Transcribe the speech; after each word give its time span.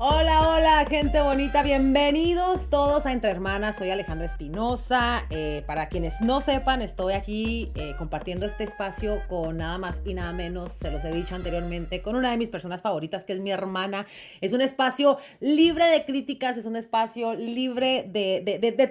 Hola, 0.00 0.48
hola, 0.48 0.86
gente 0.88 1.20
bonita, 1.20 1.64
bienvenidos 1.64 2.70
todos 2.70 3.04
a 3.04 3.10
Entre 3.10 3.30
Hermanas. 3.30 3.74
Soy 3.74 3.90
Alejandra 3.90 4.26
Espinosa. 4.26 5.26
Eh, 5.28 5.64
para 5.66 5.88
quienes 5.88 6.20
no 6.20 6.40
sepan, 6.40 6.82
estoy 6.82 7.14
aquí 7.14 7.72
eh, 7.74 7.96
compartiendo 7.98 8.46
este 8.46 8.62
espacio 8.62 9.20
con 9.26 9.56
nada 9.56 9.76
más 9.76 10.00
y 10.04 10.14
nada 10.14 10.32
menos, 10.32 10.70
se 10.70 10.92
los 10.92 11.02
he 11.02 11.10
dicho 11.10 11.34
anteriormente, 11.34 12.00
con 12.00 12.14
una 12.14 12.30
de 12.30 12.36
mis 12.36 12.48
personas 12.48 12.80
favoritas, 12.80 13.24
que 13.24 13.32
es 13.32 13.40
mi 13.40 13.50
hermana. 13.50 14.06
Es 14.40 14.52
un 14.52 14.60
espacio 14.60 15.18
libre 15.40 15.86
de 15.86 16.04
críticas, 16.04 16.56
es 16.56 16.66
un 16.66 16.76
espacio 16.76 17.34
libre 17.34 18.04
de, 18.08 18.40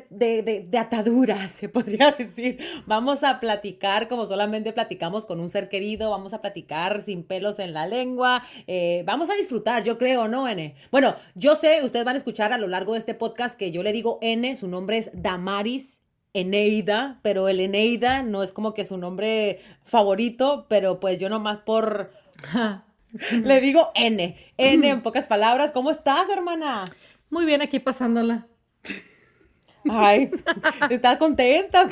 de, 0.09 0.65
de 0.67 0.77
ataduras, 0.77 1.51
se 1.57 1.69
podría 1.69 2.11
decir. 2.11 2.59
Vamos 2.85 3.23
a 3.23 3.39
platicar 3.39 4.09
como 4.09 4.25
solamente 4.25 4.73
platicamos 4.73 5.25
con 5.25 5.39
un 5.39 5.47
ser 5.47 5.69
querido, 5.69 6.09
vamos 6.09 6.33
a 6.33 6.41
platicar 6.41 7.01
sin 7.01 7.23
pelos 7.23 7.59
en 7.59 7.71
la 7.71 7.87
lengua, 7.87 8.43
eh, 8.67 9.03
vamos 9.05 9.29
a 9.29 9.35
disfrutar, 9.35 9.83
yo 9.83 9.97
creo, 9.97 10.27
¿no, 10.27 10.49
N? 10.49 10.75
Bueno, 10.91 10.96
yo 11.35 11.55
sé, 11.55 11.83
ustedes 11.83 12.05
van 12.05 12.15
a 12.15 12.17
escuchar 12.17 12.53
a 12.53 12.57
lo 12.57 12.67
largo 12.67 12.93
de 12.93 12.99
este 12.99 13.13
podcast 13.13 13.57
que 13.57 13.71
yo 13.71 13.83
le 13.83 13.91
digo 13.91 14.19
N, 14.21 14.55
su 14.55 14.67
nombre 14.67 14.97
es 14.97 15.09
Damaris 15.13 15.99
Eneida, 16.33 17.19
pero 17.23 17.47
el 17.49 17.59
Eneida 17.59 18.23
no 18.23 18.43
es 18.43 18.51
como 18.51 18.73
que 18.73 18.85
su 18.85 18.97
nombre 18.97 19.61
favorito, 19.83 20.65
pero 20.69 20.99
pues 20.99 21.19
yo 21.19 21.29
nomás 21.29 21.59
por... 21.59 22.11
le 23.31 23.61
digo 23.61 23.91
N, 23.95 24.37
N 24.57 24.89
en 24.89 25.01
pocas 25.01 25.25
palabras. 25.25 25.71
¿Cómo 25.71 25.89
estás, 25.89 26.29
hermana? 26.29 26.85
Muy 27.29 27.45
bien, 27.45 27.61
aquí 27.61 27.79
pasándola. 27.79 28.47
Ay, 29.89 30.29
¿estás 30.89 31.17
contenta? 31.17 31.89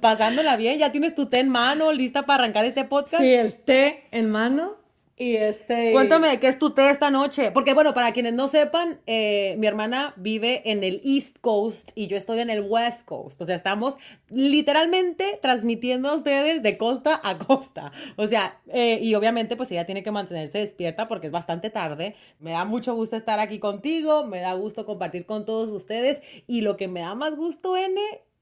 Pasándola 0.00 0.56
bien, 0.56 0.78
ya 0.78 0.92
tienes 0.92 1.14
tu 1.14 1.26
té 1.26 1.40
en 1.40 1.48
mano, 1.48 1.92
lista 1.92 2.24
para 2.26 2.44
arrancar 2.44 2.64
este 2.64 2.84
podcast. 2.84 3.22
Sí, 3.22 3.32
el 3.32 3.54
té 3.54 4.06
en 4.12 4.30
mano. 4.30 4.83
Y 5.16 5.36
este... 5.36 5.92
Cuéntame 5.92 6.40
qué 6.40 6.48
es 6.48 6.58
tu 6.58 6.70
té 6.70 6.90
esta 6.90 7.10
noche. 7.10 7.52
Porque 7.52 7.72
bueno, 7.72 7.94
para 7.94 8.12
quienes 8.12 8.32
no 8.32 8.48
sepan, 8.48 9.00
eh, 9.06 9.54
mi 9.58 9.68
hermana 9.68 10.12
vive 10.16 10.68
en 10.70 10.82
el 10.82 11.00
East 11.04 11.38
Coast 11.40 11.92
y 11.94 12.08
yo 12.08 12.16
estoy 12.16 12.40
en 12.40 12.50
el 12.50 12.62
West 12.62 13.04
Coast. 13.04 13.40
O 13.40 13.46
sea, 13.46 13.54
estamos 13.54 13.96
literalmente 14.28 15.38
transmitiendo 15.40 16.08
a 16.08 16.14
ustedes 16.14 16.64
de 16.64 16.76
costa 16.78 17.20
a 17.22 17.38
costa. 17.38 17.92
O 18.16 18.26
sea, 18.26 18.60
eh, 18.72 18.98
y 19.00 19.14
obviamente 19.14 19.56
pues 19.56 19.70
ella 19.70 19.86
tiene 19.86 20.02
que 20.02 20.10
mantenerse 20.10 20.58
despierta 20.58 21.06
porque 21.06 21.28
es 21.28 21.32
bastante 21.32 21.70
tarde. 21.70 22.16
Me 22.40 22.50
da 22.50 22.64
mucho 22.64 22.94
gusto 22.94 23.14
estar 23.14 23.38
aquí 23.38 23.60
contigo, 23.60 24.26
me 24.26 24.40
da 24.40 24.54
gusto 24.54 24.84
compartir 24.84 25.26
con 25.26 25.44
todos 25.44 25.70
ustedes. 25.70 26.22
Y 26.48 26.62
lo 26.62 26.76
que 26.76 26.88
me 26.88 27.00
da 27.00 27.14
más 27.14 27.36
gusto, 27.36 27.76
N, 27.76 28.00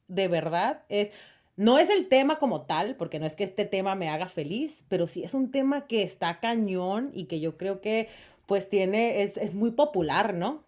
de 0.08 0.28
verdad, 0.28 0.84
es 0.88 1.10
no 1.56 1.78
es 1.78 1.90
el 1.90 2.08
tema 2.08 2.38
como 2.38 2.62
tal, 2.62 2.96
porque 2.96 3.18
no 3.18 3.26
es 3.26 3.36
que 3.36 3.44
este 3.44 3.64
tema 3.64 3.94
me 3.94 4.08
haga 4.08 4.28
feliz, 4.28 4.84
pero 4.88 5.06
sí 5.06 5.22
es 5.22 5.34
un 5.34 5.50
tema 5.50 5.86
que 5.86 6.02
está 6.02 6.40
cañón 6.40 7.10
y 7.14 7.24
que 7.24 7.40
yo 7.40 7.56
creo 7.56 7.80
que 7.80 8.08
pues 8.46 8.68
tiene, 8.68 9.22
es, 9.22 9.54
muy 9.54 9.70
popular, 9.70 10.34
¿no? 10.34 10.64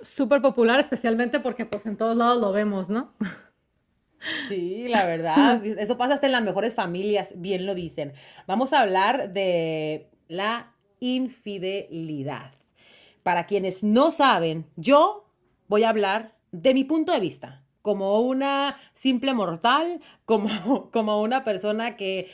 Súper 0.00 0.40
popular, 0.40 0.80
especialmente 0.80 1.40
porque 1.40 1.66
pues 1.66 1.86
en 1.86 1.96
todos 1.96 2.16
lados 2.16 2.40
lo 2.40 2.52
vemos, 2.52 2.88
¿no? 2.88 3.12
Sí, 4.48 4.88
la 4.88 5.06
verdad, 5.06 5.64
eso 5.64 5.96
pasa 5.96 6.14
hasta 6.14 6.26
en 6.26 6.32
las 6.32 6.42
mejores 6.42 6.74
familias, 6.74 7.34
bien 7.36 7.66
lo 7.66 7.74
dicen. 7.74 8.14
Vamos 8.46 8.72
a 8.72 8.80
hablar 8.80 9.32
de 9.32 10.10
la 10.26 10.74
infidelidad. 11.00 12.52
Para 13.22 13.46
quienes 13.46 13.84
no 13.84 14.10
saben, 14.10 14.66
yo 14.76 15.30
voy 15.68 15.84
a 15.84 15.90
hablar 15.90 16.34
de 16.50 16.72
mi 16.72 16.84
punto 16.84 17.12
de 17.12 17.20
vista 17.20 17.62
como 17.88 18.20
una 18.20 18.76
simple 18.92 19.32
mortal, 19.32 20.02
como, 20.26 20.90
como 20.92 21.22
una 21.22 21.42
persona 21.42 21.96
que 21.96 22.28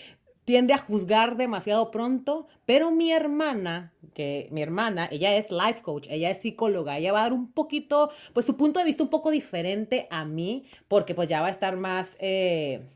tiende 0.45 0.75
a 0.75 0.79
juzgar 0.79 1.37
demasiado 1.37 1.93
pronto, 1.93 2.49
pero 2.67 2.91
mi 2.91 3.13
hermana, 3.13 3.93
que 4.15 4.49
mi 4.51 4.63
hermana, 4.63 5.09
ella 5.13 5.37
es 5.37 5.53
life 5.53 5.81
coach, 5.83 6.09
ella 6.11 6.29
es 6.29 6.39
psicóloga, 6.39 6.99
ella 6.99 7.13
va 7.13 7.21
a 7.21 7.23
dar 7.23 7.33
un 7.33 7.53
poquito, 7.53 8.11
pues 8.33 8.45
su 8.47 8.57
punto 8.57 8.81
de 8.81 8.85
vista 8.85 9.05
un 9.05 9.11
poco 9.11 9.31
diferente 9.31 10.09
a 10.11 10.25
mí, 10.25 10.65
porque 10.89 11.15
pues 11.15 11.29
ya 11.29 11.41
va 11.41 11.47
a 11.47 11.51
estar 11.51 11.77
más, 11.77 12.17
eh, 12.19 12.89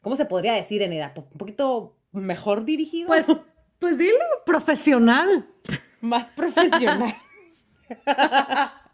¿cómo 0.00 0.14
se 0.14 0.26
podría 0.26 0.52
decir 0.52 0.82
en 0.82 0.92
edad? 0.92 1.12
Un 1.16 1.38
poquito 1.38 1.96
mejor 2.12 2.64
dirigido. 2.64 3.08
Pues, 3.08 3.26
pues 3.80 3.98
dilo, 3.98 4.14
profesional. 4.44 5.48
Más 6.00 6.30
profesional. 6.30 7.16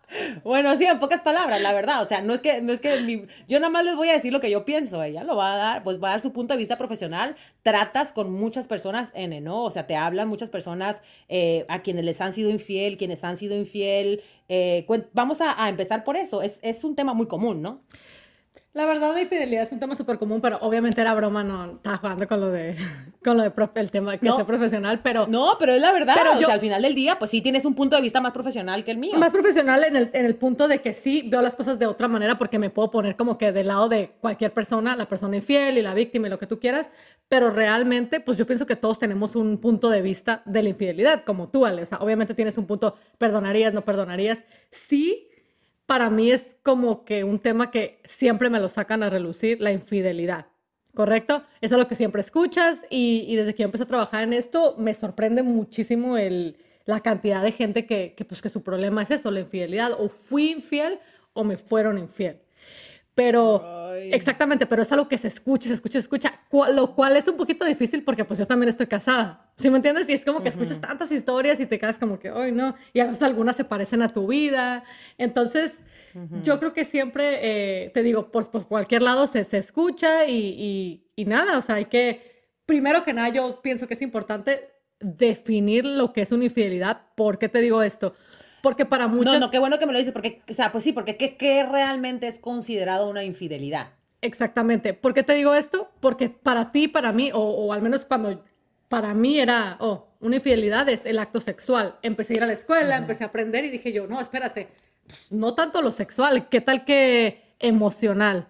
Bueno, 0.45 0.77
sí, 0.77 0.85
en 0.85 0.99
pocas 0.99 1.21
palabras, 1.21 1.61
la 1.61 1.73
verdad. 1.73 2.03
O 2.03 2.07
sea, 2.07 2.21
no 2.21 2.35
es 2.35 2.41
que, 2.41 2.61
no 2.61 2.73
es 2.73 2.81
que 2.81 3.27
yo 3.49 3.61
nada 3.61 3.71
más 3.71 3.85
les 3.85 3.97
voy 3.97 4.09
a 4.09 4.13
decir 4.13 4.33
lo 4.33 4.41
que 4.41 4.51
yo 4.51 4.65
pienso. 4.65 5.03
Ella 5.03 5.25
lo 5.25 5.37
va 5.37 5.55
a 5.55 5.57
dar, 5.57 5.83
pues 5.83 6.03
va 6.03 6.09
a 6.09 6.11
dar 6.13 6.21
su 6.21 6.33
punto 6.33 6.55
de 6.55 6.59
vista 6.59 6.79
profesional. 6.79 7.37
Tratas 7.63 8.13
con 8.13 8.33
muchas 8.33 8.67
personas 8.67 9.11
N, 9.15 9.41
¿no? 9.41 9.63
O 9.65 9.71
sea, 9.71 9.87
te 9.87 9.97
hablan 9.97 10.29
muchas 10.29 10.51
personas 10.51 11.03
eh, 11.29 11.65
a 11.69 11.83
quienes 11.83 12.05
les 12.05 12.21
han 12.21 12.35
sido 12.35 12.51
infiel, 12.51 12.97
quienes 12.97 13.25
han 13.25 13.37
sido 13.37 13.57
infiel. 13.57 14.23
Eh, 14.49 14.87
vamos 15.13 15.41
a, 15.41 15.63
a, 15.63 15.69
empezar 15.69 16.05
por 16.05 16.17
eso. 16.17 16.43
Es, 16.43 16.59
es 16.63 16.85
un 16.85 16.95
tema 16.95 17.15
muy 17.15 17.27
común, 17.27 17.63
¿no? 17.63 17.83
La 18.75 18.87
verdad, 18.87 19.13
la 19.13 19.21
infidelidad 19.21 19.65
es 19.65 19.73
un 19.73 19.81
tema 19.81 19.95
súper 19.95 20.19
común, 20.19 20.41
pero 20.41 20.57
obviamente 20.63 20.99
era 20.99 21.15
broma, 21.15 21.45
no 21.45 21.73
estaba 21.73 21.99
jugando 21.99 22.27
con 22.27 22.41
lo 22.41 22.51
de, 22.51 22.75
con 23.23 23.37
lo 23.37 23.43
de 23.43 23.53
el 23.75 23.91
tema 23.91 24.17
que 24.17 24.27
no, 24.27 24.47
profesional, 24.47 25.01
pero... 25.03 25.27
No, 25.27 25.57
pero 25.59 25.75
es 25.75 25.83
la 25.83 25.93
verdad, 25.93 26.15
pero 26.17 26.33
o 26.33 26.37
sea, 26.39 26.55
al 26.55 26.61
final 26.61 26.81
del 26.81 26.95
día, 26.95 27.19
pues 27.19 27.31
sí 27.31 27.43
tienes 27.43 27.67
un 27.67 27.75
punto 27.75 27.97
de 27.97 28.03
vista 28.03 28.23
más 28.23 28.33
profesional 28.33 28.83
que 28.83 28.93
el 28.93 28.97
mío. 28.97 29.19
Más 29.19 29.31
profesional 29.31 29.85
en 29.85 29.97
el, 29.97 30.11
en 30.15 30.25
el 30.25 30.37
punto 30.37 30.69
de 30.69 30.81
que 30.81 30.95
sí 30.95 31.29
veo 31.29 31.43
las 31.43 31.55
cosas 31.55 31.79
de 31.79 31.85
otra 31.85 32.09
manera 32.09 32.39
porque 32.39 32.59
me 32.59 32.71
puedo 32.71 32.91
poner 32.91 33.15
como 33.15 33.37
que 33.37 33.53
del 33.53 33.67
lado 33.67 33.91
de 33.91 34.15
cualquier 34.23 34.55
persona, 34.55 34.97
la 34.97 35.05
persona 35.07 35.37
infiel 35.37 35.77
y 35.77 35.83
la 35.83 35.93
víctima 35.93 36.29
y 36.29 36.31
lo 36.31 36.39
que 36.39 36.47
tú 36.47 36.59
quieras, 36.59 36.89
pero 37.29 37.51
realmente, 37.51 38.21
pues 38.21 38.39
yo 38.39 38.47
pienso 38.47 38.65
que 38.65 38.77
todos 38.77 38.99
tenemos 38.99 39.37
un 39.37 39.59
punto 39.59 39.91
de 39.91 40.01
vista 40.01 40.41
de 40.47 40.63
la 40.63 40.71
infidelidad, 40.71 41.25
como 41.25 41.51
tú, 41.51 41.67
Ale, 41.67 41.83
o 41.83 41.87
sea, 41.87 41.99
obviamente 41.99 42.33
tienes 42.33 42.57
un 42.57 42.67
punto, 42.67 42.97
perdonarías, 43.19 43.75
no 43.75 43.85
perdonarías, 43.85 44.39
sí 44.71 45.29
para 45.87 46.11
mí 46.11 46.31
es 46.31 46.57
como 46.63 47.05
que 47.05 47.25
un 47.25 47.39
tema 47.39 47.71
que 47.71 48.01
siempre 48.05 48.51
me 48.51 48.61
lo 48.61 48.69
sacan 48.69 49.03
a 49.03 49.11
relucir, 49.11 49.61
la 49.61 49.73
infidelidad. 49.73 50.47
¿Correcto? 50.95 51.43
Eso 51.63 51.77
es 51.77 51.79
lo 51.79 51.89
que 51.89 51.97
siempre 51.97 52.21
escuchas 52.21 52.79
y, 52.91 53.35
desde 53.35 53.55
que 53.55 53.63
yo 53.63 53.65
empecé 53.65 53.85
a 53.85 53.89
trabajar 53.89 54.25
en 54.25 54.35
esto 54.35 54.75
me 54.79 54.93
sorprende 54.93 55.43
muchísimo 55.43 56.17
la 56.85 57.01
cantidad 57.01 57.43
de 57.43 57.53
gente 57.53 57.87
que, 57.87 58.15
pues, 58.29 58.43
que 58.43 58.51
su 58.51 58.63
problema 58.63 59.03
es 59.03 59.11
eso, 59.11 59.31
la 59.31 59.41
infidelidad. 59.41 59.93
O 59.99 60.11
fui 60.11 60.51
infiel 60.53 60.99
o 61.33 61.45
me 61.45 61.57
fueron 61.57 61.97
infiel. 61.99 62.41
Pero, 63.15 63.93
exactamente, 63.95 64.65
pero 64.67 64.83
es 64.83 64.91
algo 64.91 65.07
que 65.07 65.19
se 65.19 65.29
escucha, 65.29 65.69
se 65.69 65.75
escucha, 65.75 65.93
se 65.95 65.99
escucha, 66.05 66.41
lo 66.73 66.95
cual 66.95 67.17
es 67.17 67.29
un 67.29 67.37
poquito 67.37 67.67
difícil 67.67 68.05
porque 68.05 68.25
pues 68.25 68.39
yo 68.39 68.47
también 68.47 68.71
estoy 68.71 68.87
casada, 68.87 69.53
¿sí 69.59 69.69
me 69.69 69.77
entiendes? 69.77 70.09
Y 70.09 70.13
es 70.13 70.25
como 70.25 70.43
que 70.43 70.49
escuchas 70.49 70.81
tantas 70.81 71.13
historias 71.13 71.61
y 71.61 71.67
te 71.67 71.79
quedas 71.79 71.99
como 71.99 72.19
que, 72.19 72.31
ay, 72.31 72.53
no, 72.53 72.75
y 72.95 73.01
a 73.01 73.07
veces 73.07 73.23
algunas 73.23 73.57
se 73.57 73.65
parecen 73.65 74.01
a 74.01 74.09
tu 74.09 74.29
vida. 74.29 74.85
Entonces, 75.19 75.75
yo 76.43 76.59
creo 76.59 76.73
que 76.73 76.85
siempre, 76.85 77.39
eh, 77.43 77.91
te 77.91 78.03
digo, 78.03 78.31
por, 78.31 78.51
por, 78.51 78.67
cualquier 78.67 79.03
lado 79.03 79.27
se, 79.27 79.45
se 79.45 79.59
escucha 79.59 80.25
y, 80.27 80.37
y, 80.37 81.07
y 81.17 81.25
nada, 81.27 81.59
o 81.59 81.63
sea, 81.63 81.77
hay 81.77 81.87
que, 81.87 82.49
primero 82.65 83.05
que 83.05 83.13
nada, 83.13 83.29
yo 83.29 83.61
pienso 83.61 83.87
que 83.87 83.95
es 83.95 84.03
importante 84.03 84.71
definir 85.03 85.85
lo 85.85 86.13
que 86.13 86.23
es 86.23 86.33
una 86.33 86.45
infidelidad. 86.45 87.03
¿Por 87.15 87.39
qué 87.39 87.49
te 87.49 87.61
digo 87.61 87.83
esto? 87.83 88.15
Porque 88.63 88.87
para 88.87 89.09
muchos... 89.09 89.35
No, 89.35 89.41
no, 89.41 89.51
qué 89.51 89.59
bueno 89.59 89.79
que 89.79 89.87
me 89.87 89.93
lo 89.93 89.99
dices, 89.99 90.13
porque, 90.13 90.41
o 90.49 90.55
sea, 90.55 90.73
pues 90.73 90.85
sí, 90.85 90.93
porque 90.93 91.17
¿qué, 91.17 91.37
qué 91.37 91.65
realmente 91.65 92.29
es 92.29 92.39
considerado 92.39 93.11
una 93.11 93.25
infidelidad? 93.25 93.91
Exactamente. 94.23 94.95
¿Por 94.95 95.13
qué 95.13 95.25
te 95.25 95.35
digo 95.35 95.53
esto? 95.55 95.91
Porque 96.01 96.31
para 96.31 96.73
ti, 96.73 96.89
para 96.89 97.13
mí, 97.13 97.31
o, 97.33 97.41
o 97.41 97.73
al 97.73 97.83
menos 97.83 98.05
cuando 98.05 98.43
para 98.89 99.15
mí 99.15 99.41
era, 99.41 99.77
oh, 99.81 100.07
una 100.21 100.37
infidelidad 100.37 100.89
es 100.89 101.07
el 101.07 101.19
acto 101.19 101.41
sexual. 101.41 101.97
Empecé 102.03 102.35
a 102.35 102.37
ir 102.37 102.43
a 102.45 102.47
la 102.47 102.53
escuela, 102.53 102.97
empecé 102.97 103.25
a 103.25 103.29
aprender 103.29 103.65
y 103.65 103.71
dije 103.71 103.93
yo, 103.93 104.07
no, 104.07 104.21
espérate, 104.21 104.69
no 105.31 105.55
tanto 105.55 105.83
lo 105.83 105.91
sexual, 105.93 106.49
¿qué 106.49 106.61
tal 106.61 106.85
que 106.85 107.55
emocional? 107.59 108.49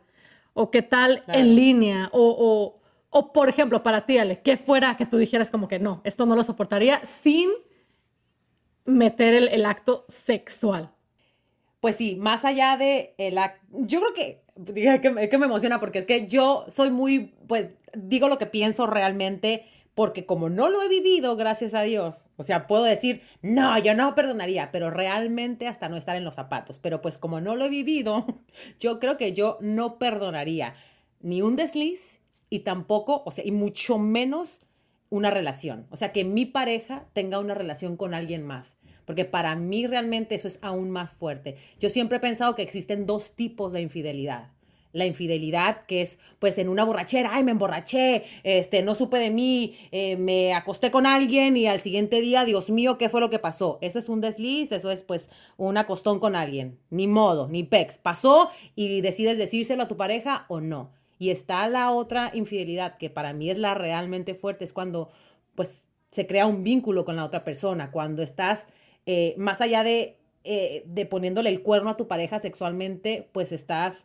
¿O 0.52 0.70
qué 0.70 0.82
tal 0.82 1.22
en 1.28 1.54
línea? 1.54 2.10
O, 2.12 2.36
o, 2.38 2.80
o, 3.08 3.32
por 3.32 3.48
ejemplo, 3.48 3.82
para 3.82 4.04
ti, 4.04 4.18
Ale, 4.18 4.42
¿qué 4.42 4.56
fuera 4.56 4.96
que 4.96 5.06
tú 5.06 5.16
dijeras 5.16 5.50
como 5.50 5.68
que 5.68 5.78
no, 5.78 6.02
esto 6.04 6.26
no 6.26 6.36
lo 6.36 6.42
soportaría 6.42 7.00
sin 7.06 7.48
meter 8.84 9.34
el, 9.34 9.66
acto 9.66 10.04
sexual. 10.08 10.90
Pues 11.80 11.96
sí, 11.96 12.16
más 12.16 12.44
allá 12.44 12.76
de 12.76 13.14
el 13.18 13.38
acto, 13.38 13.64
yo 13.72 14.00
creo 14.00 14.14
que, 14.14 14.42
que, 14.74 15.28
que 15.28 15.38
me 15.38 15.46
emociona 15.46 15.80
porque 15.80 16.00
es 16.00 16.06
que 16.06 16.26
yo 16.26 16.64
soy 16.68 16.90
muy, 16.90 17.34
pues 17.46 17.70
digo 17.94 18.28
lo 18.28 18.38
que 18.38 18.46
pienso 18.46 18.86
realmente 18.86 19.66
porque 19.94 20.24
como 20.24 20.48
no 20.48 20.70
lo 20.70 20.82
he 20.82 20.88
vivido, 20.88 21.36
gracias 21.36 21.74
a 21.74 21.82
Dios, 21.82 22.30
o 22.36 22.42
sea, 22.42 22.66
puedo 22.66 22.84
decir, 22.84 23.22
no, 23.42 23.78
yo 23.78 23.94
no 23.94 24.14
perdonaría, 24.14 24.72
pero 24.72 24.90
realmente 24.90 25.68
hasta 25.68 25.88
no 25.88 25.96
estar 25.96 26.16
en 26.16 26.24
los 26.24 26.34
zapatos, 26.34 26.78
pero 26.78 27.02
pues 27.02 27.18
como 27.18 27.40
no 27.40 27.56
lo 27.56 27.66
he 27.66 27.68
vivido, 27.68 28.26
yo 28.80 28.98
creo 28.98 29.16
que 29.16 29.32
yo 29.32 29.58
no 29.60 29.98
perdonaría 29.98 30.74
ni 31.20 31.42
un 31.42 31.56
desliz 31.56 32.20
y 32.48 32.60
tampoco, 32.60 33.22
o 33.26 33.30
sea, 33.30 33.44
y 33.46 33.52
mucho 33.52 33.98
menos 33.98 34.60
una 35.12 35.30
relación, 35.30 35.86
o 35.90 35.96
sea, 35.98 36.10
que 36.10 36.24
mi 36.24 36.46
pareja 36.46 37.04
tenga 37.12 37.38
una 37.38 37.52
relación 37.52 37.98
con 37.98 38.14
alguien 38.14 38.46
más, 38.46 38.78
porque 39.04 39.26
para 39.26 39.54
mí 39.56 39.86
realmente 39.86 40.34
eso 40.34 40.48
es 40.48 40.58
aún 40.62 40.90
más 40.90 41.10
fuerte. 41.10 41.56
Yo 41.78 41.90
siempre 41.90 42.16
he 42.16 42.20
pensado 42.20 42.54
que 42.54 42.62
existen 42.62 43.04
dos 43.04 43.32
tipos 43.32 43.72
de 43.74 43.82
infidelidad. 43.82 44.48
la 44.94 45.06
infidelidad, 45.06 45.86
que 45.86 46.02
es 46.02 46.18
pues 46.38 46.58
en 46.58 46.68
una 46.68 46.84
borrachera, 46.84 47.30
ay, 47.32 47.44
me 47.44 47.50
emborraché, 47.52 48.24
este, 48.42 48.82
no 48.82 48.94
supe 48.94 49.18
de 49.18 49.30
mí, 49.30 49.76
eh, 49.90 50.16
me 50.16 50.54
acosté 50.54 50.90
con 50.90 51.06
alguien 51.06 51.56
y 51.56 51.66
al 51.66 51.80
siguiente 51.80 52.20
día, 52.20 52.44
Dios 52.44 52.70
mío, 52.70 52.98
¿qué 52.98 53.08
fue 53.08 53.20
lo 53.20 53.30
que 53.30 53.38
pasó? 53.38 53.78
Eso 53.80 53.98
es 53.98 54.08
un 54.08 54.20
desliz, 54.20 54.72
eso 54.72 54.90
es 54.90 55.02
pues 55.02 55.28
un 55.56 55.76
acostón 55.78 56.20
con 56.20 56.36
alguien, 56.36 56.78
ni 56.90 57.06
modo, 57.06 57.48
ni 57.48 57.64
pex, 57.64 57.98
pasó 57.98 58.50
y 58.74 59.00
decides 59.00 59.38
decírselo 59.38 59.82
a 59.84 59.88
tu 59.88 59.96
pareja 59.96 60.44
o 60.48 60.60
no. 60.60 60.90
Y 61.22 61.30
está 61.30 61.68
la 61.68 61.92
otra 61.92 62.32
infidelidad, 62.34 62.98
que 62.98 63.08
para 63.08 63.32
mí 63.32 63.48
es 63.48 63.56
la 63.56 63.74
realmente 63.74 64.34
fuerte, 64.34 64.64
es 64.64 64.72
cuando 64.72 65.12
pues 65.54 65.86
se 66.10 66.26
crea 66.26 66.48
un 66.48 66.64
vínculo 66.64 67.04
con 67.04 67.14
la 67.14 67.24
otra 67.24 67.44
persona, 67.44 67.92
cuando 67.92 68.24
estás 68.24 68.66
eh, 69.06 69.36
más 69.38 69.60
allá 69.60 69.84
de, 69.84 70.18
eh, 70.42 70.82
de 70.84 71.06
poniéndole 71.06 71.48
el 71.50 71.62
cuerno 71.62 71.90
a 71.90 71.96
tu 71.96 72.08
pareja 72.08 72.40
sexualmente, 72.40 73.30
pues 73.30 73.52
estás 73.52 74.04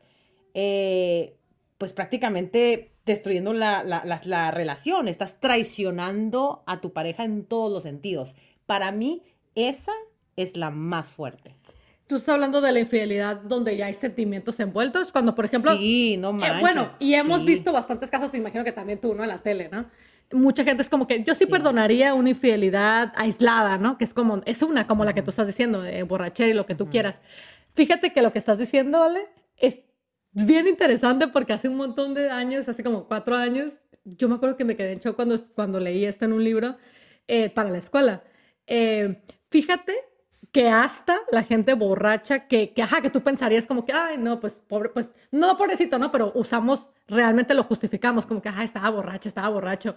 eh, 0.53 1.35
pues 1.79 1.91
prácticamente 1.91 2.91
destruyendo 3.03 3.51
la, 3.51 3.83
la, 3.83 4.51
relación, 4.51 5.07
estás 5.07 5.39
traicionando 5.39 6.61
a 6.67 6.81
tu 6.81 6.93
pareja 6.93 7.23
en 7.23 7.45
todos 7.45 7.71
los 7.71 7.81
sentidos. 7.81 8.35
Para 8.67 8.91
mí, 8.91 9.23
esa 9.55 9.93
es 10.35 10.55
la 10.55 10.69
más 10.69 11.09
fuerte. 11.09 11.55
Tú 12.07 12.15
estás 12.15 12.35
hablando 12.35 12.61
de 12.61 12.71
la 12.71 12.79
infidelidad 12.79 13.41
donde 13.41 13.75
ya 13.75 13.87
hay 13.87 13.93
sentimientos 13.93 14.57
envueltos, 14.61 15.11
cuando 15.11 15.35
por 15.35 15.43
ejemplo... 15.43 15.75
Sí, 15.75 16.15
no 16.17 16.31
manches, 16.31 16.61
bueno, 16.61 16.89
y 16.99 17.13
hemos 17.15 17.43
visto 17.43 17.73
bastantes 17.73 18.09
casos, 18.09 18.33
imagino 18.33 18.63
que 18.63 18.71
también 18.71 19.01
tú, 19.01 19.13
¿no? 19.13 19.23
En 19.23 19.29
la 19.29 19.39
tele, 19.39 19.67
¿no? 19.69 19.85
Mucha 20.31 20.63
gente 20.63 20.83
es 20.83 20.89
como 20.89 21.05
que 21.05 21.23
yo 21.23 21.35
sí, 21.35 21.45
perdonaría 21.45 22.13
una 22.13 22.29
infidelidad 22.29 23.11
aislada, 23.17 23.77
¿no? 23.77 23.97
Que 23.97 24.05
es 24.05 24.13
como, 24.13 24.41
es 24.45 24.61
una 24.61 24.87
como 24.87 25.03
la 25.03 25.13
que 25.13 25.21
tú 25.21 25.31
estás 25.31 25.47
diciendo, 25.47 25.81
de 25.81 26.03
borrachera 26.03 26.49
y 26.49 26.53
lo 26.53 26.65
que 26.65 26.75
tú 26.75 26.87
quieras. 26.87 27.19
Fíjate 27.73 28.13
que 28.13 28.21
lo 28.21 28.31
que 28.31 28.39
estás 28.39 28.57
diciendo, 28.57 28.99
¿vale? 28.99 29.27
Es 29.57 29.79
bien 30.31 30.67
interesante 30.67 31.27
porque 31.27 31.51
hace 31.53 31.67
un 31.67 31.75
montón 31.75 32.13
de 32.13 32.29
años, 32.29 32.69
hace 32.69 32.83
como 32.83 33.07
cuatro 33.07 33.35
años, 33.35 33.71
yo 34.05 34.29
me 34.29 34.35
acuerdo 34.35 34.55
que 34.55 34.63
me 34.63 34.77
quedé 34.77 34.93
en 34.93 34.99
shock 34.99 35.17
cuando, 35.17 35.37
cuando 35.55 35.79
leí 35.81 36.05
esto 36.05 36.23
en 36.23 36.31
un 36.31 36.43
libro 36.43 36.77
eh, 37.27 37.49
para 37.49 37.69
la 37.69 37.79
escuela. 37.79 38.23
Eh, 38.65 39.21
fíjate 39.49 40.06
que 40.51 40.69
hasta 40.69 41.19
la 41.31 41.43
gente 41.43 41.73
borracha, 41.73 42.47
que, 42.47 42.73
que, 42.73 42.81
ajá, 42.81 43.01
que 43.01 43.09
tú 43.09 43.21
pensarías 43.21 43.65
como 43.65 43.85
que, 43.85 43.93
ay, 43.93 44.17
no, 44.17 44.39
pues, 44.39 44.61
pobre, 44.67 44.89
pues, 44.89 45.09
no, 45.31 45.57
pobrecito, 45.57 45.99
no, 45.99 46.11
pero 46.11 46.31
usamos, 46.35 46.89
realmente 47.07 47.53
lo 47.53 47.63
justificamos, 47.63 48.25
como 48.25 48.41
que, 48.41 48.49
ajá, 48.49 48.63
estaba 48.63 48.89
borracho, 48.89 49.29
estaba 49.29 49.49
borracho. 49.49 49.95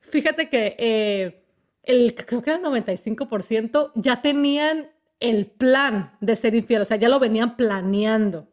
Fíjate 0.00 0.48
que 0.48 0.76
eh, 0.78 1.44
el, 1.82 2.14
creo 2.14 2.42
que 2.42 2.50
era 2.50 2.58
el 2.58 2.64
95% 2.64 3.92
ya 3.94 4.22
tenían 4.22 4.90
el 5.20 5.46
plan 5.46 6.16
de 6.20 6.36
ser 6.36 6.54
infiel, 6.54 6.82
o 6.82 6.84
sea, 6.84 6.96
ya 6.96 7.08
lo 7.08 7.18
venían 7.18 7.56
planeando. 7.56 8.48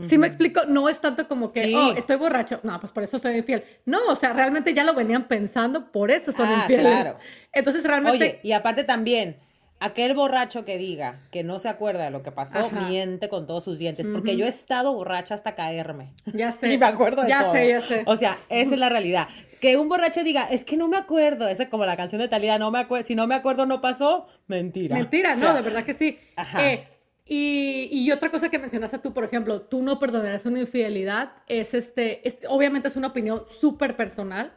¿Sí 0.00 0.18
me 0.18 0.26
explico? 0.26 0.62
No 0.66 0.88
es 0.88 1.00
tanto 1.00 1.28
como 1.28 1.52
que, 1.52 1.72
oh, 1.76 1.92
estoy 1.96 2.16
borracho. 2.16 2.58
No, 2.64 2.80
pues 2.80 2.92
por 2.92 3.04
eso 3.04 3.20
soy 3.20 3.36
infiel. 3.36 3.62
No, 3.84 4.00
o 4.08 4.16
sea, 4.16 4.32
realmente 4.32 4.74
ya 4.74 4.82
lo 4.82 4.92
venían 4.92 5.28
pensando, 5.28 5.92
por 5.92 6.10
eso 6.10 6.32
son 6.32 6.48
ah, 6.48 6.54
infieles. 6.62 6.86
Claro. 6.86 7.18
Entonces, 7.52 7.84
realmente. 7.84 8.24
Oye, 8.24 8.40
y 8.42 8.52
aparte 8.52 8.82
también, 8.82 9.36
aquel 9.84 10.14
borracho 10.14 10.64
que 10.64 10.78
diga 10.78 11.20
que 11.30 11.44
no 11.44 11.58
se 11.58 11.68
acuerda 11.68 12.04
de 12.04 12.10
lo 12.10 12.22
que 12.22 12.32
pasó, 12.32 12.70
miente 12.70 13.28
con 13.28 13.46
todos 13.46 13.64
sus 13.64 13.78
dientes. 13.78 14.06
Porque 14.06 14.36
yo 14.36 14.46
he 14.46 14.48
estado 14.48 14.94
borracha 14.94 15.34
hasta 15.34 15.54
caerme. 15.54 16.14
Ya 16.32 16.52
sé. 16.60 16.72
y 16.72 16.78
me 16.78 16.86
acuerdo 16.86 17.22
de 17.22 17.28
ya 17.28 17.42
todo. 17.42 17.54
Ya 17.54 17.60
sé, 17.60 17.68
ya 17.68 17.82
sé. 17.82 18.02
O 18.06 18.16
sea, 18.16 18.38
esa 18.48 18.72
es 18.72 18.80
la 18.80 18.88
realidad. 18.88 19.28
Que 19.60 19.76
un 19.76 19.88
borracho 19.90 20.24
diga, 20.24 20.44
es 20.44 20.64
que 20.64 20.78
no 20.78 20.88
me 20.88 20.96
acuerdo. 20.96 21.48
Esa 21.48 21.64
es 21.64 21.68
como 21.68 21.84
la 21.84 21.96
canción 21.96 22.20
de 22.20 22.28
Talía, 22.28 22.58
no 22.58 22.70
me 22.70 22.78
acuerdo. 22.78 23.06
Si 23.06 23.14
no 23.14 23.26
me 23.26 23.34
acuerdo, 23.34 23.66
no 23.66 23.82
pasó. 23.82 24.26
Mentira. 24.46 24.96
Mentira, 24.96 25.36
no, 25.36 25.52
de 25.52 25.60
verdad 25.60 25.84
que 25.84 25.92
sí. 25.92 26.18
Ajá. 26.36 26.66
Eh, 26.66 26.88
y, 27.26 28.10
otra 28.10 28.30
cosa 28.30 28.50
que 28.50 28.58
mencionaste 28.58 28.98
tú, 28.98 29.12
por 29.12 29.24
ejemplo, 29.24 29.62
tú 29.62 29.82
no 29.82 29.98
perdonarías 29.98 30.44
una 30.44 30.60
infidelidad, 30.60 31.32
es 31.46 31.72
este, 31.72 32.22
obviamente 32.48 32.88
es 32.88 32.96
una 32.96 33.08
opinión 33.08 33.44
súper 33.60 33.96
personal, 33.96 34.52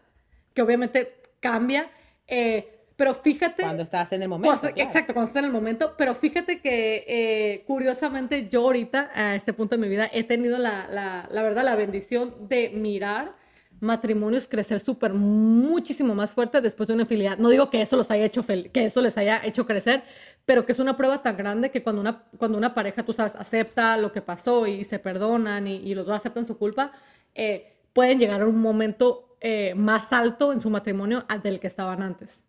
que 0.54 0.62
obviamente 0.62 1.22
cambia, 1.40 1.90
eh, 2.28 2.77
pero 2.98 3.14
fíjate... 3.14 3.64
Cuando 3.64 3.84
estás 3.84 4.12
en 4.12 4.24
el 4.24 4.28
momento. 4.28 4.68
Exacto, 4.76 5.14
cuando 5.14 5.30
estás 5.30 5.42
en 5.44 5.46
el 5.46 5.54
momento, 5.54 5.94
pero 5.98 6.16
fíjate 6.16 6.60
que 6.60 7.06
eh, 7.08 7.64
curiosamente 7.66 8.50
yo 8.50 8.64
ahorita, 8.64 9.12
a 9.14 9.36
este 9.36 9.54
punto 9.54 9.78
de 9.78 9.82
mi 9.82 9.88
vida, 9.88 10.10
he 10.12 10.24
tenido 10.24 10.58
la, 10.58 10.88
la, 10.90 11.28
la 11.32 11.42
verdad, 11.44 11.64
la 11.64 11.76
bendición 11.76 12.50
de 12.50 12.70
mirar 12.70 13.36
matrimonios 13.80 14.48
crecer 14.48 14.80
súper 14.80 15.14
muchísimo 15.14 16.16
más 16.16 16.32
fuerte 16.32 16.62
después 16.62 16.88
de 16.88 16.94
una 16.94 17.04
infidelidad. 17.04 17.38
No 17.38 17.50
digo 17.50 17.70
que 17.70 17.82
eso 17.82 17.96
los 17.96 18.10
haya 18.10 18.26
hecho 18.26 18.46
que 18.46 18.86
eso 18.86 19.02
les 19.02 19.18
haya 19.18 19.42
hecho 19.46 19.66
crecer, 19.66 20.04
pero 20.46 20.66
que 20.66 20.72
es 20.72 20.80
una 20.80 20.98
prueba 20.98 21.22
tan 21.22 21.38
grande 21.38 21.72
que 21.72 21.84
cuando 21.84 22.02
una, 22.02 22.24
cuando 22.38 22.58
una 22.58 22.74
pareja, 22.74 23.04
tú 23.04 23.14
sabes, 23.14 23.36
acepta 23.36 23.98
lo 23.98 24.12
que 24.12 24.22
pasó 24.22 24.66
y 24.68 24.84
se 24.84 25.00
perdonan 25.00 25.68
y, 25.68 25.94
los 25.94 26.06
dos 26.06 26.16
aceptan 26.16 26.46
su 26.46 26.58
culpa, 26.58 26.92
eh, 27.36 27.76
pueden 27.94 28.20
llegar 28.20 28.42
a 28.42 28.48
un 28.48 28.60
momento 28.60 29.38
eh, 29.42 29.74
más 29.76 30.12
alto 30.14 30.52
en 30.52 30.62
su 30.62 30.70
matrimonio 30.70 31.26
del 31.44 31.60
que 31.60 31.68
estaban 31.68 32.02
antes. 32.02 32.47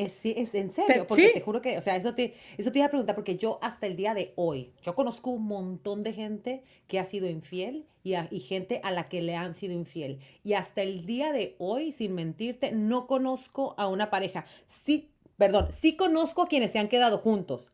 Es, 0.00 0.24
es 0.24 0.54
en 0.54 0.70
serio, 0.70 1.06
porque 1.06 1.28
te 1.28 1.40
juro 1.42 1.60
que, 1.60 1.76
o 1.76 1.82
sea, 1.82 1.94
eso 1.94 2.14
te, 2.14 2.34
eso 2.56 2.72
te 2.72 2.78
iba 2.78 2.86
a 2.86 2.90
preguntar, 2.90 3.14
porque 3.14 3.36
yo 3.36 3.58
hasta 3.60 3.86
el 3.86 3.96
día 3.96 4.14
de 4.14 4.32
hoy, 4.34 4.72
yo 4.82 4.94
conozco 4.94 5.28
un 5.28 5.44
montón 5.44 6.00
de 6.02 6.14
gente 6.14 6.62
que 6.88 6.98
ha 6.98 7.04
sido 7.04 7.28
infiel 7.28 7.84
y, 8.02 8.14
y 8.30 8.40
gente 8.40 8.80
a 8.82 8.92
la 8.92 9.04
que 9.04 9.20
le 9.20 9.36
han 9.36 9.54
sido 9.54 9.74
infiel. 9.74 10.20
Y 10.42 10.54
hasta 10.54 10.80
el 10.80 11.04
día 11.04 11.32
de 11.32 11.54
hoy, 11.58 11.92
sin 11.92 12.14
mentirte, 12.14 12.72
no 12.72 13.06
conozco 13.06 13.74
a 13.76 13.88
una 13.88 14.08
pareja. 14.08 14.46
Sí, 14.86 15.10
perdón, 15.36 15.68
sí 15.70 15.96
conozco 15.96 16.42
a 16.42 16.46
quienes 16.46 16.70
se 16.72 16.78
han 16.78 16.88
quedado 16.88 17.18
juntos, 17.18 17.70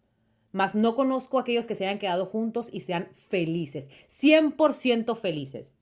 mas 0.50 0.74
no 0.74 0.96
conozco 0.96 1.38
a 1.38 1.42
aquellos 1.42 1.66
que 1.66 1.76
se 1.76 1.86
hayan 1.86 2.00
quedado 2.00 2.26
juntos 2.26 2.68
y 2.72 2.80
sean 2.80 3.08
felices, 3.12 3.88
100% 4.20 5.16
felices. 5.16 5.72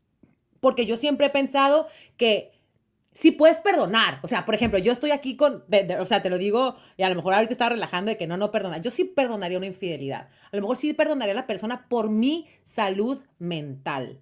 Porque 0.61 0.85
yo 0.85 0.97
siempre 0.97 1.26
he 1.26 1.31
pensado 1.31 1.88
que 2.17 2.53
si 3.14 3.31
puedes 3.31 3.61
perdonar. 3.61 4.19
O 4.22 4.28
sea, 4.28 4.44
por 4.44 4.55
ejemplo, 4.55 4.78
yo 4.78 4.93
estoy 4.93 5.12
aquí 5.12 5.37
con, 5.37 5.64
o 6.00 6.06
sea, 6.06 6.20
te 6.22 6.28
lo 6.28 6.37
digo, 6.37 6.76
y 6.96 7.05
a 7.05 7.08
lo 7.08 7.14
mejor 7.14 7.34
ahorita 7.34 7.52
estaba 7.52 7.70
relajando 7.70 8.11
de 8.11 8.19
que 8.19 8.26
no, 8.26 8.37
no 8.37 8.50
perdona. 8.50 8.78
Yo 8.78 8.90
sí 8.90 9.05
perdonaría 9.05 9.56
una 9.56 9.69
infidelidad. 9.69 10.28
A 10.50 10.56
lo 10.56 10.62
mejor 10.62 10.76
sí 10.76 10.93
perdonaría 10.93 11.32
a 11.32 11.37
la 11.37 11.46
persona 11.46 11.88
por 11.88 12.11
mi 12.11 12.46
salud 12.64 13.22
mental. 13.38 14.20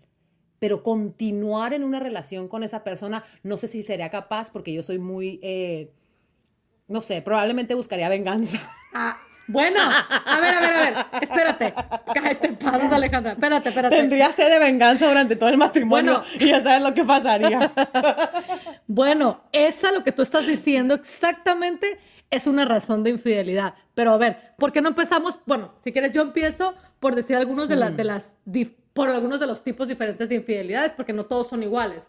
Pero 0.58 0.82
continuar 0.82 1.72
en 1.72 1.82
una 1.82 1.98
relación 1.98 2.46
con 2.48 2.62
esa 2.62 2.84
persona, 2.84 3.24
no 3.42 3.56
sé 3.56 3.66
si 3.66 3.82
sería 3.82 4.10
capaz 4.10 4.50
porque 4.52 4.72
yo 4.72 4.82
soy 4.82 4.98
muy, 4.98 5.40
eh, 5.42 5.90
no 6.86 7.00
sé, 7.00 7.22
probablemente 7.22 7.74
buscaría 7.74 8.08
venganza. 8.08 8.60
Ah, 8.94 9.18
bueno, 9.46 9.78
a 9.80 10.40
ver, 10.40 10.54
a 10.54 10.60
ver, 10.60 10.72
a 10.72 10.80
ver, 10.80 10.94
espérate. 11.20 11.74
Cállate, 12.14 12.52
pasas, 12.52 12.92
Alejandra. 12.92 13.32
Espérate, 13.32 13.68
espérate. 13.68 13.96
Tendría 13.96 14.32
sed 14.32 14.50
de 14.50 14.58
venganza 14.58 15.08
durante 15.08 15.36
todo 15.36 15.48
el 15.48 15.58
matrimonio 15.58 16.22
y 16.38 16.48
ya 16.48 16.62
sabes 16.62 16.82
lo 16.82 16.94
que 16.94 17.04
pasaría. 17.04 17.72
bueno, 18.86 19.42
esa 19.52 19.92
lo 19.92 20.04
que 20.04 20.12
tú 20.12 20.22
estás 20.22 20.46
diciendo 20.46 20.94
exactamente 20.94 21.98
es 22.30 22.46
una 22.46 22.64
razón 22.64 23.02
de 23.02 23.10
infidelidad. 23.10 23.74
Pero 23.94 24.12
a 24.12 24.16
ver, 24.16 24.54
¿por 24.56 24.72
qué 24.72 24.80
no 24.80 24.88
empezamos? 24.88 25.38
Bueno, 25.44 25.74
si 25.84 25.92
quieres, 25.92 26.12
yo 26.12 26.22
empiezo 26.22 26.74
por 27.00 27.14
decir 27.14 27.36
algunos 27.36 27.68
de, 27.68 27.76
de 27.76 28.04
las, 28.04 28.32
por 28.92 29.08
algunos 29.08 29.40
de 29.40 29.46
los 29.46 29.64
tipos 29.64 29.88
diferentes 29.88 30.28
de 30.28 30.36
infidelidades, 30.36 30.94
porque 30.94 31.12
no 31.12 31.26
todos 31.26 31.48
son 31.48 31.62
iguales. 31.62 32.06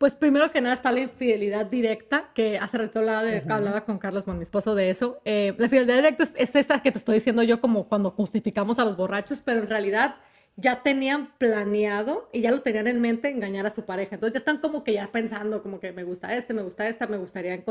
Pues 0.00 0.14
primero 0.14 0.50
que 0.50 0.62
nada 0.62 0.74
está 0.74 0.92
la 0.92 1.00
infidelidad 1.00 1.66
directa, 1.66 2.30
que 2.32 2.56
hace 2.56 2.78
rato 2.78 3.00
hablaba, 3.00 3.22
de, 3.22 3.44
hablaba 3.46 3.84
con 3.84 3.98
Carlos, 3.98 4.24
con 4.24 4.38
mi 4.38 4.44
esposo, 4.44 4.74
de 4.74 4.88
eso. 4.88 5.20
Eh, 5.26 5.54
la 5.58 5.66
infidelidad 5.66 5.96
directa 5.96 6.24
es, 6.36 6.56
esa 6.56 6.80
que 6.80 6.90
te 6.90 6.96
estoy 6.96 7.16
diciendo 7.16 7.42
yo 7.42 7.60
como 7.60 7.86
cuando 7.86 8.10
justificamos 8.10 8.78
a 8.78 8.86
los 8.86 8.96
borrachos, 8.96 9.42
pero 9.44 9.60
en 9.60 9.68
realidad 9.68 10.14
ya 10.56 10.82
tenían 10.82 11.34
planeado 11.36 12.30
y 12.32 12.40
ya 12.40 12.50
lo 12.50 12.62
tenían 12.62 12.86
en 12.86 12.98
mente 12.98 13.28
engañar 13.28 13.66
a 13.66 13.70
su 13.70 13.84
pareja. 13.84 14.14
Entonces 14.14 14.32
ya 14.32 14.38
están 14.38 14.56
como 14.56 14.84
que 14.84 14.94
ya 14.94 15.12
pensando, 15.12 15.62
como 15.62 15.80
que 15.80 15.92
me 15.92 16.02
gusta 16.02 16.34
este, 16.34 16.54
me 16.54 16.62
gusta 16.62 16.88
esta, 16.88 17.06
me 17.06 17.18
gustaría 17.18 17.62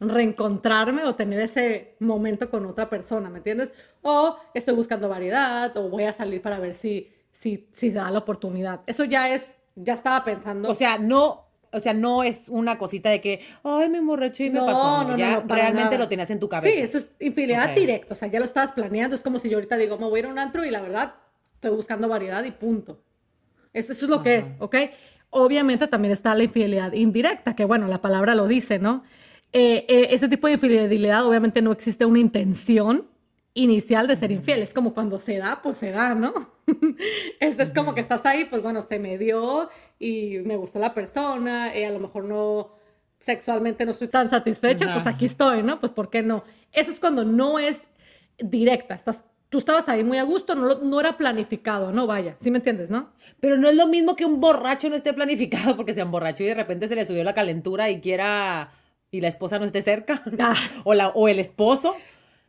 reencontrarme 0.00 1.04
o 1.04 1.14
tener 1.14 1.38
ese 1.38 1.94
momento 2.00 2.50
con 2.50 2.66
otra 2.66 2.90
persona, 2.90 3.30
¿me 3.30 3.38
entiendes? 3.38 3.72
O 4.00 4.36
estoy 4.52 4.74
buscando 4.74 5.08
variedad 5.08 5.76
o 5.76 5.88
voy 5.88 6.06
a 6.06 6.12
salir 6.12 6.42
para 6.42 6.58
ver 6.58 6.74
si, 6.74 7.12
si, 7.30 7.68
si 7.72 7.90
da 7.92 8.10
la 8.10 8.18
oportunidad. 8.18 8.80
Eso 8.88 9.04
ya 9.04 9.32
es, 9.32 9.58
ya 9.76 9.94
estaba 9.94 10.24
pensando. 10.24 10.68
O 10.68 10.74
sea, 10.74 10.98
no, 10.98 11.51
o 11.72 11.80
sea, 11.80 11.94
no 11.94 12.22
es 12.22 12.48
una 12.48 12.76
cosita 12.78 13.10
de 13.10 13.20
que, 13.20 13.40
ay, 13.64 13.88
me 13.88 13.98
emborraché 13.98 14.46
y 14.46 14.50
me 14.50 14.60
pasó. 14.60 15.04
No, 15.04 15.16
ya 15.16 15.42
realmente 15.46 15.96
lo 15.98 16.08
tenías 16.08 16.30
en 16.30 16.38
tu 16.38 16.48
cabeza. 16.48 16.74
Sí, 16.74 16.82
eso 16.82 16.98
es 16.98 17.06
infidelidad 17.18 17.74
directa. 17.74 18.12
O 18.12 18.16
sea, 18.16 18.28
ya 18.28 18.38
lo 18.38 18.44
estabas 18.44 18.72
planeando. 18.72 19.16
Es 19.16 19.22
como 19.22 19.38
si 19.38 19.48
yo 19.48 19.56
ahorita 19.56 19.76
digo, 19.76 19.98
me 19.98 20.06
voy 20.06 20.18
a 20.18 20.20
ir 20.20 20.26
a 20.26 20.28
un 20.28 20.38
antro 20.38 20.64
y 20.64 20.70
la 20.70 20.82
verdad 20.82 21.14
estoy 21.54 21.70
buscando 21.70 22.08
variedad 22.08 22.44
y 22.44 22.50
punto. 22.50 23.02
Eso, 23.72 23.92
es 23.92 24.02
lo 24.02 24.22
que 24.22 24.36
es, 24.36 24.48
¿ok? 24.58 24.76
Obviamente 25.30 25.86
también 25.88 26.12
está 26.12 26.34
la 26.34 26.44
infidelidad 26.44 26.92
indirecta, 26.92 27.56
que 27.56 27.64
bueno, 27.64 27.88
la 27.88 28.02
palabra 28.02 28.34
lo 28.34 28.46
dice, 28.46 28.78
¿no? 28.78 29.02
Eh, 29.54 29.86
eh, 29.88 30.08
ese 30.10 30.28
tipo 30.28 30.46
de 30.46 30.54
infidelidad 30.54 31.24
obviamente 31.26 31.62
no 31.62 31.72
existe 31.72 32.04
una 32.04 32.18
intención 32.18 33.06
inicial 33.54 34.06
de 34.06 34.16
ser 34.16 34.30
infiel. 34.30 34.62
Es 34.62 34.74
como 34.74 34.94
cuando 34.94 35.18
se 35.18 35.38
da, 35.38 35.60
pues 35.62 35.78
se 35.78 35.90
da, 35.90 36.14
¿no? 36.14 36.52
es, 37.40 37.58
es 37.58 37.70
como 37.70 37.94
que 37.94 38.00
estás 38.00 38.24
ahí, 38.24 38.44
pues 38.44 38.62
bueno, 38.62 38.82
se 38.82 38.98
me 38.98 39.18
dio 39.18 39.68
y 40.04 40.38
me 40.40 40.56
gustó 40.56 40.78
la 40.78 40.94
persona, 40.94 41.76
y 41.76 41.84
a 41.84 41.90
lo 41.90 41.98
mejor 42.00 42.24
no 42.24 42.72
sexualmente 43.20 43.84
no 43.84 43.92
estoy 43.92 44.08
tan 44.08 44.28
satisfecha, 44.28 44.92
pues 44.92 45.06
aquí 45.06 45.26
estoy, 45.26 45.62
¿no? 45.62 45.78
Pues 45.80 45.92
¿por 45.92 46.10
qué 46.10 46.22
no? 46.22 46.42
Eso 46.72 46.90
es 46.90 46.98
cuando 46.98 47.24
no 47.24 47.58
es 47.58 47.80
directa, 48.38 48.94
estás 48.94 49.24
tú 49.48 49.58
estabas 49.58 49.86
ahí 49.90 50.02
muy 50.02 50.16
a 50.16 50.22
gusto, 50.22 50.54
no, 50.54 50.76
no 50.80 50.98
era 50.98 51.18
planificado, 51.18 51.92
no 51.92 52.06
vaya, 52.06 52.36
¿sí 52.40 52.50
me 52.50 52.56
entiendes, 52.56 52.88
no? 52.88 53.12
Pero 53.38 53.58
no 53.58 53.68
es 53.68 53.76
lo 53.76 53.86
mismo 53.86 54.16
que 54.16 54.24
un 54.24 54.40
borracho 54.40 54.88
no 54.88 54.96
esté 54.96 55.12
planificado 55.12 55.76
porque 55.76 55.92
sea 55.92 56.06
un 56.06 56.10
borracho 56.10 56.42
y 56.42 56.46
de 56.46 56.54
repente 56.54 56.88
se 56.88 56.94
le 56.94 57.06
subió 57.06 57.22
la 57.22 57.34
calentura 57.34 57.90
y 57.90 58.00
quiera 58.00 58.72
y 59.10 59.20
la 59.20 59.28
esposa 59.28 59.58
no 59.58 59.66
esté 59.66 59.82
cerca 59.82 60.22
Ah. 60.40 60.56
o, 60.84 60.94
la, 60.94 61.08
o 61.10 61.28
el 61.28 61.38
esposo. 61.38 61.94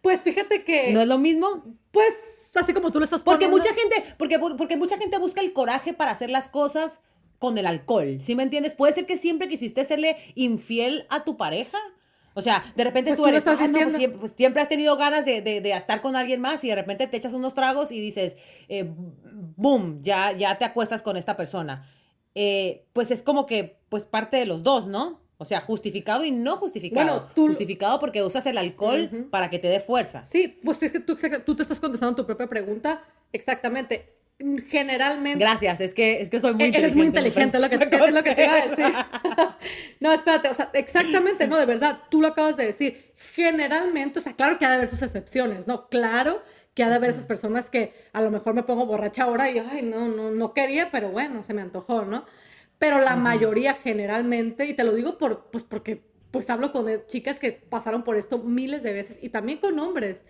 Pues 0.02 0.22
fíjate 0.22 0.64
que, 0.64 0.94
¿No 0.94 1.02
es 1.02 1.08
lo 1.10 1.18
mismo? 1.18 1.66
pues, 1.92 2.52
así 2.56 2.74
como 2.74 2.90
tú 2.90 3.00
lo 3.00 3.06
estás 3.06 3.22
Porque 3.22 3.48
poniendo. 3.48 3.58
mucha 3.58 3.80
gente, 3.80 4.16
porque, 4.18 4.40
porque 4.58 4.78
mucha 4.78 4.98
gente 4.98 5.18
busca 5.18 5.42
el 5.42 5.52
coraje 5.52 5.94
para 5.94 6.12
hacer 6.12 6.30
las 6.30 6.48
cosas 6.48 7.02
con 7.44 7.58
el 7.58 7.66
alcohol. 7.66 8.20
¿Sí 8.22 8.36
me 8.36 8.44
entiendes? 8.44 8.74
Puede 8.74 8.94
ser 8.94 9.06
que 9.06 9.18
siempre 9.18 9.50
quisiste 9.50 9.84
serle 9.84 10.16
infiel 10.36 11.06
a 11.10 11.26
tu 11.26 11.36
pareja. 11.36 11.78
O 12.36 12.42
sea, 12.42 12.64
de 12.78 12.86
repente 12.86 13.10
Pues 13.12 13.20
tú 13.20 13.28
eres, 13.28 13.40
estás 13.40 13.56
"Ah, 13.60 13.68
no, 13.68 13.74
pues 13.74 13.74
diciendo". 13.74 13.98
siempre, 14.00 14.20
pues 14.22 14.32
siempre 14.38 14.62
has 14.62 14.70
tenido 14.70 14.96
ganas 14.96 15.26
de, 15.26 15.42
de- 15.42 15.60
de 15.60 15.72
estar 15.74 16.00
con 16.00 16.16
alguien 16.16 16.40
más 16.40 16.64
y 16.64 16.70
de 16.70 16.76
repente 16.76 17.06
te 17.08 17.18
echas 17.18 17.34
unos 17.34 17.54
tragos 17.54 17.92
y 17.92 18.00
dices, 18.00 18.38
eh, 18.70 18.86
boom, 19.58 20.00
ya, 20.02 20.32
ya 20.32 20.58
te 20.58 20.64
acuestas 20.64 21.04
con 21.04 21.18
esta 21.18 21.36
persona. 21.36 21.86
Eh, 22.34 22.86
pues 22.94 23.12
es 23.12 23.22
como 23.22 23.46
que, 23.46 23.78
pues 23.90 24.06
parte 24.06 24.38
de 24.38 24.46
los 24.46 24.64
dos, 24.64 24.88
¿no? 24.88 25.20
O 25.38 25.44
sea, 25.46 25.60
justificado 25.60 26.24
y 26.24 26.32
no 26.32 26.56
justificado. 26.56 27.06
Bueno, 27.06 27.30
tú- 27.36 27.48
Justificado 27.48 28.00
porque 28.00 28.24
usas 28.24 28.46
el 28.46 28.58
alcohol 28.58 29.28
para 29.30 29.50
que 29.50 29.60
te 29.60 29.68
dé 29.68 29.82
fuerza. 29.82 30.24
Sí, 30.24 30.48
pues 30.64 30.82
es 30.82 30.94
que 30.94 31.02
tú, 31.02 31.18
tú 31.46 31.56
te 31.58 31.62
estás 31.64 31.82
contestando 31.82 32.16
tu 32.16 32.26
propia 32.26 32.48
pregunta. 32.48 33.02
Exactamente. 33.34 34.14
Generalmente. 34.68 35.40
Gracias, 35.40 35.80
es 35.80 35.94
que, 35.94 36.22
es 36.22 36.30
que 36.30 36.40
soy 36.40 36.54
muy 36.54 36.66
E- 36.66 36.68
inteligente. 36.68 36.80
Eres 36.80 36.96
muy 36.96 37.06
inteligente, 37.08 37.58
es 37.58 37.64
lo 37.64 37.70
que, 37.70 37.76
es 37.76 38.14
lo 38.14 38.24
que 38.24 38.32
te 38.34 38.44
iba 38.44 38.54
a 38.56 38.68
decir. 38.68 38.94
no, 40.00 40.12
espérate, 40.12 40.50
o 40.50 40.54
sea, 40.54 40.70
exactamente, 40.74 41.48
no, 41.48 41.58
de 41.58 41.66
verdad, 41.66 42.00
tú 42.10 42.22
lo 42.22 42.28
acabas 42.30 42.58
de 42.58 42.66
decir. 42.66 43.14
Generalmente, 43.36 44.20
o 44.20 44.22
sea, 44.22 44.34
claro 44.34 44.60
que 44.60 44.66
ha 44.66 44.70
de 44.70 44.76
haber 44.76 44.90
sus 44.90 45.02
excepciones, 45.02 45.68
¿no? 45.68 45.88
Claro 45.90 46.42
que 46.74 46.84
ha 46.84 46.90
de 46.90 46.96
haber 46.96 47.12
esas 47.12 47.26
personas 47.26 47.70
que 47.70 47.94
a 48.14 48.22
lo 48.22 48.32
mejor 48.32 48.54
me 48.54 48.64
pongo 48.64 48.86
borracha 48.86 49.24
ahora 49.24 49.50
y, 49.50 49.60
ay, 49.60 49.84
no, 49.84 50.08
no, 50.10 50.32
no 50.32 50.54
quería, 50.54 50.92
pero 50.92 51.10
bueno, 51.10 51.44
se 51.46 51.54
me 51.54 51.62
antojó, 51.62 52.04
¿no? 52.04 52.26
Pero 52.80 53.00
la 53.00 53.16
mayoría 53.16 53.76
generalmente, 53.76 54.66
y 54.66 54.74
te 54.74 54.84
lo 54.84 54.94
digo 54.94 55.18
por, 55.18 55.50
pues 55.52 55.64
porque 55.64 56.04
pues 56.32 56.50
hablo 56.50 56.72
con 56.72 56.90
eh, 56.90 57.04
chicas 57.08 57.40
que 57.40 57.52
pasaron 57.54 58.04
por 58.04 58.18
esto 58.18 58.40
miles 58.40 58.84
de 58.84 58.92
veces 58.94 59.20
y 59.22 59.30
también 59.30 59.60
con 59.60 59.78
hombres. 59.80 60.22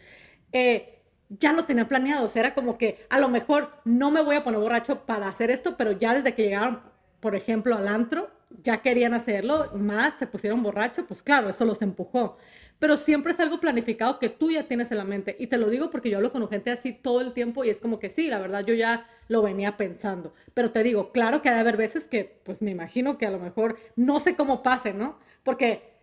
Eh, 0.51 1.02
ya 1.29 1.53
lo 1.53 1.65
tenían 1.65 1.87
planeado, 1.87 2.25
o 2.25 2.29
sea, 2.29 2.43
era 2.43 2.53
como 2.53 2.77
que 2.77 3.05
a 3.09 3.19
lo 3.19 3.29
mejor 3.29 3.71
no 3.85 4.11
me 4.11 4.21
voy 4.21 4.35
a 4.35 4.43
poner 4.43 4.59
borracho 4.59 5.05
para 5.05 5.27
hacer 5.27 5.51
esto, 5.51 5.75
pero 5.77 5.91
ya 5.91 6.13
desde 6.13 6.35
que 6.35 6.43
llegaron, 6.43 6.81
por 7.19 7.35
ejemplo, 7.35 7.75
al 7.75 7.87
antro, 7.87 8.29
ya 8.63 8.81
querían 8.81 9.13
hacerlo, 9.13 9.71
más 9.75 10.15
se 10.15 10.27
pusieron 10.27 10.61
borrachos, 10.61 11.05
pues 11.07 11.23
claro, 11.23 11.49
eso 11.49 11.65
los 11.65 11.81
empujó. 11.81 12.37
Pero 12.79 12.97
siempre 12.97 13.31
es 13.31 13.39
algo 13.39 13.59
planificado 13.59 14.19
que 14.19 14.29
tú 14.29 14.51
ya 14.51 14.67
tienes 14.67 14.91
en 14.91 14.97
la 14.97 15.05
mente. 15.05 15.37
Y 15.39 15.47
te 15.47 15.57
lo 15.57 15.69
digo 15.69 15.89
porque 15.89 16.09
yo 16.09 16.17
hablo 16.17 16.33
con 16.33 16.47
gente 16.49 16.69
así 16.69 16.91
todo 16.91 17.21
el 17.21 17.33
tiempo 17.33 17.63
y 17.63 17.69
es 17.69 17.79
como 17.79 17.97
que 17.97 18.09
sí, 18.09 18.27
la 18.27 18.39
verdad 18.39 18.65
yo 18.65 18.73
ya 18.73 19.07
lo 19.29 19.41
venía 19.41 19.77
pensando. 19.77 20.33
Pero 20.53 20.71
te 20.71 20.83
digo, 20.83 21.11
claro 21.13 21.41
que 21.41 21.49
ha 21.49 21.53
de 21.53 21.61
haber 21.61 21.77
veces 21.77 22.07
que, 22.07 22.41
pues 22.43 22.61
me 22.61 22.71
imagino 22.71 23.17
que 23.17 23.25
a 23.25 23.31
lo 23.31 23.39
mejor 23.39 23.77
no 23.95 24.19
sé 24.19 24.35
cómo 24.35 24.63
pase, 24.63 24.93
¿no? 24.93 25.17
Porque. 25.43 25.93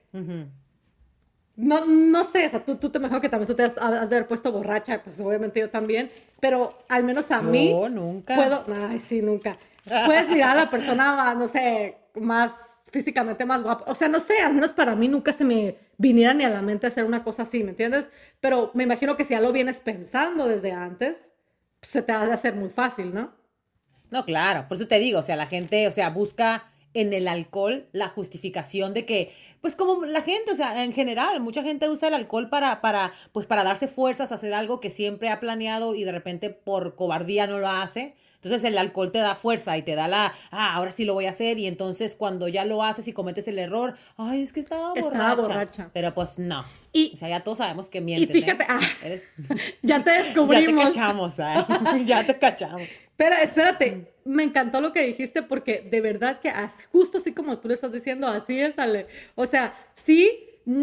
No, 1.61 1.85
no 1.87 2.25
sé, 2.25 2.47
o 2.47 2.51
sea, 2.51 2.65
tú, 2.65 2.77
tú 2.77 2.91
te 2.91 2.99
mejor 2.99 3.21
que 3.21 3.29
también 3.29 3.47
tú 3.49 3.55
te 3.55 3.65
has, 3.65 3.77
has 3.79 4.11
de 4.11 4.17
haber 4.17 4.29
puesto 4.29 4.53
borracha, 4.53 5.03
pues 5.03 5.19
obviamente 5.21 5.61
yo 5.61 5.71
también, 5.71 6.11
pero 6.41 6.79
al 6.89 7.05
menos 7.05 7.31
a 7.31 7.43
mí 7.43 7.73
No, 7.73 7.89
nunca. 7.89 8.35
puedo, 8.35 8.65
ay, 8.89 9.01
sí, 9.01 9.23
nunca. 9.23 9.57
Puedes 10.07 10.29
mirar 10.29 10.51
a 10.53 10.55
la 10.65 10.71
persona, 10.71 11.15
más, 11.17 11.37
no 11.37 11.49
sé, 11.49 11.97
más 12.15 12.53
físicamente 12.93 13.45
más 13.45 13.63
guapa, 13.63 13.85
o 13.91 13.95
sea, 13.95 14.09
no 14.09 14.19
sé, 14.21 14.41
al 14.41 14.53
menos 14.55 14.73
para 14.73 14.97
mí 14.97 15.07
nunca 15.09 15.33
se 15.33 15.45
me 15.45 15.77
viniera 15.97 16.35
ni 16.35 16.45
a 16.45 16.51
la 16.51 16.61
mente 16.63 16.87
hacer 16.89 17.05
una 17.05 17.23
cosa 17.23 17.45
así, 17.45 17.63
¿me 17.63 17.71
entiendes? 17.71 18.09
Pero 18.41 18.71
me 18.75 18.83
imagino 18.85 19.17
que 19.17 19.25
si 19.25 19.31
ya 19.35 19.41
lo 19.41 19.53
vienes 19.53 19.79
pensando 19.81 20.49
desde 20.49 20.73
antes, 20.73 21.17
pues, 21.81 21.93
se 21.93 22.03
te 22.03 22.13
va 22.13 22.23
a 22.23 22.35
hacer 22.35 22.55
muy 22.55 22.71
fácil, 22.71 23.15
¿no? 23.15 23.33
No, 24.11 24.25
claro, 24.25 24.67
por 24.69 24.77
eso 24.77 24.89
te 24.89 24.99
digo, 24.99 25.21
o 25.21 25.23
sea, 25.23 25.37
la 25.37 25.47
gente, 25.47 25.87
o 25.87 25.93
sea, 25.93 26.11
busca 26.11 26.70
en 26.95 27.13
el 27.13 27.29
alcohol 27.29 27.87
la 27.93 28.09
justificación 28.09 28.95
de 28.95 29.05
que, 29.05 29.33
pues 29.61 29.77
como 29.77 30.05
la 30.05 30.23
gente, 30.23 30.53
o 30.53 30.57
sea, 30.57 30.83
en 30.85 30.93
general, 30.93 31.41
mucha 31.41 31.63
gente 31.63 31.89
usa 31.89 32.09
el 32.09 32.15
alcohol 32.15 32.49
para, 32.49 32.81
para, 32.81 33.13
pues 33.33 33.47
para 33.47 33.65
darse 33.65 33.89
fuerzas 33.89 34.33
hacer 34.33 34.55
algo 34.55 34.81
que 34.81 34.91
siempre 34.91 35.29
ha 35.29 35.41
planeado 35.41 35.95
y 35.95 36.05
de 36.05 36.13
repente 36.13 36.51
por 36.51 36.97
cobardía 36.97 37.47
no 37.47 37.59
lo 37.59 37.69
hace. 37.69 38.15
Entonces 38.37 38.65
el 38.65 38.79
alcohol 38.79 39.13
te 39.13 39.19
da 39.19 39.35
fuerza 39.35 39.77
y 39.77 39.83
te 39.83 39.95
da 39.95 40.09
la, 40.09 40.33
ah, 40.51 40.75
ahora 40.75 40.93
sí 40.93 41.05
lo 41.05 41.13
voy 41.13 41.27
a 41.27 41.31
hacer 41.31 41.59
y 41.59 41.67
entonces 41.67 42.17
cuando 42.17 42.49
ya 42.49 42.65
lo 42.65 42.83
haces 42.83 43.07
y 43.07 43.13
cometes 43.13 43.47
el 43.49 43.59
error, 43.59 43.97
ay, 44.17 44.43
es 44.43 44.53
que 44.53 44.61
estaba 44.61 44.95
borracha. 44.95 45.09
Estaba 45.09 45.35
borracha. 45.35 45.91
Pero 45.93 46.15
pues 46.15 46.39
no. 46.39 46.65
Y- 46.93 47.13
o 47.15 47.17
sea, 47.17 47.29
ya 47.29 47.41
todos 47.41 47.59
sabemos 47.59 47.89
que 47.89 48.01
mientes. 48.01 48.31
fíjate, 48.33 48.65
¿eh? 48.65 48.67
ah, 48.69 48.81
Eres- 49.03 49.33
Ya 49.83 50.03
te 50.03 50.11
ya 50.11 50.23
te 50.23 50.23
descubrimos. 50.25 50.85
cachamos, 50.87 51.39
¿eh? 51.39 51.55
ya 52.05 52.27
te 52.27 52.39
cachamos. 52.39 52.83
Espera, 52.83 53.43
espérate. 53.43 54.13
Me 54.25 54.43
encantó 54.45 54.81
lo 54.81 54.93
que 54.93 55.07
dijiste 55.07 55.43
porque 55.43 55.87
de 55.91 56.01
verdad 56.01 56.41
que 56.41 56.53
justo 56.93 57.19
así 57.19 57.33
como 57.33 57.59
tú 57.59 57.69
le 57.69 57.75
estás 57.75 57.93
diciendo, 57.93 58.27
así 58.29 58.59
es, 58.61 58.79
Ale. 58.79 59.07
O 59.35 59.47
sea, 59.47 59.75
sí, 59.95 60.31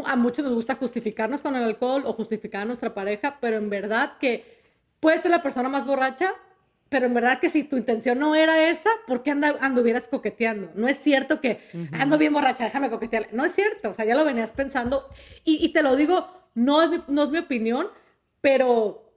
a 0.05 0.15
muchos 0.15 0.43
nos 0.43 0.53
gusta 0.53 0.75
justificarnos 0.75 1.41
con 1.41 1.55
el 1.55 1.63
alcohol 1.63 2.03
o 2.05 2.13
justificar 2.13 2.61
a 2.63 2.65
nuestra 2.65 2.93
pareja, 2.93 3.37
pero 3.39 3.57
en 3.57 3.69
verdad 3.69 4.13
que 4.19 4.57
puedes 4.99 5.21
ser 5.21 5.31
la 5.31 5.43
persona 5.43 5.69
más 5.69 5.85
borracha, 5.85 6.33
pero 6.89 7.05
en 7.07 7.13
verdad 7.13 7.39
que 7.39 7.49
si 7.49 7.63
tu 7.63 7.77
intención 7.77 8.19
no 8.19 8.35
era 8.35 8.69
esa, 8.69 8.89
¿por 9.07 9.23
qué 9.23 9.31
anda- 9.31 9.57
anduvieras 9.61 10.07
coqueteando? 10.07 10.71
No 10.75 10.87
es 10.87 10.97
cierto 10.99 11.41
que 11.41 11.59
ando 11.93 12.17
bien 12.17 12.33
borracha, 12.33 12.63
déjame 12.65 12.89
coquetear. 12.89 13.29
No 13.33 13.43
es 13.45 13.53
cierto, 13.53 13.89
o 13.89 13.93
sea, 13.93 14.05
ya 14.05 14.15
lo 14.15 14.23
venías 14.25 14.51
pensando. 14.51 15.07
Y, 15.43 15.63
y 15.65 15.69
te 15.69 15.81
lo 15.83 15.95
digo, 15.95 16.27
no 16.55 16.81
es, 16.81 16.89
mi, 16.89 17.03
no 17.07 17.23
es 17.23 17.29
mi 17.29 17.39
opinión, 17.39 17.87
pero 18.41 19.11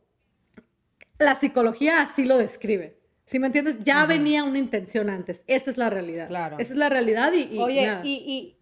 la 1.19 1.35
psicología 1.35 2.00
así 2.03 2.25
lo 2.25 2.39
describe. 2.39 2.99
¿Sí 3.27 3.39
me 3.39 3.47
entiendes? 3.47 3.77
Ya 3.85 4.07
venía 4.07 4.43
una 4.43 4.59
intención 4.59 5.09
antes. 5.09 5.45
Esa 5.47 5.71
es 5.71 5.77
la 5.77 5.89
realidad. 5.89 6.27
Claro. 6.29 6.59
Esa 6.59 6.73
es 6.73 6.79
la 6.79 6.89
realidad 6.89 7.33
y, 7.33 7.43
y 7.55 7.59
Oye, 7.59 7.87
nada. 7.87 8.00
y, 8.05 8.15
y, 8.15 8.57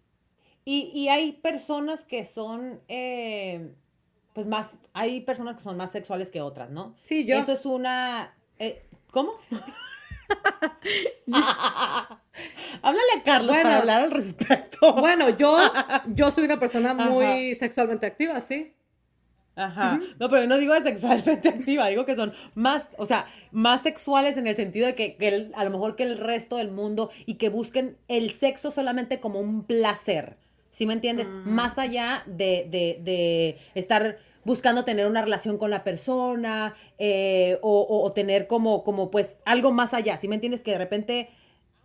y, 0.65 0.91
y 0.93 1.07
hay 1.09 1.31
personas 1.31 2.05
que 2.05 2.23
son, 2.23 2.79
eh, 2.87 3.71
pues 4.33 4.45
más, 4.45 4.77
hay 4.93 5.21
personas 5.21 5.55
que 5.55 5.63
son 5.63 5.75
más 5.75 5.91
sexuales 5.91 6.29
que 6.29 6.41
otras, 6.41 6.69
¿no? 6.69 6.95
Sí, 7.01 7.25
yo. 7.25 7.39
Eso 7.39 7.51
es 7.53 7.65
una, 7.65 8.35
eh, 8.59 8.85
¿cómo? 9.11 9.33
Háblale 12.81 13.11
a 13.19 13.23
Carlos 13.23 13.49
Bueno. 13.49 13.63
para 13.63 13.77
hablar 13.79 14.01
al 14.03 14.11
respecto. 14.11 14.93
Bueno, 14.95 15.29
yo, 15.29 15.57
yo 16.07 16.31
soy 16.31 16.45
una 16.45 16.59
persona 16.59 16.93
muy 16.93 17.55
sexualmente 17.55 18.05
activa, 18.05 18.39
sí. 18.41 18.73
Ajá. 19.55 19.99
No, 20.19 20.29
pero 20.29 20.43
yo 20.43 20.47
no 20.47 20.57
digo 20.57 20.73
de 20.73 20.81
sexualmente 20.83 21.49
activa, 21.49 21.87
digo 21.87 22.05
que 22.05 22.15
son 22.15 22.33
más, 22.55 22.83
o 22.97 23.05
sea, 23.05 23.25
más 23.51 23.81
sexuales 23.81 24.37
en 24.37 24.47
el 24.47 24.55
sentido 24.55 24.87
de 24.87 24.95
que, 24.95 25.17
que 25.17 25.27
el- 25.27 25.51
a 25.55 25.65
lo 25.65 25.69
mejor 25.71 25.97
que 25.97 26.03
el 26.03 26.17
resto 26.17 26.55
del 26.57 26.71
mundo 26.71 27.09
y 27.25 27.33
que 27.35 27.49
busquen 27.49 27.97
el 28.07 28.31
sexo 28.31 28.71
solamente 28.71 29.19
como 29.19 29.39
un 29.39 29.65
placer. 29.65 30.37
¿Sí 30.69 30.85
me 30.85 30.93
entiendes? 30.93 31.27
Más 31.27 31.77
allá 31.79 32.23
de, 32.27 32.67
de, 32.69 32.99
de 33.01 33.57
estar 33.73 34.19
buscando 34.49 34.83
tener 34.83 35.05
una 35.05 35.21
relación 35.21 35.59
con 35.59 35.69
la 35.69 35.83
persona 35.83 36.73
eh, 36.97 37.59
o, 37.61 37.81
o- 37.81 38.01
o 38.03 38.09
tener 38.11 38.47
como, 38.47 38.83
como 38.83 39.11
pues 39.11 39.37
algo 39.45 39.71
más 39.71 39.93
allá. 39.93 40.17
¿Sí 40.17 40.27
me 40.27 40.33
entiendes? 40.35 40.63
Que 40.63 40.71
de 40.71 40.79
repente 40.79 41.29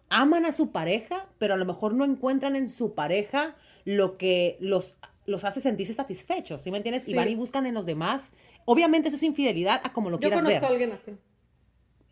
aman 0.09 0.47
a 0.47 0.53
su 0.53 0.71
pareja, 0.71 1.27
pero 1.39 1.53
a 1.55 1.57
lo 1.59 1.67
mejor 1.67 1.93
no 1.93 2.05
encuentran 2.05 2.57
en 2.57 2.67
su 2.69 2.95
pareja 2.95 3.55
lo 3.85 4.17
que 4.17 4.57
los, 4.61 4.97
los 5.27 5.45
hace 5.45 5.61
sentirse 5.61 5.93
satisfechos, 5.93 6.63
¿sí 6.63 6.71
me 6.71 6.79
entiendes? 6.79 7.07
Y 7.07 7.15
van 7.15 7.29
y 7.29 7.35
buscan 7.35 7.67
en 7.67 7.75
los 7.75 7.85
demás. 7.85 8.33
Obviamente 8.65 9.09
eso 9.09 9.17
es 9.19 9.23
infidelidad 9.23 9.83
a 9.85 9.93
como 9.93 10.09
lo 10.09 10.17
Yo 10.17 10.21
quieras 10.31 10.41
conozco 10.41 10.61
ver. 10.61 10.65
a 10.65 10.73
alguien 10.73 10.93
así. 10.93 11.13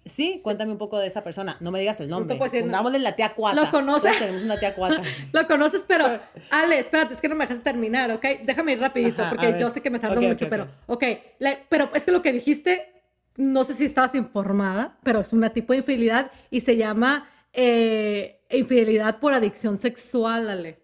Sí, 0.04 0.40
cuéntame 0.42 0.72
un 0.72 0.78
poco 0.78 0.98
de 0.98 1.06
esa 1.06 1.22
persona. 1.22 1.56
No 1.60 1.70
me 1.70 1.78
digas 1.78 2.00
el 2.00 2.08
nombre. 2.08 2.34
no. 2.62 2.66
Pongámosle 2.66 2.98
la 2.98 3.14
tía 3.14 3.34
Cuata. 3.34 3.60
¿Lo 3.60 3.70
conoces? 3.70 4.18
Tenemos 4.18 4.42
una 4.42 4.58
tía 4.58 4.74
Cuata. 4.74 5.00
Lo 5.32 5.46
conoces, 5.46 5.84
pero 5.86 6.06
Ale, 6.50 6.78
espérate, 6.80 7.14
es 7.14 7.20
que 7.20 7.28
no 7.28 7.36
me 7.36 7.44
dejaste 7.44 7.62
terminar, 7.62 8.10
¿ok? 8.10 8.24
Déjame 8.44 8.72
ir 8.72 8.80
rapidito, 8.80 9.22
Ajá, 9.22 9.30
porque 9.30 9.56
yo 9.60 9.70
sé 9.70 9.80
que 9.80 9.90
me 9.90 9.98
tardo 10.00 10.20
mucho, 10.20 10.48
pero, 10.48 10.66
ok, 10.86 11.04
la- 11.38 11.58
pero 11.68 11.88
es 11.94 12.04
que 12.04 12.10
lo 12.10 12.20
que 12.20 12.32
dijiste, 12.32 12.88
no 13.36 13.62
sé 13.64 13.74
si 13.74 13.84
estabas 13.84 14.14
informada, 14.16 14.98
pero 15.04 15.20
es 15.20 15.32
una 15.32 15.50
tipo 15.50 15.72
de 15.72 15.78
infidelidad 15.80 16.32
y 16.50 16.62
se 16.62 16.76
llama 16.76 17.28
eh, 17.52 18.40
infidelidad 18.50 19.18
por 19.20 19.32
adicción 19.34 19.78
sexual, 19.78 20.48
Ale. 20.50 20.80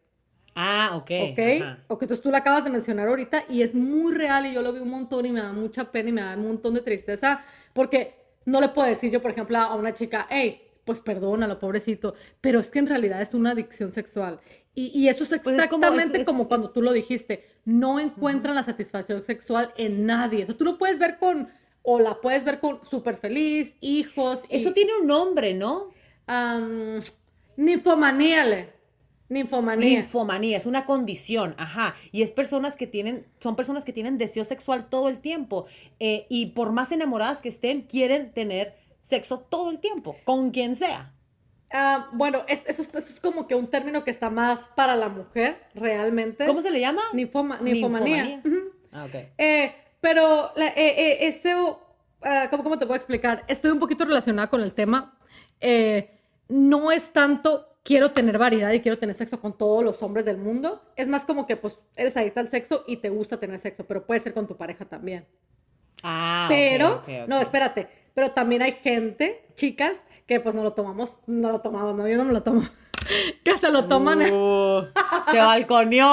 Ah, 0.54 0.90
ok. 0.94 1.10
¿Ok? 1.32 1.38
ajá. 1.62 1.78
Ok, 1.88 2.02
entonces 2.02 2.22
tú 2.22 2.30
la 2.30 2.38
acabas 2.38 2.64
de 2.64 2.70
mencionar 2.70 3.08
ahorita 3.08 3.44
y 3.48 3.62
es 3.62 3.74
muy 3.74 4.12
real 4.14 4.46
y 4.46 4.52
yo 4.54 4.62
lo 4.62 4.72
vi 4.72 4.80
un 4.80 4.90
montón 4.90 5.24
y 5.26 5.30
me 5.30 5.40
da 5.40 5.52
mucha 5.52 5.90
pena 5.92 6.08
y 6.08 6.12
me 6.12 6.20
da 6.20 6.34
un 6.36 6.46
montón 6.48 6.74
de 6.74 6.80
tristeza 6.82 7.44
porque 7.72 8.17
no 8.50 8.60
le 8.60 8.68
puedo 8.70 8.88
decir 8.88 9.10
yo, 9.10 9.20
por 9.22 9.30
ejemplo, 9.32 9.58
a 9.58 9.74
una 9.74 9.92
chica, 9.94 10.26
hey, 10.30 10.62
pues 10.84 11.00
perdónalo, 11.00 11.58
pobrecito, 11.58 12.14
pero 12.40 12.60
es 12.60 12.70
que 12.70 12.78
en 12.78 12.86
realidad 12.86 13.20
es 13.20 13.34
una 13.34 13.50
adicción 13.50 13.92
sexual. 13.92 14.40
Y, 14.74 14.86
y 14.98 15.08
eso 15.08 15.24
es 15.24 15.28
Pues 15.28 15.38
es 15.38 15.42
como- 15.42 15.84
exactamente 15.84 16.20
es- 16.22 16.26
como, 16.26 16.48
cuando 16.48 16.70
tú 16.70 16.80
lo 16.82 16.92
dijiste, 16.92 17.44
no 17.64 18.00
encuentran 18.00 18.54
la 18.54 18.62
satisfacción 18.62 19.22
sexual 19.22 19.72
en 19.76 20.06
nadie. 20.06 20.44
Eso 20.44 20.56
tú 20.56 20.64
lo 20.64 20.78
puedes 20.78 20.98
ver 20.98 21.18
con, 21.18 21.48
o 21.82 22.00
la 22.00 22.20
puedes 22.20 22.44
ver 22.44 22.58
con 22.60 22.80
súper 22.88 23.16
feliz, 23.18 23.76
hijos. 23.80 24.40
y- 24.48 24.56
Eso 24.56 24.72
tiene 24.72 24.92
un 25.00 25.06
nombre, 25.06 25.52
¿no? 25.54 25.90
Am, 26.26 26.96
ninfomanía, 27.56 28.42
Ale. 28.42 28.72
Ninfomanía. 29.28 29.98
Ninfomanía, 29.98 30.56
es 30.56 30.66
una 30.66 30.84
condición, 30.86 31.54
ajá. 31.58 31.94
Y 32.12 32.22
es 32.22 32.30
personas 32.30 32.76
que 32.76 32.86
tienen, 32.86 33.26
son 33.40 33.56
personas 33.56 33.84
que 33.84 33.92
tienen 33.92 34.16
deseo 34.18 34.44
sexual 34.44 34.88
todo 34.88 35.08
el 35.08 35.18
tiempo. 35.18 35.66
eh, 36.00 36.26
y 36.30 36.46
por 36.46 36.72
más 36.72 36.92
enamoradas 36.92 37.40
que 37.42 37.48
estén, 37.48 37.82
quieren 37.82 38.32
tener 38.32 38.74
sexo 39.00 39.40
todo 39.40 39.70
el 39.70 39.78
tiempo, 39.80 40.16
con 40.24 40.50
quien 40.50 40.76
sea. 40.76 41.12
Ah, 41.72 42.08
bueno, 42.12 42.42
es- 42.48 42.62
eso, 42.66 42.80
es- 42.82 42.88
eso 42.94 43.12
es 43.12 43.20
como 43.20 43.46
que 43.46 43.54
un 43.54 43.66
término 43.68 44.02
que 44.04 44.10
está 44.10 44.30
más 44.30 44.60
para 44.74 44.96
la 44.96 45.08
mujer, 45.10 45.60
realmente. 45.74 46.46
¿Cómo 46.46 46.62
se 46.62 46.70
le 46.70 46.80
llama? 46.80 47.02
Ninfoma- 47.12 47.60
ninfomanía. 47.60 48.24
Ninfomanía. 48.24 48.42
Ah, 48.92 49.04
ok. 49.04 49.14
Eh, 49.36 49.74
pero, 50.00 50.50
la- 50.56 50.68
eh, 50.68 50.74
eh, 50.76 51.18
este, 51.28 51.54
ah, 52.22 52.48
¿cómo, 52.50 52.62
cómo 52.62 52.78
te 52.78 52.86
puedo 52.86 52.96
explicar? 52.96 53.44
Estoy 53.48 53.70
un 53.70 53.78
poquito 53.80 54.04
relacionada 54.06 54.48
con 54.48 54.62
el 54.62 54.72
tema. 54.72 55.18
Eh, 55.60 56.10
no 56.48 56.90
es 56.92 57.12
tanto 57.12 57.67
quiero 57.88 58.10
tener 58.10 58.36
variedad 58.36 58.70
y 58.72 58.80
quiero 58.80 58.98
tener 58.98 59.16
sexo 59.16 59.40
con 59.40 59.56
todos 59.56 59.82
los 59.82 60.02
hombres 60.02 60.26
del 60.26 60.36
mundo. 60.36 60.82
Es 60.94 61.08
más 61.08 61.24
como 61.24 61.46
que, 61.46 61.56
pues, 61.56 61.78
eres 61.96 62.14
adicta 62.18 62.40
al 62.40 62.50
sexo 62.50 62.84
y 62.86 62.98
te 62.98 63.08
gusta 63.08 63.40
tener 63.40 63.58
sexo, 63.58 63.86
pero 63.86 64.04
puede 64.04 64.20
ser 64.20 64.34
con 64.34 64.46
tu 64.46 64.58
pareja 64.58 64.84
también. 64.84 65.26
Ah, 66.02 66.44
Pero, 66.50 67.02
no, 67.26 67.40
espérate, 67.40 67.88
pero 68.12 68.32
también 68.32 68.60
hay 68.60 68.72
gente, 68.72 69.42
chicas, 69.54 69.94
que 70.26 70.38
pues 70.38 70.54
no 70.54 70.62
lo 70.62 70.74
tomamos, 70.74 71.18
no 71.26 71.50
lo 71.50 71.62
tomamos, 71.62 71.96
no, 71.96 72.06
yo 72.06 72.18
no 72.18 72.24
me 72.24 72.34
lo 72.34 72.42
tomo, 72.42 72.62
que 73.42 73.56
se 73.56 73.72
lo 73.72 73.86
toman, 73.88 74.20
Uh, 74.30 74.84
se 75.30 75.38
balconeó. 75.38 76.08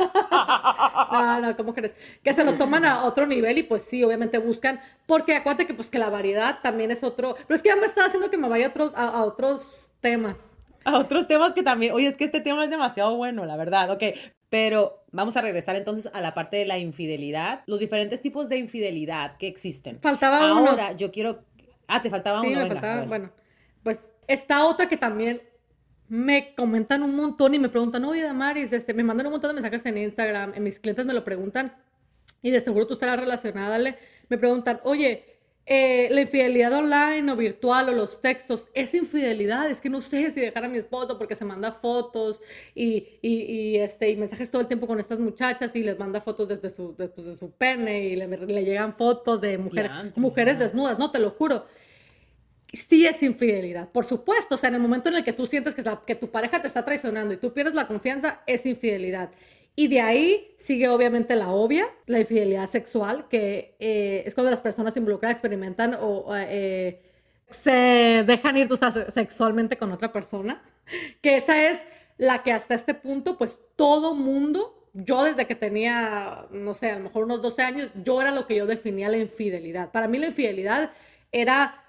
Ah. 0.00 1.38
no, 1.40 1.48
no, 1.48 1.56
¿cómo 1.56 1.74
crees? 1.74 1.92
Que 2.22 2.32
se 2.32 2.44
lo 2.44 2.54
toman 2.54 2.84
a 2.84 3.04
otro 3.04 3.26
nivel 3.26 3.58
y 3.58 3.62
pues 3.62 3.84
sí, 3.84 4.02
obviamente 4.04 4.38
buscan, 4.38 4.80
porque 5.06 5.36
acuérdate 5.36 5.66
que 5.66 5.74
pues 5.74 5.90
que 5.90 5.98
la 5.98 6.10
variedad 6.10 6.60
también 6.62 6.90
es 6.90 7.02
otro, 7.02 7.36
pero 7.46 7.56
es 7.56 7.62
que 7.62 7.68
ya 7.70 7.76
me 7.76 7.86
está 7.86 8.04
haciendo 8.06 8.30
que 8.30 8.38
me 8.38 8.48
vaya 8.48 8.66
a 8.66 8.68
otros, 8.70 8.92
a, 8.94 9.08
a 9.08 9.24
otros 9.24 9.90
temas. 10.00 10.58
a 10.84 10.98
otros 10.98 11.26
temas 11.26 11.54
que 11.54 11.62
también, 11.62 11.92
oye, 11.92 12.08
es 12.08 12.16
que 12.16 12.24
este 12.24 12.40
tema 12.40 12.64
es 12.64 12.70
demasiado 12.70 13.16
bueno, 13.16 13.44
la 13.46 13.56
verdad, 13.56 13.90
ok, 13.90 14.02
pero 14.50 15.04
vamos 15.10 15.36
a 15.36 15.40
regresar 15.40 15.74
entonces 15.76 16.08
a 16.12 16.20
la 16.20 16.32
parte 16.34 16.56
de 16.58 16.66
la 16.66 16.78
infidelidad, 16.78 17.62
los 17.66 17.80
diferentes 17.80 18.20
tipos 18.20 18.48
de 18.48 18.58
infidelidad 18.58 19.36
que 19.36 19.48
existen. 19.48 19.98
Faltaba 20.00 20.54
uno. 20.54 20.70
Ahora, 20.70 20.92
yo 20.92 21.10
quiero, 21.10 21.42
ah, 21.88 22.02
te 22.02 22.10
faltaba 22.10 22.40
Sí, 22.40 22.48
uno, 22.48 22.56
me 22.58 22.62
venga, 22.62 22.74
faltaba, 22.74 23.04
bueno, 23.06 23.32
pues 23.82 24.12
está 24.28 24.64
otra 24.66 24.88
que 24.88 24.96
también 24.96 25.42
me 26.08 26.54
comentan 26.54 27.02
un 27.02 27.14
montón 27.16 27.54
y 27.54 27.58
me 27.58 27.68
preguntan, 27.68 28.04
oye, 28.04 28.22
Damaris, 28.22 28.72
este, 28.72 28.94
me 28.94 29.02
mandan 29.02 29.26
un 29.26 29.32
montón 29.32 29.50
de 29.50 29.54
mensajes 29.54 29.84
en 29.86 29.98
Instagram, 29.98 30.52
en 30.54 30.62
mis 30.62 30.78
clientes 30.78 31.04
me 31.06 31.14
lo 31.14 31.24
preguntan 31.24 31.74
y 32.42 32.50
de 32.50 32.60
seguro 32.60 32.86
tú 32.86 32.94
estarás 32.94 33.18
relacionada, 33.18 33.70
dale, 33.70 33.98
me 34.28 34.38
preguntan, 34.38 34.80
oye, 34.84 35.34
eh, 35.66 36.08
la 36.10 36.20
infidelidad 36.20 36.74
online 36.74 37.32
o 37.32 37.36
virtual 37.36 37.88
o 37.88 37.92
los 37.92 38.20
textos, 38.20 38.68
es 38.74 38.92
infidelidad, 38.92 39.70
es 39.70 39.80
que 39.80 39.88
no 39.88 40.02
sé 40.02 40.30
si 40.30 40.40
dejar 40.40 40.64
a 40.64 40.68
mi 40.68 40.76
esposo 40.76 41.16
porque 41.16 41.34
se 41.34 41.46
manda 41.46 41.72
fotos 41.72 42.38
y, 42.74 43.18
y, 43.22 43.44
y, 43.44 43.76
este, 43.78 44.10
y 44.10 44.16
mensajes 44.16 44.50
todo 44.50 44.60
el 44.60 44.68
tiempo 44.68 44.86
con 44.86 45.00
estas 45.00 45.20
muchachas 45.20 45.74
y 45.74 45.82
les 45.82 45.98
manda 45.98 46.20
fotos 46.20 46.48
desde 46.48 46.68
su, 46.68 46.94
de, 46.96 47.08
pues, 47.08 47.26
de 47.26 47.36
su 47.38 47.50
pene 47.52 48.08
y 48.08 48.16
le, 48.16 48.26
le 48.28 48.64
llegan 48.64 48.94
fotos 48.94 49.40
de 49.40 49.56
mujeres, 49.56 49.90
Diantre, 49.90 50.20
mujeres 50.20 50.58
desnudas, 50.58 50.98
no, 50.98 51.10
te 51.10 51.18
lo 51.18 51.30
juro 51.30 51.64
sí 52.76 53.06
es 53.06 53.22
infidelidad, 53.22 53.88
por 53.90 54.04
supuesto. 54.04 54.54
O 54.54 54.58
sea, 54.58 54.68
en 54.68 54.74
el 54.76 54.80
momento 54.80 55.08
en 55.08 55.16
el 55.16 55.24
que 55.24 55.32
tú 55.32 55.46
sientes 55.46 55.74
que, 55.74 56.14
tu 56.14 56.30
pareja 56.30 56.60
te 56.60 56.68
está 56.68 56.84
traicionando 56.84 57.34
y 57.34 57.36
tú 57.36 57.52
pierdes 57.52 57.74
la 57.74 57.86
confianza, 57.86 58.42
es 58.46 58.66
infidelidad. 58.66 59.30
Y 59.76 59.88
de 59.88 60.00
ahí 60.00 60.54
sigue 60.56 60.88
obviamente 60.88 61.36
la 61.36 61.50
obvia, 61.50 61.88
la 62.06 62.20
infidelidad 62.20 62.70
sexual, 62.70 63.26
que 63.28 63.76
eh, 63.80 64.22
es 64.26 64.34
cuando 64.34 64.50
las 64.50 64.60
personas 64.60 64.96
involucradas 64.96 65.34
experimentan 65.34 65.96
o 66.00 66.32
eh, 66.36 67.02
se 67.50 68.24
dejan 68.26 68.56
ir 68.56 68.68
sexualmente 69.12 69.76
con 69.76 69.92
otra 69.92 70.12
persona. 70.12 70.62
Que 71.20 71.36
esa 71.36 71.70
es 71.70 71.80
la 72.18 72.42
que 72.42 72.52
hasta 72.52 72.74
este 72.74 72.94
punto, 72.94 73.36
pues 73.38 73.58
todo 73.76 74.14
mundo, 74.14 74.88
yo 74.92 75.24
desde 75.24 75.46
que 75.46 75.54
tenía, 75.54 76.46
no 76.50 76.74
sé, 76.74 76.90
a 76.90 76.96
lo 76.98 77.04
mejor 77.04 77.24
unos 77.24 77.42
12 77.42 77.62
años, 77.62 77.90
yo 78.04 78.20
era 78.20 78.30
lo 78.30 78.46
que 78.46 78.54
yo 78.56 78.66
definía 78.66 79.08
la 79.08 79.16
infidelidad. 79.18 79.90
Para 79.90 80.08
mí 80.08 80.18
la 80.18 80.26
infidelidad 80.26 80.92
era 81.32 81.83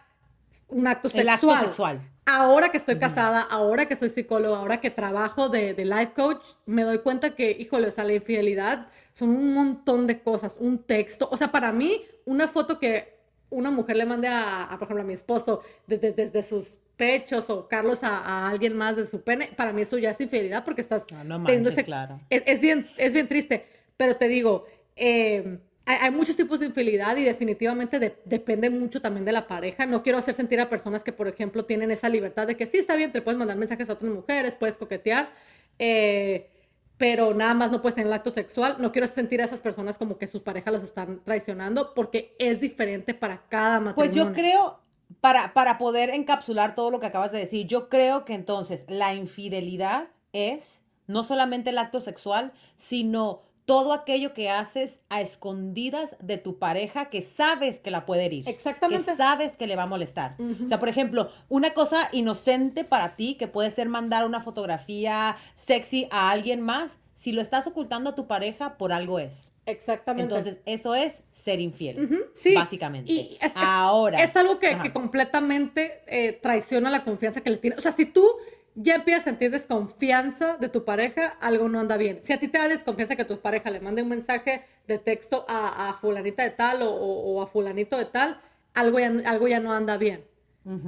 un 0.67 0.87
acto 0.87 1.07
El 1.09 1.25
sexual. 1.25 1.55
acto 1.57 1.65
sexual. 1.67 2.01
Ahora 2.25 2.69
que 2.69 2.77
estoy 2.77 2.97
casada, 2.97 3.41
ahora 3.41 3.85
que 3.87 3.95
soy 3.95 4.09
psicóloga, 4.09 4.57
ahora 4.57 4.81
que 4.81 4.89
trabajo 4.89 5.47
de, 5.49 5.75
de 5.75 5.85
life 5.85 6.13
coach, 6.15 6.43
me 6.65 6.81
doy 6.83 6.97
cuenta 6.99 7.35
que, 7.35 7.51
híjole, 7.51 7.87
o 7.87 7.91
sea, 7.91 8.03
la 8.03 8.13
infidelidad 8.15 8.87
son 9.13 9.29
un 9.29 9.53
montón 9.53 10.07
de 10.07 10.21
cosas, 10.21 10.55
un 10.59 10.79
texto, 10.79 11.29
o 11.31 11.37
sea, 11.37 11.51
para 11.51 11.71
mí, 11.71 12.01
una 12.25 12.47
foto 12.47 12.79
que 12.79 13.13
una 13.51 13.69
mujer 13.69 13.97
le 13.97 14.05
mande 14.07 14.27
a, 14.27 14.63
a, 14.63 14.69
por 14.79 14.87
ejemplo, 14.87 15.03
a 15.03 15.05
mi 15.05 15.13
esposo 15.13 15.61
desde, 15.85 16.13
desde 16.13 16.41
sus 16.41 16.79
pechos 16.97 17.47
o 17.51 17.67
Carlos 17.67 18.03
a, 18.03 18.17
a 18.17 18.49
alguien 18.49 18.75
más 18.75 18.95
de 18.95 19.05
su 19.05 19.21
pene, 19.21 19.51
para 19.55 19.71
mí 19.71 19.83
eso 19.83 19.97
ya 19.99 20.09
es 20.09 20.19
infidelidad 20.19 20.65
porque 20.65 20.81
estás 20.81 21.03
Ah, 21.13 21.23
no 21.23 21.43
teniendo 21.43 21.69
manches, 21.69 21.85
claro. 21.85 22.19
es, 22.31 22.41
es 22.47 22.59
bien, 22.59 22.89
es 22.97 23.13
bien 23.13 23.27
triste, 23.27 23.67
pero 23.97 24.15
te 24.15 24.27
digo, 24.27 24.65
eh, 24.95 25.59
hay, 25.85 26.11
muchos 26.11 26.35
tipos 26.35 26.59
de 26.59 26.65
infidelidad 26.65 27.15
y 27.17 27.23
definitivamente 27.23 27.99
de- 27.99 28.17
depende 28.25 28.69
mucho 28.69 29.01
también 29.01 29.25
de 29.25 29.31
la 29.31 29.47
pareja. 29.47 29.85
No 29.85 30.01
quiero 30.01 30.17
hacer 30.17 30.33
sentir 30.33 30.59
a 30.59 30.69
personas 30.69 31.03
que, 31.03 31.13
por 31.13 31.27
ejemplo, 31.27 31.65
tienen 31.65 31.91
esa 31.91 32.09
libertad 32.09 32.47
de 32.47 32.57
que 32.57 32.65
sí, 32.65 32.77
está 32.77 32.95
bien, 32.95 33.11
te 33.11 33.21
puedes 33.21 33.37
mandar 33.37 33.57
mensajes 33.57 33.89
a 33.89 33.93
otras 33.93 34.11
mujeres, 34.11 34.55
puedes 34.55 34.77
coquetear, 34.77 35.29
eh, 35.77 36.49
pero 36.97 37.33
nada 37.33 37.53
más 37.53 37.71
no 37.71 37.81
puedes 37.81 37.95
tener 37.95 38.07
el 38.07 38.13
acto 38.13 38.31
sexual. 38.31 38.77
No 38.79 38.91
quiero 38.91 39.07
sentir 39.07 39.41
a 39.41 39.45
esas 39.45 39.61
personas 39.61 39.97
como 39.97 40.17
que 40.17 40.27
sus 40.27 40.41
parejas 40.41 40.73
los 40.73 40.83
están 40.83 41.21
traicionando 41.23 41.93
porque 41.93 42.35
es 42.39 42.59
diferente 42.59 43.13
para 43.13 43.43
cada 43.49 43.79
matrimonio. 43.79 43.95
Pues 43.95 44.15
yo 44.15 44.33
creo, 44.33 44.79
para, 45.21 45.53
para 45.53 45.77
poder 45.77 46.09
encapsular 46.09 46.73
todo 46.73 46.89
lo 46.89 46.99
que 46.99 47.05
acabas 47.07 47.31
de 47.31 47.39
decir, 47.39 47.67
yo 47.67 47.89
creo 47.89 48.25
que 48.25 48.33
entonces 48.33 48.85
la 48.87 49.13
infidelidad 49.13 50.07
es 50.33 50.81
no 51.07 51.23
solamente 51.23 51.69
el 51.69 51.77
acto 51.77 51.99
sexual, 51.99 52.53
sino 52.77 53.43
todo 53.65 53.93
aquello 53.93 54.33
que 54.33 54.49
haces 54.49 54.99
a 55.09 55.21
escondidas 55.21 56.15
de 56.19 56.37
tu 56.37 56.59
pareja 56.59 57.05
que 57.09 57.21
sabes 57.21 57.79
que 57.79 57.91
la 57.91 58.05
puede 58.05 58.25
herir. 58.25 58.47
Exactamente. 58.47 59.11
Que 59.11 59.17
sabes 59.17 59.57
que 59.57 59.67
le 59.67 59.75
va 59.75 59.83
a 59.83 59.87
molestar. 59.87 60.35
O 60.63 60.67
sea, 60.67 60.79
por 60.79 60.89
ejemplo, 60.89 61.31
una 61.49 61.73
cosa 61.73 62.09
inocente 62.11 62.83
para 62.83 63.15
ti 63.15 63.35
que 63.35 63.47
puede 63.47 63.71
ser 63.71 63.89
mandar 63.89 64.25
una 64.25 64.39
fotografía 64.39 65.37
sexy 65.55 66.07
a 66.11 66.29
alguien 66.29 66.61
más, 66.61 66.99
si 67.15 67.31
lo 67.31 67.41
estás 67.41 67.65
ocultando 67.65 68.11
a 68.11 68.15
tu 68.15 68.27
pareja, 68.27 68.77
por 68.77 68.93
algo 68.93 69.17
es. 69.19 69.51
Exactamente. 69.65 70.35
Entonces, 70.35 70.61
eso 70.65 70.93
es 70.93 71.23
ser 71.31 71.59
infiel. 71.59 72.27
Sí. 72.35 72.53
Básicamente. 72.53 73.11
Y 73.11 73.37
es, 73.41 73.51
Ahora. 73.55 74.23
Es 74.23 74.35
algo 74.35 74.59
que, 74.59 74.77
completamente 74.93 76.03
eh, 76.05 76.33
traiciona 76.33 76.91
la 76.91 77.03
confianza 77.03 77.41
que 77.41 77.49
le 77.49 77.57
tienes. 77.57 77.79
O 77.79 77.81
sea, 77.81 77.91
si 77.91 78.05
tú 78.05 78.27
ya 78.75 78.95
empiezas 78.95 79.21
a 79.21 79.25
sentir 79.25 79.51
desconfianza 79.51 80.57
de 80.57 80.69
tu 80.69 80.83
pareja, 80.85 81.37
algo 81.41 81.69
no 81.69 81.79
anda 81.79 81.97
bien. 81.97 82.19
Si 82.23 82.33
a 82.33 82.39
ti 82.39 82.47
te 82.47 82.57
da 82.57 82.67
desconfianza 82.67 83.15
que 83.15 83.25
tu 83.25 83.39
pareja 83.39 83.69
le 83.71 83.79
mande 83.79 84.01
un 84.03 84.09
mensaje 84.09 84.63
de 84.87 84.97
texto 84.99 85.45
a, 85.47 85.89
a 85.89 85.93
fulanita 85.93 86.43
de 86.43 86.49
tal 86.51 86.81
o, 86.81 86.89
o- 86.91 87.41
a 87.41 87.47
fulanito 87.47 87.97
de 87.97 88.05
tal, 88.05 88.39
algo 88.73 88.99
ya, 88.99 89.11
algo 89.25 89.47
ya 89.47 89.59
no 89.59 89.73
anda 89.73 89.97
bien. 89.97 90.25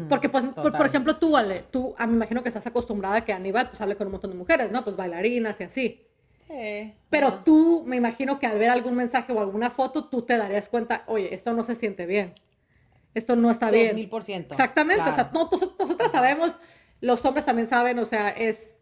Porque, 0.09 0.27
pues, 0.27 0.43
por, 0.55 0.71
por 0.75 0.85
ejemplo, 0.87 1.17
tú, 1.17 1.37
Ale, 1.37 1.59
tú, 1.69 1.93
a 1.99 2.07
mí 2.07 2.11
me 2.13 2.17
imagino 2.17 2.41
que 2.41 2.49
estás 2.49 2.65
acostumbrada 2.65 3.17
a 3.17 3.25
que 3.25 3.31
Aníbal, 3.31 3.69
pues, 3.69 3.79
hable 3.79 3.95
con 3.95 4.07
un 4.07 4.13
montón 4.13 4.31
de 4.31 4.37
mujeres, 4.37 4.71
¿no? 4.71 4.83
Pues, 4.83 4.95
bailarinas 4.95 5.61
y 5.61 5.63
así. 5.65 6.07
Sí. 6.47 6.95
Pero 7.11 7.43
tú, 7.43 7.83
me 7.85 7.95
imagino 7.95 8.39
que 8.39 8.47
al 8.47 8.57
ver 8.57 8.69
algún 8.69 8.95
mensaje 8.95 9.31
o 9.33 9.39
alguna 9.39 9.69
foto, 9.69 10.05
tú 10.09 10.23
te 10.23 10.35
darías 10.35 10.67
cuenta, 10.67 11.03
oye, 11.05 11.31
esto 11.35 11.53
no 11.53 11.63
se 11.63 11.75
siente 11.75 12.07
bien. 12.07 12.33
Esto 13.13 13.35
no 13.35 13.51
está 13.51 13.69
bien. 13.69 13.95
2000%. 13.95 14.47
Exactamente. 14.51 15.01
O 15.01 15.13
sea, 15.13 15.29
claro. 15.29 15.29
no, 15.33 15.49
nos- 15.51 15.77
nosotras 15.79 16.11
sabemos, 16.11 16.55
los 17.01 17.23
hombres 17.25 17.45
también 17.45 17.67
saben, 17.67 17.99
o 17.99 18.05
sea, 18.05 18.29
es... 18.29 18.77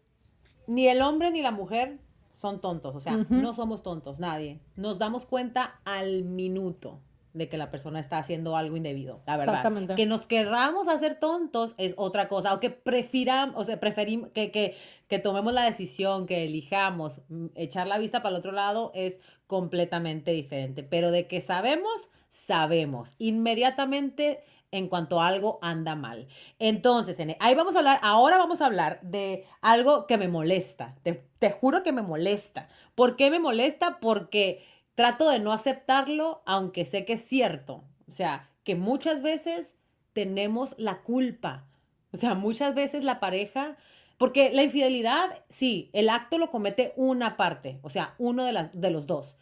Ni 0.66 0.88
el 0.88 1.00
hombre 1.00 1.30
ni 1.30 1.42
la 1.42 1.52
mujer 1.52 1.98
son 2.28 2.60
tontos. 2.60 2.94
O 2.94 3.00
sea, 3.00 3.24
no 3.28 3.54
somos 3.54 3.82
tontos, 3.82 4.18
nadie. 4.20 4.60
Nos 4.76 4.98
damos 4.98 5.26
cuenta 5.26 5.80
al 5.84 6.24
minuto 6.24 7.00
de 7.36 7.48
que 7.48 7.58
la 7.58 7.70
persona 7.70 8.00
está 8.00 8.18
haciendo 8.18 8.56
algo 8.56 8.76
indebido, 8.76 9.22
la 9.26 9.36
verdad. 9.36 9.56
Exactamente. 9.56 9.94
Que 9.94 10.06
nos 10.06 10.26
querramos 10.26 10.88
hacer 10.88 11.20
tontos 11.20 11.74
es 11.76 11.94
otra 11.98 12.28
cosa, 12.28 12.54
o 12.54 12.60
que 12.60 12.70
prefiramos, 12.70 13.54
o 13.60 13.64
sea, 13.64 13.78
preferimos 13.78 14.30
que, 14.30 14.50
que, 14.50 14.74
que 15.06 15.18
tomemos 15.18 15.52
la 15.52 15.64
decisión, 15.64 16.26
que 16.26 16.44
elijamos 16.44 17.20
mm, 17.28 17.48
echar 17.54 17.86
la 17.86 17.98
vista 17.98 18.22
para 18.22 18.36
el 18.36 18.38
otro 18.38 18.52
lado 18.52 18.90
es 18.94 19.20
completamente 19.46 20.32
diferente. 20.32 20.82
Pero 20.82 21.10
de 21.10 21.26
que 21.26 21.42
sabemos, 21.42 22.08
sabemos. 22.30 23.14
Inmediatamente 23.18 24.42
en 24.76 24.88
cuanto 24.88 25.20
algo 25.20 25.58
anda 25.62 25.94
mal. 25.94 26.28
Entonces, 26.58 27.18
en- 27.20 27.36
ahí 27.40 27.54
vamos 27.54 27.74
a 27.76 27.78
hablar, 27.80 27.98
ahora 28.02 28.38
vamos 28.38 28.60
a 28.60 28.66
hablar 28.66 29.00
de 29.02 29.44
algo 29.60 30.06
que 30.06 30.16
me 30.18 30.28
molesta. 30.28 30.94
Te, 31.02 31.24
juro 31.50 31.82
que 31.82 31.92
me 31.92 32.02
molesta. 32.02 32.68
¿Por 32.94 33.16
qué 33.16 33.30
me 33.30 33.38
molesta? 33.38 33.98
Porque 34.00 34.64
trato 34.94 35.28
de 35.30 35.38
no 35.38 35.52
aceptarlo, 35.52 36.42
aunque 36.46 36.84
sé 36.84 37.04
que 37.04 37.14
es 37.14 37.24
cierto. 37.24 37.84
O 38.08 38.12
sea, 38.12 38.48
que 38.64 38.74
muchas 38.74 39.22
veces 39.22 39.76
tenemos 40.12 40.74
la 40.78 41.02
culpa. 41.02 41.66
O 42.12 42.16
sea, 42.16 42.34
muchas 42.34 42.74
veces 42.74 43.04
la 43.04 43.20
pareja, 43.20 43.76
porque 44.18 44.50
la 44.52 44.62
infidelidad, 44.62 45.44
sí, 45.48 45.90
el 45.92 46.08
acto 46.08 46.38
lo 46.38 46.50
comete 46.50 46.92
una 46.96 47.36
parte, 47.36 47.78
o 47.82 47.90
sea, 47.90 48.14
uno 48.18 48.44
de, 48.44 48.70
de 48.72 48.90
los 48.90 49.06
dos, 49.06 49.36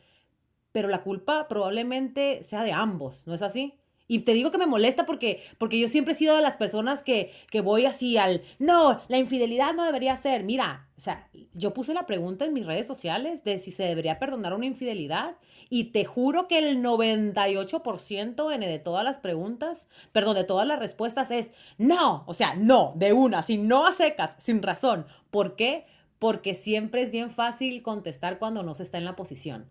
pero 0.73 0.89
la 0.89 1.03
culpa 1.05 1.47
probablemente 1.49 2.43
sea 2.43 2.65
de 2.65 2.73
ambos, 2.73 3.27
¿no 3.27 3.35
es 3.35 3.43
así? 3.43 3.79
Y 4.07 4.21
te 4.21 4.35
digo 4.35 4.51
que 4.51 4.59
me 4.59 4.67
molesta 4.67 5.07
porque, 5.07 5.43
porque 5.57 5.79
yo 5.79 5.89
siempre 5.89 6.13
he 6.13 6.17
sido 6.17 6.37
de 6.37 6.43
las 6.43 6.59
personas 6.59 7.03
que, 7.03 7.33
que 7.51 7.63
voy 7.63 7.87
así 7.87 8.19
al, 8.19 8.43
no, 8.59 9.01
la 9.09 9.17
infidelidad 9.17 9.73
no 9.73 9.85
debería 9.85 10.15
ser. 10.19 10.45
Mira, 10.45 10.89
o 10.99 11.01
sea, 11.01 11.31
yo 11.55 11.73
puse 11.73 11.95
la 11.95 12.05
pregunta 12.05 12.45
en 12.45 12.53
mis 12.53 12.67
redes 12.67 12.87
sociales 12.87 13.45
de 13.45 13.59
si 13.59 13.71
se 13.73 13.85
debería 13.85 14.19
perdonar 14.19 14.53
una 14.53 14.67
infidelidad 14.67 15.37
y 15.71 15.85
te 15.85 16.05
juro 16.05 16.49
que 16.49 16.59
el 16.59 16.83
98% 16.83 18.55
N, 18.55 18.67
de 18.67 18.79
todas 18.79 19.05
las 19.05 19.19
preguntas, 19.19 19.89
perdón, 20.13 20.35
de 20.35 20.45
todas 20.45 20.69
las 20.69 20.79
respuestas 20.79 21.31
es 21.31 21.51
no, 21.79 22.25
o 22.27 22.35
sea, 22.35 22.55
no, 22.55 22.93
de 22.97 23.15
una, 23.15 23.43
sin 23.43 23.69
no 23.69 23.87
a 23.87 23.93
secas, 23.93 24.37
sin 24.39 24.63
razón. 24.63 25.07
¿Por 25.31 25.57
qué? 25.57 25.87
Porque 26.19 26.55
siempre 26.55 27.01
es 27.01 27.11
bien 27.11 27.31
fácil 27.31 27.83
contestar 27.83 28.39
cuando 28.39 28.63
no 28.63 28.75
se 28.75 28.83
está 28.83 28.99
en 28.99 29.07
la 29.07 29.17
posición. 29.17 29.67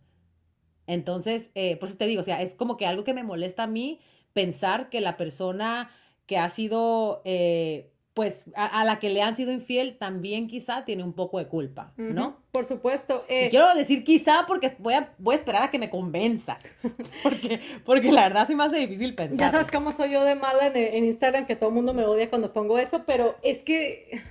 Entonces, 0.88 1.52
eh, 1.56 1.78
por 1.78 1.88
eso 1.90 1.98
te 1.98 2.08
digo, 2.08 2.22
o 2.22 2.26
sea, 2.26 2.42
es 2.42 2.56
como 2.56 2.78
que 2.78 2.86
algo 2.86 3.04
que 3.04 3.14
me 3.14 3.24
molesta 3.24 3.64
a 3.64 3.68
mí 3.68 4.00
pensar 4.34 4.90
que 4.90 5.02
la 5.02 5.18
persona 5.18 5.90
que 6.26 6.38
ha 6.38 6.50
sido, 6.50 7.22
eh, 7.26 7.92
pues, 8.14 8.46
a, 8.56 8.84
la 8.84 9.00
que 9.00 9.10
le 9.10 9.22
han 9.22 9.36
sido 9.36 9.52
infiel 9.52 9.98
también 9.98 10.48
quizá 10.48 10.86
tiene 10.86 11.04
un 11.04 11.14
poco 11.14 11.40
de 11.40 11.48
culpa, 11.48 11.94
¿no? 11.98 12.38
Por 12.52 12.68
supuesto. 12.68 13.26
Eh, 13.28 13.50
quiero 13.50 13.74
decir 13.76 14.04
quizá 14.04 14.46
porque 14.48 14.76
voy 14.80 14.94
a, 14.94 15.14
voy 15.18 15.36
a 15.36 15.38
esperar 15.40 15.64
a 15.64 15.72
que 15.72 15.80
me 15.80 15.90
convenzas, 15.90 16.62
porque, 17.24 17.60
porque 17.86 18.12
la 18.12 18.24
verdad 18.24 18.48
sí 18.48 18.56
me 18.56 18.64
hace 18.64 18.80
difícil 18.80 19.16
pensar. 19.16 19.38
Ya 19.38 19.52
sabes 19.52 19.72
cómo 19.72 19.92
soy 19.92 20.12
yo 20.12 20.24
de 20.24 20.36
mala 20.36 20.68
en, 20.68 20.78
en 20.78 21.06
Instagram, 21.06 21.46
que 21.46 21.56
todo 21.56 21.70
el 21.70 21.76
mundo 21.76 21.94
me 21.94 22.06
odia 22.06 22.30
cuando 22.30 22.54
pongo 22.54 22.78
eso, 22.78 23.04
pero 23.06 23.36
es 23.42 23.64
que 23.64 24.22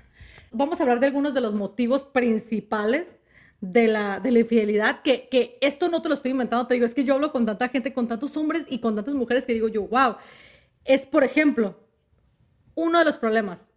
vamos 0.53 0.79
a 0.79 0.85
hablar 0.85 1.01
de 1.01 1.07
algunos 1.07 1.35
de 1.35 1.41
los 1.41 1.55
motivos 1.55 2.05
principales 2.05 3.19
de 3.63 3.87
la, 3.87 4.19
de 4.19 4.33
la 4.33 4.41
infidelidad, 4.41 5.03
que, 5.03 5.29
que, 5.29 5.57
esto 5.61 5.89
no 5.89 6.03
te 6.03 6.09
lo 6.09 6.17
estoy 6.17 6.33
inventando, 6.33 6.67
te 6.67 6.75
digo, 6.75 6.85
es 6.85 6.95
que 6.95 7.05
yo 7.05 7.15
hablo 7.15 7.31
con 7.31 7.47
tanta 7.47 7.69
gente, 7.69 7.95
con 7.95 8.09
tantos 8.09 8.37
hombres 8.37 8.65
y 8.69 8.81
con 8.81 8.97
tantas 8.97 9.15
mujeres 9.15 9.47
que 9.47 9.55
digo 9.55 9.69
yo, 9.69 9.87
wow, 9.87 10.17
es 10.85 11.07
por 11.07 11.23
ejemplo, 11.23 11.79
uno 12.75 12.99
de 12.99 13.05
los 13.05 13.19
problemas, 13.19 13.71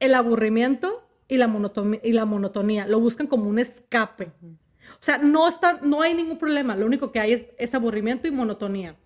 el 0.00 0.16
aburrimiento 0.16 1.08
y 1.28 1.36
la, 1.36 1.46
monotonía, 1.46 2.00
y 2.02 2.12
la 2.12 2.24
monotonía, 2.24 2.88
lo 2.88 2.98
buscan 2.98 3.28
como 3.28 3.48
un 3.48 3.60
escape. 3.60 4.32
O 4.42 5.02
sea, 5.02 5.18
no, 5.18 5.46
está, 5.46 5.78
no 5.82 6.02
hay 6.02 6.14
ningún 6.14 6.38
problema, 6.38 6.74
lo 6.74 6.84
único 6.84 7.12
que 7.12 7.20
hay 7.20 7.32
es, 7.32 7.46
es 7.58 7.76
aburrimiento 7.76 8.26
y 8.26 8.32
monotonía. 8.32 8.96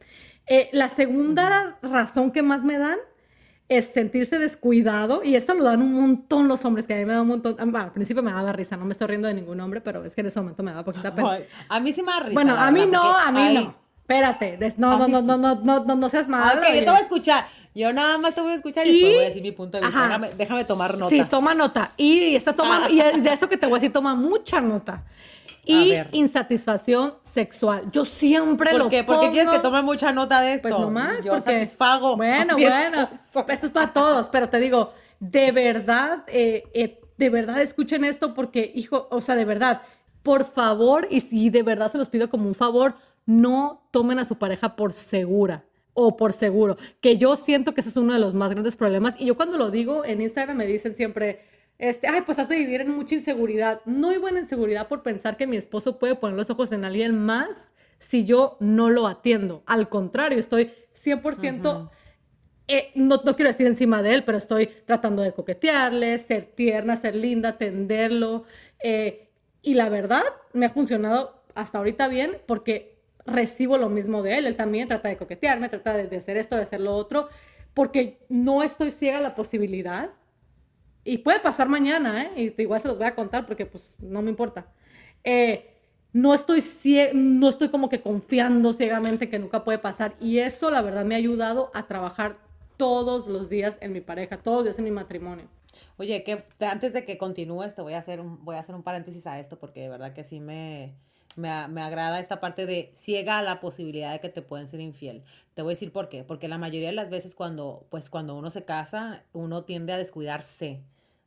Eh, 0.46 0.70
la 0.72 0.88
segunda 0.88 1.78
razón 1.82 2.32
que 2.32 2.42
más 2.42 2.64
me 2.64 2.78
dan 2.78 2.98
es 3.76 3.86
sentirse 3.86 4.38
descuidado 4.38 5.22
y 5.24 5.36
eso 5.36 5.54
lo 5.54 5.64
dan 5.64 5.82
un 5.82 5.92
montón 5.94 6.48
los 6.48 6.64
hombres, 6.64 6.86
que 6.86 6.94
a 6.94 6.96
mí 6.96 7.04
me 7.04 7.12
da 7.12 7.22
un 7.22 7.28
montón, 7.28 7.56
al 7.58 7.92
principio 7.92 8.22
me 8.22 8.32
daba 8.32 8.52
risa, 8.52 8.76
no 8.76 8.84
me 8.84 8.92
estoy 8.92 9.08
riendo 9.08 9.28
de 9.28 9.34
ningún 9.34 9.60
hombre, 9.60 9.80
pero 9.80 10.04
es 10.04 10.14
que 10.14 10.20
en 10.20 10.28
ese 10.28 10.40
momento 10.40 10.62
me 10.62 10.70
daba 10.70 10.84
poquita 10.84 11.14
pena. 11.14 11.38
A 11.68 11.80
mí 11.80 11.92
sí 11.92 12.02
me 12.02 12.12
da 12.12 12.20
risa. 12.20 12.34
Bueno, 12.34 12.56
a 12.56 12.70
mí 12.70 12.86
no, 12.86 13.02
a 13.02 13.30
mí 13.32 13.54
no. 13.54 13.74
Espérate, 14.00 14.58
no, 14.76 14.98
no, 14.98 15.08
no, 15.08 15.22
no, 15.22 15.38
no, 15.38 15.84
no, 15.84 15.96
no, 15.96 16.08
seas 16.08 16.28
malo. 16.28 16.60
Ok, 16.60 16.66
yo 16.74 16.80
te 16.80 16.90
voy 16.90 16.98
a 16.98 17.02
escuchar. 17.02 17.46
Yo 17.74 17.92
nada 17.92 18.18
más 18.18 18.34
te 18.34 18.42
voy 18.42 18.52
a 18.52 18.54
escuchar 18.56 18.86
y, 18.86 18.90
y 18.90 18.92
después 18.92 19.14
voy 19.14 19.22
a 19.22 19.28
decir 19.28 19.42
mi 19.42 19.52
punto 19.52 19.78
de 19.78 19.86
vista. 19.86 20.02
Déjame, 20.02 20.30
déjame, 20.36 20.64
tomar 20.64 20.98
nota. 20.98 21.08
Sí, 21.08 21.24
toma 21.30 21.54
nota. 21.54 21.92
Y 21.96 22.34
esta 22.34 22.52
toma, 22.52 22.90
y 22.90 22.96
de 23.20 23.32
esto 23.32 23.48
que 23.48 23.56
te 23.56 23.66
voy 23.66 23.76
a 23.76 23.80
decir, 23.80 23.92
toma 23.92 24.14
mucha 24.14 24.60
nota 24.60 25.04
y 25.64 25.94
insatisfacción 26.12 27.14
sexual. 27.22 27.90
Yo 27.92 28.04
siempre 28.04 28.76
lo 28.76 28.88
qué? 28.88 29.04
¿Por 29.04 29.20
qué 29.20 29.30
quieres 29.30 29.52
que 29.52 29.58
tome 29.60 29.82
mucha 29.82 30.12
nota 30.12 30.40
de 30.40 30.54
esto? 30.54 30.68
Pues 30.68 30.80
nomás 30.80 31.24
Yo 31.24 31.32
porque... 31.32 31.60
satisfago. 31.60 32.16
Bueno, 32.16 32.56
bueno, 32.56 33.08
eso 33.48 33.66
es 33.66 33.70
para 33.70 33.92
todos, 33.92 34.28
pero 34.28 34.48
te 34.48 34.58
digo, 34.58 34.92
de 35.20 35.52
verdad, 35.52 36.24
eh, 36.26 36.64
eh, 36.74 37.00
de 37.16 37.30
verdad 37.30 37.62
escuchen 37.62 38.04
esto 38.04 38.34
porque, 38.34 38.72
hijo, 38.74 39.06
o 39.10 39.20
sea, 39.20 39.36
de 39.36 39.44
verdad, 39.44 39.82
por 40.22 40.44
favor, 40.44 41.06
y 41.10 41.20
si 41.20 41.50
de 41.50 41.62
verdad 41.62 41.92
se 41.92 41.98
los 41.98 42.08
pido 42.08 42.28
como 42.28 42.48
un 42.48 42.54
favor, 42.54 42.94
no 43.24 43.88
tomen 43.92 44.18
a 44.18 44.24
su 44.24 44.36
pareja 44.36 44.74
por 44.74 44.92
segura 44.92 45.64
o 45.94 46.16
por 46.16 46.32
seguro, 46.32 46.76
que 47.00 47.18
yo 47.18 47.36
siento 47.36 47.74
que 47.74 47.82
ese 47.82 47.90
es 47.90 47.96
uno 47.96 48.14
de 48.14 48.18
los 48.18 48.34
más 48.34 48.50
grandes 48.50 48.76
problemas. 48.76 49.14
Y 49.18 49.26
yo 49.26 49.36
cuando 49.36 49.58
lo 49.58 49.70
digo 49.70 50.04
en 50.04 50.22
Instagram 50.22 50.56
me 50.56 50.66
dicen 50.66 50.94
siempre, 50.94 51.44
este, 51.82 52.06
ay, 52.06 52.20
pues 52.20 52.38
hace 52.38 52.54
vivir 52.54 52.80
en 52.80 52.94
mucha 52.94 53.16
inseguridad. 53.16 53.80
No 53.86 54.10
hay 54.10 54.18
buena 54.18 54.38
inseguridad 54.38 54.86
por 54.86 55.02
pensar 55.02 55.36
que 55.36 55.48
mi 55.48 55.56
esposo 55.56 55.98
puede 55.98 56.14
poner 56.14 56.36
los 56.36 56.48
ojos 56.48 56.70
en 56.70 56.84
alguien 56.84 57.18
más 57.18 57.72
si 57.98 58.24
yo 58.24 58.56
no 58.60 58.88
lo 58.88 59.08
atiendo. 59.08 59.64
Al 59.66 59.88
contrario, 59.88 60.38
estoy 60.38 60.70
100%, 60.94 61.90
eh, 62.68 62.92
no, 62.94 63.20
no 63.24 63.34
quiero 63.34 63.50
decir 63.50 63.66
encima 63.66 64.00
de 64.00 64.14
él, 64.14 64.22
pero 64.22 64.38
estoy 64.38 64.68
tratando 64.86 65.22
de 65.22 65.32
coquetearle, 65.32 66.20
ser 66.20 66.52
tierna, 66.54 66.94
ser 66.94 67.16
linda, 67.16 67.48
atenderlo. 67.48 68.44
Eh, 68.78 69.30
y 69.60 69.74
la 69.74 69.88
verdad, 69.88 70.22
me 70.52 70.66
ha 70.66 70.70
funcionado 70.70 71.42
hasta 71.56 71.78
ahorita 71.78 72.06
bien 72.06 72.38
porque 72.46 73.02
recibo 73.26 73.76
lo 73.76 73.88
mismo 73.88 74.22
de 74.22 74.38
él. 74.38 74.46
Él 74.46 74.54
también 74.54 74.86
trata 74.86 75.08
de 75.08 75.16
coquetearme, 75.16 75.68
trata 75.68 75.94
de, 75.94 76.06
de 76.06 76.16
hacer 76.16 76.36
esto, 76.36 76.54
de 76.54 76.62
hacer 76.62 76.80
lo 76.80 76.94
otro, 76.94 77.28
porque 77.74 78.24
no 78.28 78.62
estoy 78.62 78.92
ciega 78.92 79.18
a 79.18 79.20
la 79.20 79.34
posibilidad 79.34 80.10
y 81.04 81.18
puede 81.18 81.40
pasar 81.40 81.68
mañana, 81.68 82.24
¿eh? 82.24 82.54
Y 82.56 82.62
igual 82.62 82.80
se 82.80 82.88
los 82.88 82.98
voy 82.98 83.06
a 83.06 83.14
contar 83.14 83.46
porque 83.46 83.66
pues 83.66 83.96
no 83.98 84.22
me 84.22 84.30
importa. 84.30 84.66
Eh, 85.24 85.68
no 86.12 86.34
estoy, 86.34 86.62
no 87.14 87.48
estoy 87.48 87.70
como 87.70 87.88
que 87.88 88.02
confiando 88.02 88.72
ciegamente 88.72 89.28
que 89.28 89.38
nunca 89.38 89.64
puede 89.64 89.78
pasar. 89.78 90.14
Y 90.20 90.38
eso 90.38 90.70
la 90.70 90.82
verdad 90.82 91.04
me 91.04 91.14
ha 91.14 91.18
ayudado 91.18 91.70
a 91.74 91.86
trabajar 91.86 92.36
todos 92.76 93.26
los 93.26 93.48
días 93.48 93.78
en 93.80 93.92
mi 93.92 94.00
pareja, 94.00 94.36
todos 94.38 94.58
los 94.58 94.64
días 94.64 94.78
en 94.78 94.84
mi 94.84 94.90
matrimonio. 94.90 95.46
Oye, 95.96 96.22
que 96.22 96.44
antes 96.60 96.92
de 96.92 97.04
que 97.04 97.18
continúes, 97.18 97.74
te 97.74 97.82
voy 97.82 97.94
a 97.94 97.98
hacer 97.98 98.20
un, 98.20 98.44
voy 98.44 98.56
a 98.56 98.60
hacer 98.60 98.74
un 98.74 98.82
paréntesis 98.82 99.26
a 99.26 99.40
esto 99.40 99.58
porque 99.58 99.80
de 99.80 99.88
verdad 99.88 100.12
que 100.12 100.22
sí 100.22 100.38
me, 100.38 100.94
me, 101.36 101.68
me, 101.68 101.82
agrada 101.82 102.20
esta 102.20 102.40
parte 102.40 102.66
de 102.66 102.92
ciega 102.94 103.42
la 103.42 103.60
posibilidad 103.60 104.12
de 104.12 104.20
que 104.20 104.28
te 104.28 104.42
pueden 104.42 104.68
ser 104.68 104.80
infiel. 104.80 105.24
Te 105.54 105.62
voy 105.62 105.72
a 105.72 105.74
decir 105.74 105.92
por 105.92 106.08
qué. 106.08 106.24
Porque 106.24 106.48
la 106.48 106.58
mayoría 106.58 106.88
de 106.88 106.94
las 106.94 107.10
veces 107.10 107.34
cuando, 107.34 107.86
pues, 107.90 108.10
cuando 108.10 108.34
uno 108.34 108.50
se 108.50 108.64
casa, 108.64 109.24
uno 109.32 109.64
tiende 109.64 109.92
a 109.92 109.98
descuidarse. 109.98 110.82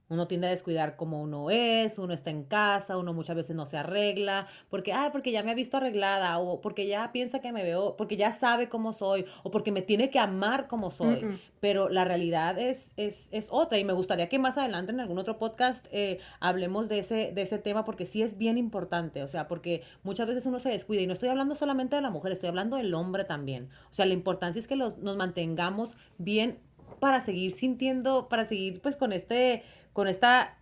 Uno 0.10 0.28
tiende 0.28 0.48
a 0.48 0.52
descuidar 0.52 0.96
como 0.96 1.22
uno 1.22 1.50
es, 1.50 1.98
uno 1.98 2.13
está 2.13 2.30
en 2.30 2.44
casa, 2.44 2.98
uno 2.98 3.13
muchas 3.13 3.36
veces 3.36 3.56
no 3.56 3.65
se 3.65 3.78
arregla, 3.78 4.48
porque, 4.70 4.94
ay, 4.94 5.10
porque 5.12 5.32
ya 5.32 5.44
me 5.44 5.52
ha 5.52 5.56
visto 5.56 5.78
arreglada, 5.78 6.38
o 6.38 6.62
porque 6.62 6.88
ya 6.88 7.12
piensa 7.12 7.39
que 7.39 7.52
me 7.52 7.63
veo, 7.63 7.96
porque 7.98 8.18
ya 8.18 8.32
sabe 8.32 8.70
cómo 8.70 8.94
soy, 8.94 9.26
o 9.44 9.52
porque 9.52 9.72
me 9.72 9.82
tiene 9.82 10.10
que 10.10 10.20
amar 10.20 10.68
como 10.68 10.91
soy. 10.91 11.39
Pero 11.60 11.89
la 11.89 12.06
realidad 12.06 12.60
es, 12.60 12.91
es, 12.98 13.28
es, 13.32 13.48
otra, 13.52 13.80
y 13.80 13.84
me 13.84 13.94
gustaría 13.94 14.30
que 14.30 14.38
más 14.38 14.58
adelante 14.58 14.91
en 14.91 15.00
algún 15.00 15.18
otro 15.18 15.39
podcast 15.39 15.88
eh, 15.91 16.20
hablemos 16.39 16.88
de 16.89 17.00
ese, 17.00 17.32
de 17.34 17.41
ese 17.41 17.58
tema, 17.58 17.86
porque 17.86 18.06
sí 18.06 18.22
es 18.22 18.38
bien 18.38 18.58
importante, 18.58 19.24
o 19.24 19.28
sea, 19.28 19.48
porque 19.48 19.82
muchas 20.04 20.28
veces 20.28 20.46
uno 20.46 20.60
se 20.60 20.70
descuida, 20.70 21.02
y 21.02 21.08
no 21.08 21.13
estoy 21.13 21.30
hablando 21.30 21.56
solamente 21.56 21.96
de 21.96 22.02
la 22.02 22.12
mujer, 22.12 22.32
estoy 22.32 22.50
hablando 22.50 22.78
del 22.78 22.94
hombre 22.94 23.24
también. 23.24 23.70
O 23.89 23.94
sea, 23.94 24.06
la 24.06 24.13
importancia 24.13 24.60
es 24.60 24.68
que 24.68 24.76
los, 24.76 24.98
nos 25.00 25.18
mantengamos 25.18 25.98
bien 26.18 26.60
para 27.00 27.22
seguir 27.22 27.52
sintiendo, 27.52 28.30
para 28.30 28.46
seguir 28.46 28.82
pues 28.82 28.96
con 28.96 29.13
este 29.13 29.63
con 29.95 30.10
esta, 30.10 30.58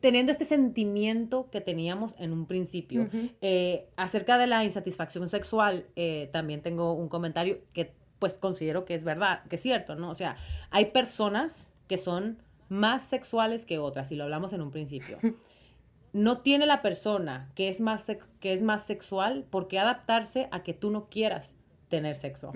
teniendo 0.00 0.30
este 0.30 0.44
sentimiento 0.44 1.50
que 1.50 1.60
teníamos 1.60 2.14
en 2.16 2.32
un 2.32 2.46
principio. 2.46 3.08
Eh, 3.40 3.88
acerca 3.96 4.38
de 4.38 4.46
la 4.46 4.62
insatisfacción 4.62 5.28
sexual, 5.28 5.88
eh, 5.96 6.30
también 6.32 6.62
tengo 6.62 6.92
un 6.92 7.08
comentario 7.08 7.58
que 7.72 7.92
pues 8.20 8.38
considero 8.38 8.84
que 8.84 8.94
es 8.94 9.02
verdad, 9.02 9.42
que 9.48 9.56
es 9.56 9.62
cierto, 9.62 9.96
¿no? 9.96 10.10
O 10.10 10.14
sea, 10.14 10.36
hay 10.70 10.92
personas 10.92 11.72
que 11.88 11.98
son 11.98 12.38
más 12.68 13.02
sexuales 13.02 13.66
que 13.66 13.78
otras, 13.78 14.12
y 14.12 14.14
lo 14.14 14.22
hablamos 14.22 14.52
en 14.52 14.62
un 14.62 14.70
principio. 14.70 15.18
No 16.12 16.38
tiene 16.38 16.64
la 16.64 16.80
persona 16.80 17.50
que 17.54 17.68
es 17.68 17.82
más, 17.82 18.10
que 18.40 18.54
es 18.54 18.62
más 18.62 18.86
sexual 18.86 19.44
por 19.50 19.68
qué 19.68 19.78
adaptarse 19.78 20.48
a 20.50 20.62
que 20.62 20.72
tú 20.72 20.90
no 20.90 21.10
quieras 21.10 21.54
tener 21.90 22.16
sexo. 22.16 22.52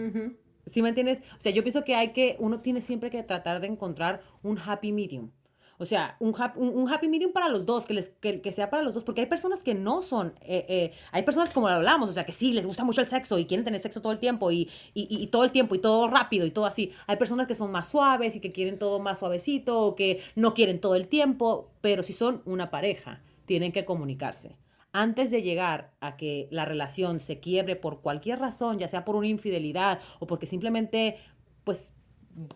¿Sí 0.67 0.81
me 0.81 0.89
entiendes? 0.89 1.19
O 1.37 1.41
sea, 1.41 1.53
yo 1.53 1.63
pienso 1.63 1.83
que 1.83 1.95
hay 1.95 2.13
que, 2.13 2.37
uno 2.39 2.61
tiene 2.61 2.81
siempre 2.81 3.11
que 3.11 3.23
tratar 3.23 3.61
de 3.61 3.67
encontrar 3.67 4.23
un 4.43 4.59
happy 4.59 4.93
medium. 4.93 5.31
O 5.81 5.87
sea, 5.87 6.15
un, 6.19 6.35
un, 6.57 6.93
happy 6.93 7.09
medium 7.09 7.33
para 7.33 7.49
los 7.49 7.65
dos, 7.65 7.87
que, 7.87 7.95
les, 7.95 8.11
que, 8.11 8.53
sea 8.53 8.69
para 8.69 8.83
los 8.83 8.93
dos, 8.93 9.03
porque 9.03 9.23
hay 9.23 9.27
personas 9.27 9.63
que 9.63 9.73
no 9.73 10.03
son, 10.03 10.35
eh, 10.43 10.67
eh, 10.69 10.93
hay 11.11 11.23
personas 11.23 11.55
como 11.55 11.69
hablamos, 11.69 12.11
o 12.11 12.13
sea, 12.13 12.25
que 12.25 12.33
sí, 12.33 12.53
les 12.53 12.67
gusta 12.67 12.85
mucho 12.85 13.01
el 13.01 13.09
sexo 13.09 13.39
y 13.39 13.47
quieren 13.47 13.65
tener 13.65 13.81
sexo 13.81 14.03
todo 14.03 14.13
el 14.13 14.19
tiempo 14.19 14.53
y, 14.53 14.69
y, 14.93 15.07
y, 15.09 15.29
todo 15.29 15.43
el 15.43 15.53
tiempo 15.53 15.75
y 15.75 15.79
todo 15.79 16.07
rápido 16.09 16.45
y 16.45 16.51
todo 16.51 16.67
así. 16.67 16.93
Hay 17.07 17.17
personas 17.17 17.47
que 17.47 17.55
son 17.55 17.73
más 17.73 17.89
suaves 17.89 18.37
y 18.37 18.41
que 18.41 18.53
quieren 18.53 18.79
todo 18.79 18.99
más 18.99 19.21
suavecito 19.21 19.81
o 19.81 19.95
que 19.95 20.23
no 20.35 20.53
quieren 20.53 20.83
todo 20.83 20.97
el 20.97 21.09
tiempo, 21.09 21.71
pero 21.81 22.03
si 22.03 22.13
son 22.13 22.43
una 22.45 22.71
pareja, 22.71 23.23
tienen 23.47 23.73
que 23.73 23.87
comunicarse. 23.87 24.59
Antes 24.93 25.31
de 25.31 25.41
llegar 25.41 25.95
a 26.01 26.19
que 26.19 26.47
la 26.51 26.67
relación 26.67 27.21
se 27.21 27.41
quiebre 27.41 27.75
por 27.75 28.03
cualquier 28.03 28.39
razón, 28.39 28.79
ya 28.79 28.89
sea 28.89 29.07
por 29.07 29.17
una 29.17 29.29
infidelidad 29.29 30.01
o 30.19 30.27
porque 30.27 30.45
simplemente, 30.45 31.17
pues, 31.65 31.93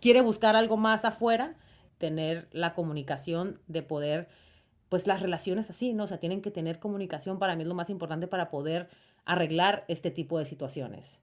quiere 0.03 0.21
buscar 0.21 0.57
algo 0.57 0.77
más 0.77 1.07
afuera, 1.07 1.57
tener 1.99 2.49
la 2.53 2.75
comunicación 2.75 3.61
de 3.67 3.83
poder, 3.83 4.29
pues 4.89 5.07
las 5.07 5.21
relaciones 5.21 5.71
así, 5.71 5.93
¿no? 5.93 6.05
O 6.05 6.07
sea, 6.07 6.19
tienen 6.19 6.43
que 6.43 6.51
tener 6.51 6.79
comunicación, 6.79 7.39
para 7.39 7.57
mí 7.57 7.63
es 7.63 7.69
lo 7.69 7.75
más 7.75 7.91
importante 7.91 8.27
para 8.27 8.51
poder 8.51 8.89
arreglar 9.25 9.85
este 9.89 10.11
tipo 10.11 10.39
de 10.39 10.45
situaciones. 10.45 11.23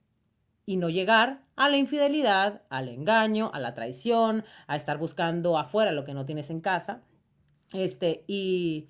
Y 0.65 0.77
no 0.77 0.89
llegar 0.89 1.43
a 1.55 1.69
la 1.69 1.77
infidelidad, 1.77 2.61
al 2.69 2.89
engaño, 2.89 3.51
a 3.53 3.59
la 3.59 3.73
traición, 3.73 4.45
a 4.67 4.75
estar 4.75 4.97
buscando 4.97 5.57
afuera 5.57 5.91
lo 5.91 6.05
que 6.05 6.13
no 6.13 6.25
tienes 6.25 6.49
en 6.49 6.61
casa. 6.61 7.01
Este, 7.73 8.23
y, 8.27 8.89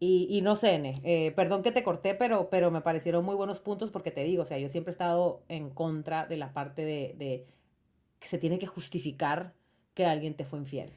y, 0.00 0.40
no 0.42 0.56
sé, 0.56 0.80
eh, 1.04 1.32
perdón 1.32 1.62
que 1.62 1.72
te 1.72 1.82
corté, 1.82 2.14
pero, 2.14 2.50
pero 2.50 2.70
me 2.70 2.80
parecieron 2.80 3.24
muy 3.24 3.36
buenos 3.36 3.60
puntos 3.60 3.90
porque 3.90 4.10
te 4.10 4.24
digo, 4.24 4.42
o 4.42 4.46
sea, 4.46 4.58
yo 4.58 4.68
siempre 4.68 4.90
he 4.90 4.92
estado 4.92 5.42
en 5.48 5.70
contra 5.70 6.26
de 6.26 6.36
la 6.36 6.52
parte 6.52 6.84
de 6.84 7.46
que 8.18 8.28
se 8.28 8.38
tiene 8.38 8.58
que 8.58 8.66
justificar 8.66 9.54
que 9.98 10.06
alguien 10.06 10.34
te 10.34 10.44
fue 10.44 10.60
infiel. 10.60 10.92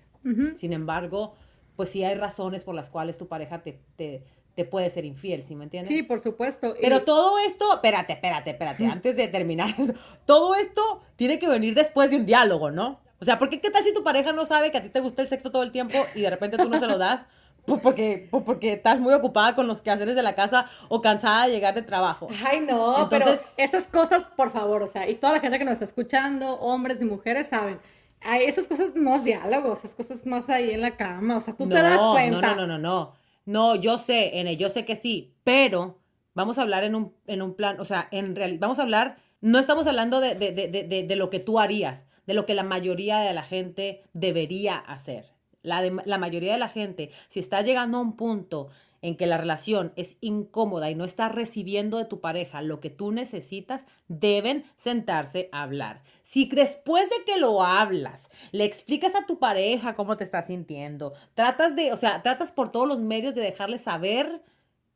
Sin 0.55 0.73
embargo, 0.73 1.33
pues 1.75 1.89
sí 1.89 2.03
hay 2.03 2.13
razones 2.13 2.63
por 2.63 2.75
las 2.75 2.91
cuales 2.91 3.17
tu 3.17 3.27
pareja 3.27 3.63
te, 3.63 3.79
te, 3.95 4.23
te 4.53 4.63
puede 4.63 4.91
ser 4.91 5.05
infiel, 5.05 5.41
¿sí 5.41 5.55
me 5.55 5.63
entiendes? 5.63 5.87
Sí, 5.91 6.03
por 6.03 6.19
supuesto. 6.19 6.75
Pero 6.79 7.01
todo 7.01 7.39
esto, 7.39 7.73
espérate, 7.73 8.13
espérate, 8.13 8.51
espérate, 8.51 8.85
antes 8.85 9.17
de 9.17 9.27
terminar, 9.27 9.73
todo 10.27 10.53
esto 10.53 11.01
tiene 11.15 11.39
que 11.39 11.49
venir 11.49 11.73
después 11.73 12.11
de 12.11 12.17
un 12.17 12.27
diálogo, 12.27 12.69
¿no? 12.69 12.99
O 13.19 13.25
sea, 13.25 13.39
porque 13.39 13.59
qué 13.59 13.71
tal 13.71 13.83
si 13.83 13.91
tu 13.91 14.03
pareja 14.03 14.33
no 14.33 14.45
sabe 14.45 14.71
que 14.71 14.77
a 14.77 14.83
ti 14.83 14.89
te 14.89 14.99
gusta 14.99 15.23
el 15.23 15.29
sexo 15.29 15.49
todo 15.49 15.63
el 15.63 15.71
tiempo 15.71 15.97
y 16.13 16.21
de 16.21 16.29
repente 16.29 16.57
tú 16.57 16.69
no 16.69 16.77
se 16.77 16.85
lo 16.85 16.99
das? 16.99 17.25
Pues 17.63 17.79
porque, 17.79 18.27
pues 18.31 18.43
porque 18.43 18.73
estás 18.73 18.99
muy 18.99 19.13
ocupada 19.13 19.53
con 19.53 19.67
los 19.67 19.83
quehaceres 19.83 20.15
de 20.15 20.23
la 20.23 20.33
casa 20.33 20.67
o 20.89 20.99
cansada 20.99 21.45
de 21.45 21.51
llegar 21.51 21.75
de 21.75 21.83
trabajo. 21.83 22.27
Ay, 22.43 22.61
no, 22.61 23.03
Entonces, 23.03 23.39
pero 23.39 23.53
esas 23.55 23.87
cosas, 23.87 24.27
por 24.35 24.51
favor, 24.51 24.81
o 24.81 24.87
sea, 24.87 25.07
y 25.07 25.13
toda 25.13 25.33
la 25.33 25.39
gente 25.41 25.59
que 25.59 25.65
nos 25.65 25.73
está 25.73 25.85
escuchando, 25.85 26.55
hombres 26.55 26.99
y 26.99 27.05
mujeres, 27.05 27.49
saben, 27.49 27.79
Ay, 28.21 28.45
esas 28.45 28.67
cosas 28.67 28.95
no 28.95 29.15
es 29.15 29.23
diálogo, 29.23 29.73
esas 29.73 29.95
cosas 29.95 30.25
más 30.25 30.49
ahí 30.49 30.71
en 30.71 30.81
la 30.81 30.95
cama, 30.95 31.37
o 31.37 31.41
sea, 31.41 31.55
tú 31.55 31.67
te 31.67 31.75
das 31.75 31.99
cuenta. 31.99 32.55
No, 32.55 32.55
no, 32.55 32.67
no, 32.67 32.67
no, 32.67 32.79
no. 32.79 33.13
No, 33.45 33.75
yo 33.75 33.97
sé, 33.97 34.39
N, 34.39 34.55
yo 34.57 34.69
sé 34.69 34.85
que 34.85 34.95
sí, 34.95 35.33
pero 35.43 35.99
vamos 36.33 36.57
a 36.57 36.61
hablar 36.61 36.83
en 36.83 36.95
un, 36.95 37.13
en 37.27 37.41
un 37.41 37.55
plan, 37.55 37.79
o 37.79 37.85
sea, 37.85 38.07
en 38.11 38.35
realidad, 38.35 38.59
vamos 38.61 38.79
a 38.79 38.83
hablar, 38.83 39.17
no 39.41 39.57
estamos 39.57 39.87
hablando 39.87 40.19
de, 40.19 40.35
de, 40.35 40.51
de, 40.51 41.03
de, 41.03 41.15
lo 41.15 41.29
que 41.29 41.39
tú 41.39 41.59
harías, 41.59 42.05
de 42.27 42.35
lo 42.35 42.45
que 42.45 42.53
la 42.53 42.63
mayoría 42.63 43.19
de 43.19 43.33
la 43.33 43.43
gente 43.43 44.03
debería 44.13 44.77
hacer. 44.77 45.33
La, 45.63 45.81
la 45.81 46.17
mayoría 46.17 46.53
de 46.53 46.59
la 46.59 46.69
gente, 46.69 47.11
si 47.27 47.39
está 47.39 47.61
llegando 47.61 47.97
a 47.97 48.01
un 48.01 48.15
punto 48.15 48.69
en 49.01 49.17
que 49.17 49.25
la 49.25 49.37
relación 49.37 49.93
es 49.95 50.17
incómoda 50.21 50.89
y 50.91 50.95
no 50.95 51.05
está 51.05 51.27
recibiendo 51.29 51.97
de 51.97 52.05
tu 52.05 52.21
pareja 52.21 52.61
lo 52.61 52.79
que 52.79 52.89
tú 52.89 53.11
necesitas, 53.11 53.85
deben 54.07 54.65
sentarse 54.77 55.49
a 55.51 55.63
hablar. 55.63 56.03
Si 56.21 56.45
después 56.45 57.09
de 57.09 57.25
que 57.25 57.39
lo 57.39 57.63
hablas, 57.63 58.29
le 58.51 58.63
explicas 58.63 59.15
a 59.15 59.25
tu 59.25 59.39
pareja 59.39 59.95
cómo 59.95 60.17
te 60.17 60.23
estás 60.23 60.47
sintiendo, 60.47 61.13
tratas 61.33 61.75
de, 61.75 61.91
o 61.91 61.97
sea, 61.97 62.21
tratas 62.21 62.51
por 62.51 62.71
todos 62.71 62.87
los 62.87 62.99
medios 62.99 63.33
de 63.33 63.41
dejarle 63.41 63.79
saber 63.79 64.43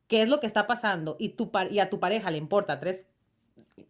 qué 0.06 0.22
es 0.22 0.28
lo 0.28 0.38
que 0.38 0.46
está 0.46 0.66
pasando 0.68 1.16
y, 1.18 1.30
tu, 1.30 1.50
y 1.70 1.80
a 1.80 1.90
tu 1.90 1.98
pareja 1.98 2.30
le 2.30 2.38
importa 2.38 2.78
tres 2.78 3.06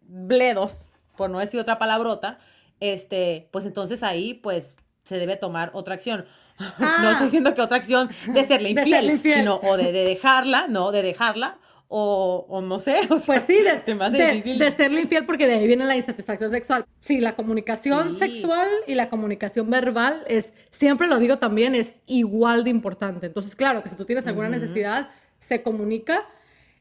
bledos, 0.02 0.87
por 1.16 1.29
no 1.29 1.40
decir 1.40 1.61
otra 1.61 1.79
palabrota, 1.79 2.38
este, 2.81 3.48
pues 3.52 3.66
entonces 3.66 4.02
ahí 4.02 4.35
pues 4.35 4.76
se 5.02 5.18
debe 5.18 5.37
tomar 5.37 5.70
otra 5.74 5.94
acción 5.94 6.26
no 6.79 6.87
estoy 6.87 7.07
ah. 7.07 7.21
diciendo 7.23 7.55
que 7.55 7.61
otra 7.61 7.77
acción 7.77 8.09
de 8.27 8.45
serle 8.45 8.71
infiel, 8.71 9.21
sino 9.23 9.57
o 9.57 9.77
de, 9.77 9.92
dejarla, 9.92 10.66
no, 10.69 10.90
de 10.90 11.03
dejarla, 11.03 11.59
o, 11.88 12.47
o 12.49 12.62
no 12.62 12.79
sé. 12.79 13.01
pues 13.27 13.45
sí, 13.45 13.59
de, 13.59 13.95
de, 14.59 14.71
serle 14.71 15.03
infiel 15.03 15.27
porque 15.27 15.47
de 15.47 15.55
ahí 15.55 15.66
viene 15.66 15.85
la 15.85 15.97
insatisfacción 15.97 16.51
sexual. 16.51 16.87
Sí, 17.01 17.21
la 17.21 17.37
comunicación 17.37 18.19
sexual 18.19 18.69
y 18.87 18.95
la 18.95 19.11
comunicación 19.11 19.71
verbal 19.71 20.25
es, 20.27 20.53
siempre 20.71 21.09
lo 21.09 21.19
digo 21.19 21.38
también, 21.38 21.75
es 21.75 21.95
igual 22.07 22.64
de 22.64 22.71
importante. 22.71 23.27
Entonces, 23.27 23.55
claro, 23.55 23.83
que 23.83 23.90
si 23.90 23.97
tú 23.97 24.05
tienes 24.05 24.27
alguna 24.27 24.49
necesidad, 24.49 25.11
se 25.38 25.62
comunica. 25.62 26.27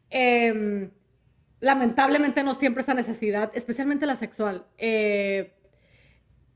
Em, 0.10 0.92
lamentablemente 1.60 2.44
no 2.44 2.54
siempre 2.54 2.84
esa 2.84 2.94
necesidad, 2.94 3.52
especialmente 3.56 4.06
la 4.06 4.16
sexual, 4.16 4.66
eh, 4.78 5.54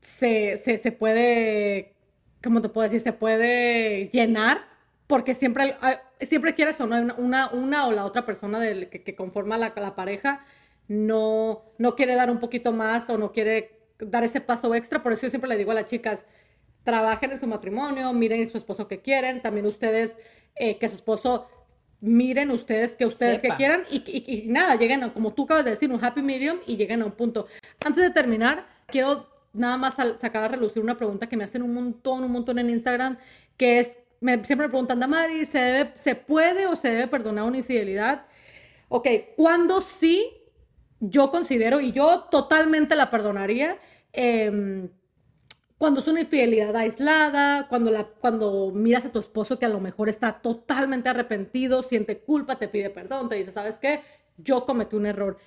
se, 0.00 0.56
se, 0.58 0.78
se 0.78 0.92
puede 0.92 1.96
como 2.42 2.62
te 2.62 2.68
puedo 2.68 2.88
decir? 2.88 3.00
Se 3.00 3.12
puede 3.12 4.10
llenar 4.12 4.58
porque 5.06 5.34
siempre, 5.34 5.76
siempre 6.20 6.54
quieres 6.54 6.80
o 6.80 6.86
no, 6.86 7.14
una, 7.16 7.48
una, 7.50 7.86
o 7.86 7.92
la 7.92 8.04
otra 8.04 8.24
persona 8.24 8.60
que, 8.60 9.14
conforma 9.16 9.58
la, 9.58 9.72
la, 9.74 9.96
pareja 9.96 10.44
no, 10.86 11.62
no 11.78 11.96
quiere 11.96 12.14
dar 12.14 12.30
un 12.30 12.38
poquito 12.38 12.72
más 12.72 13.10
o 13.10 13.18
no 13.18 13.32
quiere 13.32 13.80
dar 13.98 14.22
ese 14.22 14.40
paso 14.40 14.72
extra. 14.74 15.02
Por 15.02 15.12
eso 15.12 15.22
yo 15.22 15.30
siempre 15.30 15.48
le 15.48 15.56
digo 15.56 15.72
a 15.72 15.74
las 15.74 15.86
chicas, 15.86 16.24
trabajen 16.84 17.32
en 17.32 17.40
su 17.40 17.46
matrimonio, 17.46 18.12
miren 18.12 18.48
su 18.50 18.58
esposo 18.58 18.86
que 18.86 19.00
quieren, 19.00 19.42
también 19.42 19.66
ustedes 19.66 20.14
eh, 20.54 20.78
que 20.78 20.88
su 20.88 20.94
esposo 20.94 21.48
miren 22.00 22.50
ustedes 22.50 22.96
que 22.96 23.04
ustedes 23.04 23.40
que 23.40 23.50
quieran 23.50 23.82
y, 23.90 24.02
y, 24.06 24.48
nada, 24.48 24.76
lleguen 24.76 25.02
a, 25.02 25.12
como 25.12 25.34
tú 25.34 25.44
acabas 25.44 25.64
de 25.64 25.72
decir, 25.72 25.92
un 25.92 26.02
happy 26.02 26.22
medium 26.22 26.58
y 26.66 26.76
lleguen 26.76 27.02
a 27.02 27.06
un 27.06 27.12
punto. 27.12 27.46
Antes 27.84 28.02
de 28.02 28.10
terminar, 28.10 28.66
quiero 28.86 29.28
nada 29.52 29.76
más 29.76 29.94
sacar 29.94 30.44
a 30.44 30.48
relucir 30.48 30.82
una 30.82 30.96
pregunta 30.96 31.28
que 31.28 31.36
me 31.36 31.44
hacen 31.44 31.62
un 31.62 31.74
montón, 31.74 32.24
un 32.24 32.32
montón 32.32 32.58
en 32.58 32.70
Instagram, 32.70 33.18
que 33.56 33.80
es, 33.80 33.98
me, 34.20 34.44
siempre 34.44 34.66
me 34.66 34.70
preguntan, 34.70 35.00
Damari, 35.00 35.46
¿se, 35.46 35.58
debe, 35.58 35.92
¿se 35.96 36.14
puede 36.14 36.66
o 36.66 36.76
se 36.76 36.88
debe 36.88 37.08
perdonar 37.08 37.44
una 37.44 37.58
infidelidad? 37.58 38.26
Ok, 38.88 39.08
¿cuándo 39.36 39.80
sí 39.80 40.40
yo 41.00 41.30
considero, 41.30 41.80
y 41.80 41.92
yo 41.92 42.24
totalmente 42.30 42.94
la 42.94 43.10
perdonaría, 43.10 43.78
em, 44.12 44.90
cuando 45.78 46.00
es 46.00 46.08
una 46.08 46.20
infidelidad 46.20 46.76
aislada, 46.76 47.66
cuando, 47.68 47.90
la, 47.90 48.04
cuando 48.04 48.70
miras 48.74 49.06
a 49.06 49.12
tu 49.12 49.18
esposo 49.18 49.58
que 49.58 49.64
a 49.66 49.70
lo 49.70 49.80
mejor 49.80 50.10
está 50.10 50.40
totalmente 50.42 51.08
arrepentido, 51.08 51.82
siente 51.82 52.18
culpa, 52.20 52.56
te 52.56 52.68
pide 52.68 52.90
perdón, 52.90 53.30
te 53.30 53.36
dice, 53.36 53.52
¿sabes 53.52 53.76
qué? 53.76 54.02
Yo 54.36 54.66
cometí 54.66 54.96
un 54.96 55.06
error. 55.06 55.38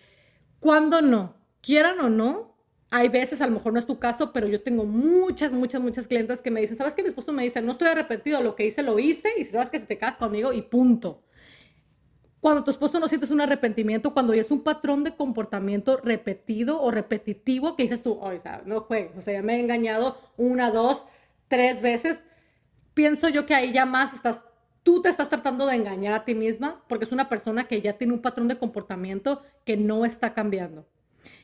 ¿Cuándo 0.59 1.01
no? 1.03 1.35
Quieran 1.61 1.99
o 1.99 2.09
no, 2.09 2.52
hay 2.95 3.09
veces, 3.09 3.41
a 3.41 3.47
lo 3.47 3.53
mejor 3.53 3.73
no 3.73 3.79
es 3.79 3.87
tu 3.87 3.97
caso, 3.97 4.31
pero 4.31 4.47
yo 4.47 4.61
tengo 4.61 4.85
muchas, 4.85 5.51
muchas, 5.51 5.81
muchas 5.81 6.05
clientes 6.05 6.43
que 6.43 6.51
me 6.51 6.61
dicen, 6.61 6.77
¿sabes 6.77 6.93
qué? 6.93 7.01
Mi 7.01 7.09
esposo 7.09 7.33
me 7.33 7.41
dice, 7.41 7.59
no 7.59 7.71
estoy 7.71 7.87
arrepentido, 7.87 8.43
lo 8.43 8.55
que 8.55 8.67
hice, 8.67 8.83
lo 8.83 8.99
hice, 8.99 9.29
y 9.35 9.45
si 9.45 9.51
sabes 9.51 9.71
que 9.71 9.79
se 9.79 9.87
te 9.87 9.97
casas 9.97 10.17
conmigo, 10.17 10.53
y 10.53 10.61
punto. 10.61 11.23
Cuando 12.39 12.63
tu 12.63 12.69
esposo 12.69 12.99
no 12.99 13.07
sientes 13.07 13.31
un 13.31 13.41
arrepentimiento, 13.41 14.13
cuando 14.13 14.33
es 14.33 14.51
un 14.51 14.61
patrón 14.61 15.03
de 15.03 15.15
comportamiento 15.15 16.01
repetido 16.03 16.79
o 16.83 16.91
repetitivo, 16.91 17.75
que 17.75 17.81
dices 17.81 18.03
tú, 18.03 18.13
o 18.21 18.29
sea, 18.43 18.61
no 18.63 18.81
juegues, 18.81 19.17
o 19.17 19.21
sea, 19.21 19.33
ya 19.33 19.41
me 19.41 19.55
he 19.55 19.59
engañado 19.59 20.19
una, 20.37 20.69
dos, 20.69 21.03
tres 21.47 21.81
veces, 21.81 22.21
pienso 22.93 23.27
yo 23.27 23.47
que 23.47 23.55
ahí 23.55 23.73
ya 23.73 23.87
más 23.87 24.13
estás, 24.13 24.37
tú 24.83 25.01
te 25.01 25.09
estás 25.09 25.29
tratando 25.29 25.65
de 25.65 25.77
engañar 25.77 26.13
a 26.13 26.25
ti 26.25 26.35
misma, 26.35 26.83
porque 26.87 27.05
es 27.05 27.11
una 27.11 27.27
persona 27.27 27.63
que 27.63 27.81
ya 27.81 27.93
tiene 27.93 28.13
un 28.13 28.21
patrón 28.21 28.47
de 28.47 28.59
comportamiento 28.59 29.41
que 29.65 29.77
no 29.77 30.05
está 30.05 30.35
cambiando. 30.35 30.85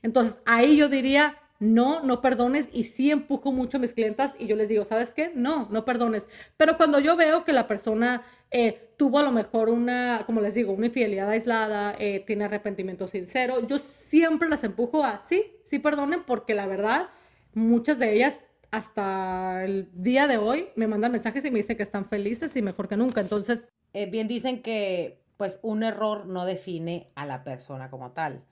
Entonces, 0.01 0.35
ahí 0.45 0.77
yo 0.77 0.89
diría, 0.89 1.35
no, 1.59 2.01
no 2.03 2.21
perdones 2.21 2.67
y 2.71 2.85
sí 2.85 3.11
empujo 3.11 3.51
mucho 3.51 3.77
a 3.77 3.79
mis 3.79 3.93
clientas 3.93 4.33
y 4.39 4.47
yo 4.47 4.55
les 4.55 4.69
digo, 4.69 4.85
¿sabes 4.85 5.09
qué? 5.09 5.31
No, 5.35 5.67
no 5.71 5.85
perdones. 5.85 6.25
Pero 6.57 6.77
cuando 6.77 6.99
yo 6.99 7.15
veo 7.15 7.43
que 7.43 7.53
la 7.53 7.67
persona 7.67 8.23
eh, 8.51 8.91
tuvo 8.97 9.19
a 9.19 9.23
lo 9.23 9.31
mejor 9.31 9.69
una, 9.69 10.23
como 10.25 10.41
les 10.41 10.53
digo, 10.53 10.71
una 10.71 10.87
infidelidad 10.87 11.29
aislada, 11.29 11.95
eh, 11.99 12.23
tiene 12.25 12.45
arrepentimiento 12.45 13.07
sincero, 13.07 13.65
yo 13.67 13.77
siempre 13.79 14.49
las 14.49 14.63
empujo 14.63 15.03
a, 15.03 15.21
sí, 15.27 15.53
sí 15.65 15.79
perdonen 15.79 16.23
porque 16.23 16.55
la 16.55 16.65
verdad, 16.65 17.09
muchas 17.53 17.99
de 17.99 18.13
ellas 18.13 18.39
hasta 18.71 19.65
el 19.65 19.89
día 19.93 20.27
de 20.27 20.37
hoy 20.37 20.69
me 20.75 20.87
mandan 20.87 21.11
mensajes 21.11 21.43
y 21.43 21.51
me 21.51 21.59
dicen 21.59 21.75
que 21.75 21.83
están 21.83 22.05
felices 22.05 22.55
y 22.55 22.61
mejor 22.61 22.87
que 22.87 22.97
nunca. 22.97 23.21
Entonces... 23.21 23.67
Eh, 23.93 24.05
bien 24.05 24.27
dicen 24.27 24.61
que 24.61 25.23
pues 25.37 25.59
un 25.61 25.83
error 25.83 26.25
no 26.25 26.45
define 26.45 27.11
a 27.15 27.25
la 27.25 27.43
persona 27.43 27.89
como 27.89 28.11
tal. 28.11 28.43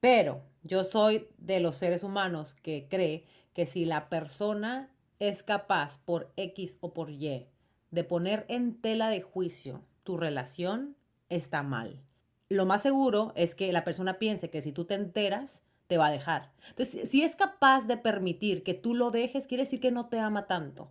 Pero 0.00 0.42
yo 0.62 0.84
soy 0.84 1.28
de 1.38 1.60
los 1.60 1.76
seres 1.76 2.04
humanos 2.04 2.54
que 2.54 2.86
cree 2.88 3.24
que 3.54 3.66
si 3.66 3.84
la 3.84 4.08
persona 4.08 4.90
es 5.18 5.42
capaz 5.42 5.98
por 5.98 6.32
X 6.36 6.78
o 6.80 6.94
por 6.94 7.10
Y 7.10 7.46
de 7.90 8.04
poner 8.04 8.46
en 8.48 8.80
tela 8.80 9.10
de 9.10 9.20
juicio 9.20 9.82
tu 10.02 10.16
relación, 10.16 10.96
está 11.28 11.62
mal. 11.62 12.02
Lo 12.48 12.66
más 12.66 12.82
seguro 12.82 13.32
es 13.36 13.54
que 13.54 13.72
la 13.72 13.84
persona 13.84 14.18
piense 14.18 14.50
que 14.50 14.62
si 14.62 14.72
tú 14.72 14.84
te 14.84 14.94
enteras, 14.94 15.62
te 15.86 15.98
va 15.98 16.06
a 16.06 16.10
dejar. 16.10 16.52
Entonces, 16.70 17.10
si 17.10 17.22
es 17.22 17.36
capaz 17.36 17.86
de 17.86 17.96
permitir 17.96 18.62
que 18.62 18.74
tú 18.74 18.94
lo 18.94 19.10
dejes, 19.10 19.46
quiere 19.46 19.64
decir 19.64 19.80
que 19.80 19.90
no 19.90 20.06
te 20.08 20.18
ama 20.18 20.46
tanto. 20.46 20.90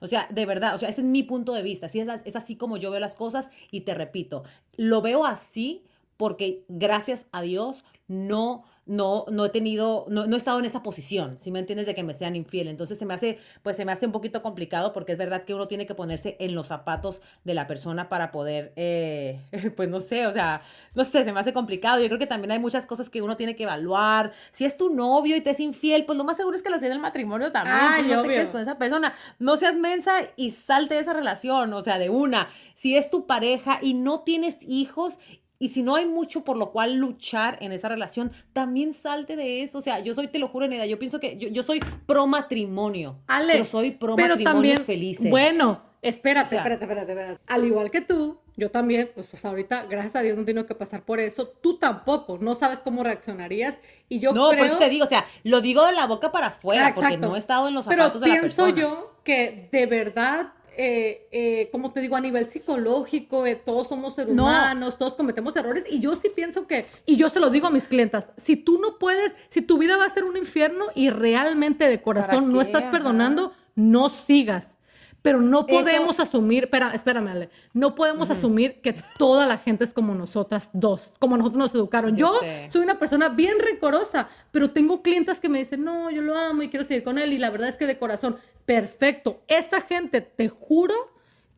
O 0.00 0.06
sea, 0.06 0.26
de 0.30 0.46
verdad, 0.46 0.74
o 0.74 0.78
sea, 0.78 0.88
ese 0.88 1.00
es 1.00 1.06
mi 1.06 1.22
punto 1.22 1.52
de 1.52 1.62
vista. 1.62 1.86
es, 1.86 1.94
es 1.94 2.36
así 2.36 2.56
como 2.56 2.76
yo 2.76 2.90
veo 2.90 3.00
las 3.00 3.16
cosas 3.16 3.50
y 3.70 3.82
te 3.82 3.94
repito, 3.94 4.44
lo 4.76 5.00
veo 5.00 5.24
así 5.24 5.84
porque 6.22 6.64
gracias 6.68 7.26
a 7.32 7.42
Dios 7.42 7.82
no 8.06 8.62
no, 8.84 9.24
no 9.30 9.44
he 9.44 9.48
tenido, 9.48 10.06
no, 10.08 10.26
no, 10.26 10.34
he 10.34 10.38
estado 10.38 10.58
en 10.58 10.64
esa 10.64 10.82
posición, 10.82 11.38
si 11.38 11.52
me 11.52 11.60
entiendes, 11.60 11.86
de 11.86 11.94
que 11.94 12.02
me 12.02 12.14
sean 12.14 12.34
infiel. 12.34 12.66
Entonces 12.66 12.98
se 12.98 13.06
me 13.06 13.14
hace, 13.14 13.38
pues 13.62 13.76
se 13.76 13.84
me 13.84 13.92
hace 13.92 14.06
un 14.06 14.12
poquito 14.12 14.42
complicado 14.42 14.92
porque 14.92 15.12
es 15.12 15.18
verdad 15.18 15.44
que 15.44 15.54
uno 15.54 15.68
tiene 15.68 15.86
que 15.86 15.94
ponerse 15.94 16.36
en 16.40 16.54
los 16.54 16.66
zapatos 16.66 17.20
de 17.44 17.54
la 17.54 17.68
persona 17.68 18.08
para 18.08 18.32
poder, 18.32 18.72
eh, 18.74 19.40
pues 19.76 19.88
no 19.88 20.00
sé, 20.00 20.26
o 20.26 20.32
sea, 20.32 20.62
no 20.94 21.04
sé, 21.04 21.22
se 21.22 21.32
me 21.32 21.38
hace 21.38 21.52
complicado. 21.52 22.00
Yo 22.00 22.08
creo 22.08 22.18
que 22.18 22.26
también 22.26 22.50
hay 22.50 22.58
muchas 22.58 22.84
cosas 22.86 23.08
que 23.08 23.22
uno 23.22 23.36
tiene 23.36 23.54
que 23.54 23.62
evaluar. 23.62 24.32
Si 24.52 24.64
es 24.64 24.76
tu 24.76 24.92
novio 24.92 25.36
y 25.36 25.40
te 25.40 25.50
es 25.50 25.60
infiel, 25.60 26.04
pues 26.04 26.18
lo 26.18 26.24
más 26.24 26.36
seguro 26.36 26.56
es 26.56 26.62
que 26.62 26.70
lo 26.70 26.78
sea 26.78 26.88
en 26.88 26.94
el 26.94 27.00
matrimonio 27.00 27.52
también. 27.52 28.08
no 28.08 28.22
te 28.22 28.28
quedes 28.28 28.50
con 28.50 28.60
esa 28.60 28.78
persona. 28.78 29.14
No 29.38 29.56
seas 29.56 29.76
mensa 29.76 30.12
y 30.34 30.50
salte 30.50 30.96
de 30.96 31.02
esa 31.02 31.12
relación, 31.12 31.72
o 31.72 31.82
sea, 31.82 31.98
de 31.98 32.10
una. 32.10 32.48
Si 32.74 32.96
es 32.96 33.10
tu 33.10 33.26
pareja 33.26 33.78
y 33.80 33.94
no 33.94 34.20
tienes 34.20 34.56
hijos 34.62 35.18
y 35.62 35.68
si 35.68 35.84
no 35.84 35.94
hay 35.94 36.06
mucho 36.06 36.42
por 36.42 36.56
lo 36.56 36.72
cual 36.72 36.96
luchar 36.96 37.56
en 37.60 37.70
esa 37.70 37.88
relación, 37.88 38.32
también 38.52 38.92
salte 38.92 39.36
de 39.36 39.62
eso. 39.62 39.78
O 39.78 39.80
sea, 39.80 40.00
yo 40.00 40.12
soy, 40.12 40.26
te 40.26 40.40
lo 40.40 40.48
juro, 40.48 40.66
Neda, 40.66 40.86
yo 40.86 40.98
pienso 40.98 41.20
que 41.20 41.36
yo, 41.36 41.62
soy 41.62 41.78
pro 42.04 42.26
matrimonio. 42.26 43.20
Ale, 43.28 43.52
pero 43.52 43.64
soy 43.64 43.92
pro 43.92 44.16
matrimonios 44.16 44.82
felices. 44.82 45.30
Bueno, 45.30 45.80
espérate, 46.02 46.56
espérate, 46.56 46.82
espérate, 46.82 47.12
espérate. 47.12 47.40
Al 47.46 47.64
igual 47.64 47.92
que 47.92 48.00
tú, 48.00 48.40
yo 48.56 48.72
también, 48.72 49.12
pues 49.14 49.32
hasta 49.32 49.50
ahorita, 49.50 49.84
gracias 49.88 50.16
a 50.16 50.22
Dios, 50.22 50.36
no 50.36 50.44
tengo 50.44 50.66
que 50.66 50.74
pasar 50.74 51.04
por 51.04 51.20
eso. 51.20 51.46
Tú 51.46 51.78
tampoco, 51.78 52.38
no 52.40 52.56
sabes 52.56 52.80
cómo 52.80 53.04
reaccionarías. 53.04 53.78
Y 54.08 54.18
yo 54.18 54.32
no, 54.32 54.48
creo... 54.48 54.58
por 54.58 54.66
eso 54.66 54.78
te 54.78 54.88
digo, 54.88 55.04
o 55.04 55.08
sea, 55.08 55.26
lo 55.44 55.60
digo 55.60 55.86
de 55.86 55.92
la 55.92 56.08
boca 56.08 56.32
para 56.32 56.48
afuera, 56.48 56.92
porque 56.92 57.18
no 57.18 57.36
he 57.36 57.38
estado 57.38 57.68
en 57.68 57.74
los 57.74 57.84
zapatos 57.84 58.20
Pero 58.20 58.24
de 58.24 58.34
la 58.34 58.40
persona. 58.40 58.74
pienso 58.74 58.90
yo 58.90 59.14
que 59.22 59.68
de 59.70 59.86
verdad, 59.86 60.54
eh, 60.76 61.26
eh, 61.32 61.68
como 61.72 61.92
te 61.92 62.00
digo, 62.00 62.16
a 62.16 62.20
nivel 62.20 62.46
psicológico, 62.46 63.46
eh, 63.46 63.56
todos 63.56 63.88
somos 63.88 64.14
seres 64.14 64.34
No. 64.34 64.44
humanos, 64.44 64.98
todos 64.98 65.14
cometemos 65.14 65.54
errores. 65.56 65.84
Y 65.88 66.00
yo 66.00 66.16
sí 66.16 66.28
pienso 66.34 66.66
que, 66.66 66.86
y 67.06 67.16
yo 67.16 67.28
se 67.28 67.40
lo 67.40 67.50
digo 67.50 67.66
a 67.66 67.70
mis 67.70 67.88
clientas, 67.88 68.30
si 68.36 68.56
tú 68.56 68.78
no 68.80 68.98
puedes, 68.98 69.34
si 69.50 69.62
tu 69.62 69.78
vida 69.78 69.96
va 69.96 70.04
a 70.06 70.08
ser 70.08 70.24
un 70.24 70.36
infierno 70.36 70.86
y 70.94 71.10
realmente 71.10 71.88
de 71.88 72.00
corazón 72.02 72.52
no 72.52 72.60
estás 72.60 72.82
Ajá. 72.84 72.92
perdonando, 72.92 73.52
no 73.74 74.08
sigas. 74.08 74.74
Pero 75.22 75.40
no 75.40 75.58
Eso- 75.60 75.66
podemos 75.68 76.18
asumir, 76.18 76.64
espera, 76.64 76.90
espérame, 76.94 77.28
Ale, 77.28 77.48
no 77.74 77.94
podemos 77.94 78.28
asumir 78.30 78.80
que 78.80 78.92
toda 79.18 79.46
la 79.46 79.56
gente 79.58 79.84
es 79.84 79.92
como 79.94 80.16
nosotras 80.16 80.68
dos, 80.72 81.10
como 81.20 81.36
nosotros 81.36 81.58
nos 81.60 81.74
educaron. 81.76 82.16
Yo 82.16 82.40
Yo, 82.42 82.48
soy 82.72 82.82
una 82.82 82.98
persona 82.98 83.28
bien 83.28 83.54
rencorosa, 83.60 84.28
pero 84.52 84.70
tengo 84.70 85.02
clientes 85.02 85.40
que 85.40 85.48
me 85.48 85.58
dicen, 85.58 85.82
no, 85.82 86.10
yo 86.10 86.22
lo 86.22 86.36
amo 86.38 86.62
y 86.62 86.68
quiero 86.68 86.84
seguir 86.86 87.02
con 87.02 87.18
él 87.18 87.32
y 87.32 87.38
la 87.38 87.50
verdad 87.50 87.68
es 87.68 87.76
que 87.76 87.86
de 87.86 87.98
corazón, 87.98 88.36
perfecto. 88.64 89.42
Esta 89.48 89.80
gente, 89.80 90.20
te 90.20 90.48
juro 90.48 90.94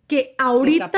que 0.06 0.34
ahorita 0.38 0.88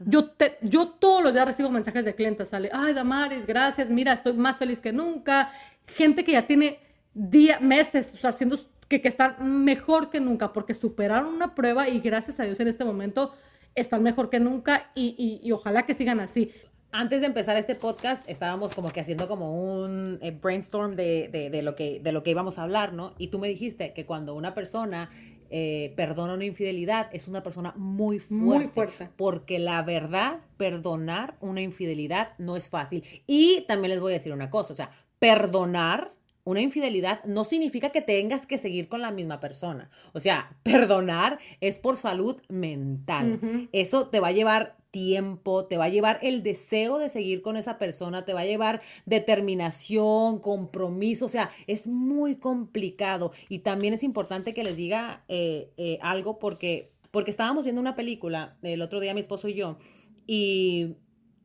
yo, 0.00 0.30
te, 0.30 0.58
yo 0.62 0.88
todos 0.90 1.22
los 1.22 1.32
días 1.32 1.46
recibo 1.46 1.70
mensajes 1.70 2.04
de 2.04 2.14
clientes, 2.14 2.48
sale, 2.50 2.70
ay, 2.72 2.92
Damaris, 2.94 3.46
gracias, 3.46 3.88
mira, 3.88 4.12
estoy 4.12 4.34
más 4.34 4.56
feliz 4.58 4.78
que 4.80 4.92
nunca. 4.92 5.50
Gente 5.86 6.24
que 6.24 6.32
ya 6.32 6.46
tiene 6.46 6.78
días, 7.14 7.60
meses, 7.60 8.12
o 8.14 8.16
sea, 8.18 8.30
haciendo 8.30 8.58
que, 8.88 9.00
que 9.00 9.08
están 9.08 9.64
mejor 9.64 10.10
que 10.10 10.20
nunca 10.20 10.52
porque 10.52 10.74
superaron 10.74 11.32
una 11.34 11.54
prueba 11.54 11.88
y 11.88 12.00
gracias 12.00 12.38
a 12.40 12.44
Dios 12.44 12.60
en 12.60 12.68
este 12.68 12.84
momento 12.84 13.32
están 13.74 14.02
mejor 14.02 14.30
que 14.30 14.40
nunca 14.40 14.90
y, 14.94 15.14
y- 15.18 15.46
y 15.46 15.52
ojalá 15.52 15.82
que 15.84 15.94
sigan 15.94 16.20
así. 16.20 16.52
Antes 16.92 17.20
de 17.20 17.26
empezar 17.26 17.56
este 17.58 17.74
podcast, 17.74 18.28
estábamos 18.28 18.74
como 18.74 18.90
que 18.90 19.00
haciendo 19.00 19.28
como 19.28 19.80
un 19.82 20.18
eh, 20.22 20.30
brainstorm 20.30 20.96
de, 20.96 21.28
de- 21.28 21.50
de 21.50 21.62
lo 21.62 21.74
que, 21.76 22.00
de 22.00 22.12
lo 22.12 22.22
que 22.22 22.30
íbamos 22.30 22.58
a 22.58 22.62
hablar, 22.62 22.94
¿no? 22.94 23.14
Y 23.18 23.28
tú 23.28 23.38
me 23.38 23.48
dijiste 23.48 23.92
que 23.92 24.06
cuando 24.06 24.34
una 24.34 24.54
persona 24.54 25.10
eh, 25.50 25.92
perdona 25.94 26.34
una 26.34 26.44
infidelidad, 26.46 27.08
es 27.12 27.28
una 27.28 27.42
persona 27.42 27.74
muy 27.76 28.18
fuerte. 28.18 28.34
Muy 28.44 28.66
fuerte. 28.68 29.08
Porque 29.16 29.58
la 29.58 29.82
verdad, 29.82 30.40
perdonar 30.56 31.36
una 31.40 31.60
infidelidad 31.60 32.30
no 32.38 32.56
es 32.56 32.68
fácil. 32.70 33.04
Y 33.26 33.64
también 33.68 33.90
les 33.90 34.00
voy 34.00 34.12
a 34.12 34.16
decir 34.16 34.32
una 34.32 34.48
cosa, 34.48 34.72
o 34.72 34.76
sea, 34.76 34.90
perdonar 35.18 36.12
una 36.46 36.60
infidelidad 36.60 37.24
no 37.24 37.42
significa 37.42 37.90
que 37.90 38.00
tengas 38.00 38.46
que 38.46 38.56
seguir 38.56 38.88
con 38.88 39.02
la 39.02 39.10
misma 39.10 39.40
persona. 39.40 39.90
O 40.12 40.20
sea, 40.20 40.56
perdonar 40.62 41.40
es 41.60 41.80
por 41.80 41.96
salud 41.96 42.40
mental. 42.48 43.68
Eso 43.72 44.08
te 44.08 44.20
va 44.20 44.28
a 44.28 44.32
llevar 44.32 44.76
tiempo, 44.92 45.66
te 45.66 45.76
va 45.76 45.86
a 45.86 45.88
llevar 45.88 46.20
el 46.22 46.44
deseo 46.44 46.98
de 46.98 47.08
seguir 47.08 47.42
con 47.42 47.56
esa 47.56 47.78
persona, 47.78 48.24
te 48.24 48.32
va 48.32 48.42
a 48.42 48.46
llevar 48.46 48.80
determinación, 49.06 50.38
compromiso, 50.38 51.26
o 51.26 51.28
sea, 51.28 51.50
es 51.66 51.88
muy 51.88 52.36
complicado. 52.36 53.32
Y 53.48 53.58
también 53.58 53.92
es 53.92 54.04
importante 54.04 54.54
que 54.54 54.62
les 54.62 54.76
diga 54.76 55.24
eh, 55.26 55.72
eh, 55.76 55.98
algo 56.00 56.38
porque, 56.38 56.92
porque 57.10 57.32
estábamos 57.32 57.64
viendo 57.64 57.80
una 57.80 57.96
película 57.96 58.56
el 58.62 58.82
otro 58.82 59.00
día 59.00 59.14
mi 59.14 59.20
esposo 59.20 59.48
y 59.48 59.54
yo, 59.54 59.78
y, 60.28 60.94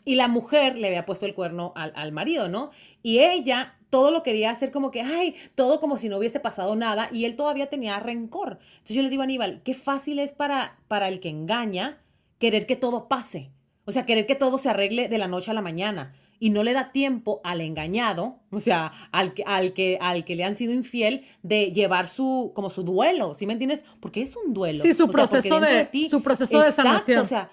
y 0.06 0.14
la 0.14 0.28
mujer 0.28 0.78
le 0.78 0.88
había 0.90 1.08
puesto 1.08 1.26
el 1.26 1.34
cuerno 1.34 1.74
al, 1.76 1.92
al 1.96 2.12
marido, 2.12 2.48
¿no? 2.50 2.70
Y 3.02 3.20
ella 3.20 3.81
todo 3.92 4.10
lo 4.10 4.24
quería 4.24 4.50
hacer 4.50 4.72
como 4.72 4.90
que, 4.90 5.02
ay, 5.02 5.36
todo 5.54 5.80
como 5.80 6.00
si 6.00 6.10
no 6.10 6.18
hubiese 6.18 6.40
pasado 6.40 6.76
nada, 6.76 7.10
y 7.12 7.26
él 7.26 7.36
todavía 7.36 7.70
tenía 7.70 8.00
rencor. 8.00 8.58
Entonces 8.74 8.96
yo 8.96 9.04
le 9.04 9.10
digo 9.10 9.22
a 9.22 9.26
Aníbal, 9.26 9.62
qué 9.64 9.76
fácil 9.76 10.18
es 10.18 10.32
para, 10.34 10.80
para 10.88 11.08
el 11.08 11.20
que 11.20 11.30
engaña 11.30 12.02
querer 12.40 12.66
que 12.66 12.76
todo 12.76 13.08
pase. 13.08 13.52
O 13.86 13.92
sea, 13.92 14.06
querer 14.08 14.26
que 14.26 14.36
todo 14.36 14.58
se 14.58 14.70
arregle 14.70 15.08
de 15.10 15.18
la 15.20 15.28
noche 15.28 15.52
a 15.52 15.54
la 15.54 15.62
mañana. 15.62 16.14
Y 16.40 16.50
no 16.50 16.64
le 16.64 16.74
da 16.74 16.92
tiempo 16.92 17.40
al 17.44 17.62
engañado, 17.62 18.40
o 18.50 18.60
sea, 18.60 18.94
al 19.12 19.36
que, 19.36 19.44
al 19.46 19.74
que, 19.74 20.00
al 20.02 20.26
que 20.26 20.36
le 20.36 20.44
han 20.44 20.56
sido 20.56 20.74
infiel, 20.74 21.24
de 21.44 21.72
llevar 21.72 22.08
su, 22.08 22.52
como 22.56 22.72
su 22.72 22.82
duelo, 22.82 23.36
¿sí 23.36 23.46
me 23.46 23.54
entiendes? 23.54 23.84
Porque 24.00 24.24
es 24.24 24.36
un 24.36 24.52
duelo. 24.52 24.82
Sí, 24.82 24.94
su 24.94 25.04
O 25.06 25.12
proceso 25.12 25.60
de- 25.60 25.86
ti- 25.86 26.10
su 26.10 26.24
proceso 26.24 26.60
de 26.60 26.70
Exacto, 26.70 26.90
sanación. 26.92 27.20
O 27.22 27.26
sea, 27.26 27.52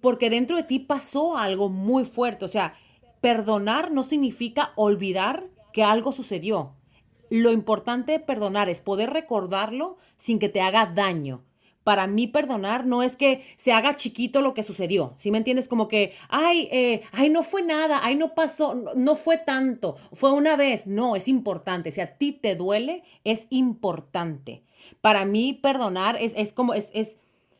porque 0.00 0.30
dentro 0.30 0.54
de 0.56 0.62
ti 0.62 0.78
pasó 0.78 1.36
algo 1.36 1.68
muy 1.70 2.04
fuerte. 2.04 2.44
O 2.44 2.48
sea, 2.48 2.74
perdonar 3.20 3.90
no 3.90 4.02
significa 4.04 4.72
olvidar 4.76 5.46
que 5.72 5.82
algo 5.82 6.12
sucedió. 6.12 6.74
Lo 7.30 7.52
importante 7.52 8.12
de 8.12 8.20
perdonar 8.20 8.68
es 8.68 8.80
poder 8.80 9.10
recordarlo 9.10 9.98
sin 10.18 10.38
que 10.38 10.48
te 10.48 10.60
haga 10.60 10.86
daño. 10.86 11.44
Para 11.84 12.06
mí 12.06 12.26
perdonar 12.26 12.84
no 12.84 13.02
es 13.02 13.16
que 13.16 13.42
se 13.56 13.72
haga 13.72 13.96
chiquito 13.96 14.42
lo 14.42 14.52
que 14.52 14.62
sucedió, 14.62 15.14
¿sí 15.16 15.30
me 15.30 15.38
entiendes? 15.38 15.66
Como 15.66 15.88
que, 15.88 16.12
ay, 16.28 16.68
eh, 16.70 17.00
ay, 17.12 17.30
no 17.30 17.42
fue 17.42 17.62
nada, 17.62 18.00
ay, 18.02 18.16
no 18.16 18.34
pasó, 18.34 18.74
no, 18.74 18.92
no 18.94 19.16
fue 19.16 19.38
tanto, 19.38 19.96
fue 20.12 20.30
una 20.32 20.56
vez. 20.56 20.86
No, 20.86 21.16
es 21.16 21.26
importante. 21.26 21.90
Si 21.90 22.02
a 22.02 22.18
ti 22.18 22.32
te 22.32 22.54
duele, 22.54 23.02
es 23.24 23.46
importante. 23.48 24.62
Para 25.00 25.24
mí 25.24 25.54
perdonar 25.54 26.16
es, 26.20 26.34
es 26.36 26.52
como, 26.52 26.74
es, 26.74 26.90
es, 26.92 27.16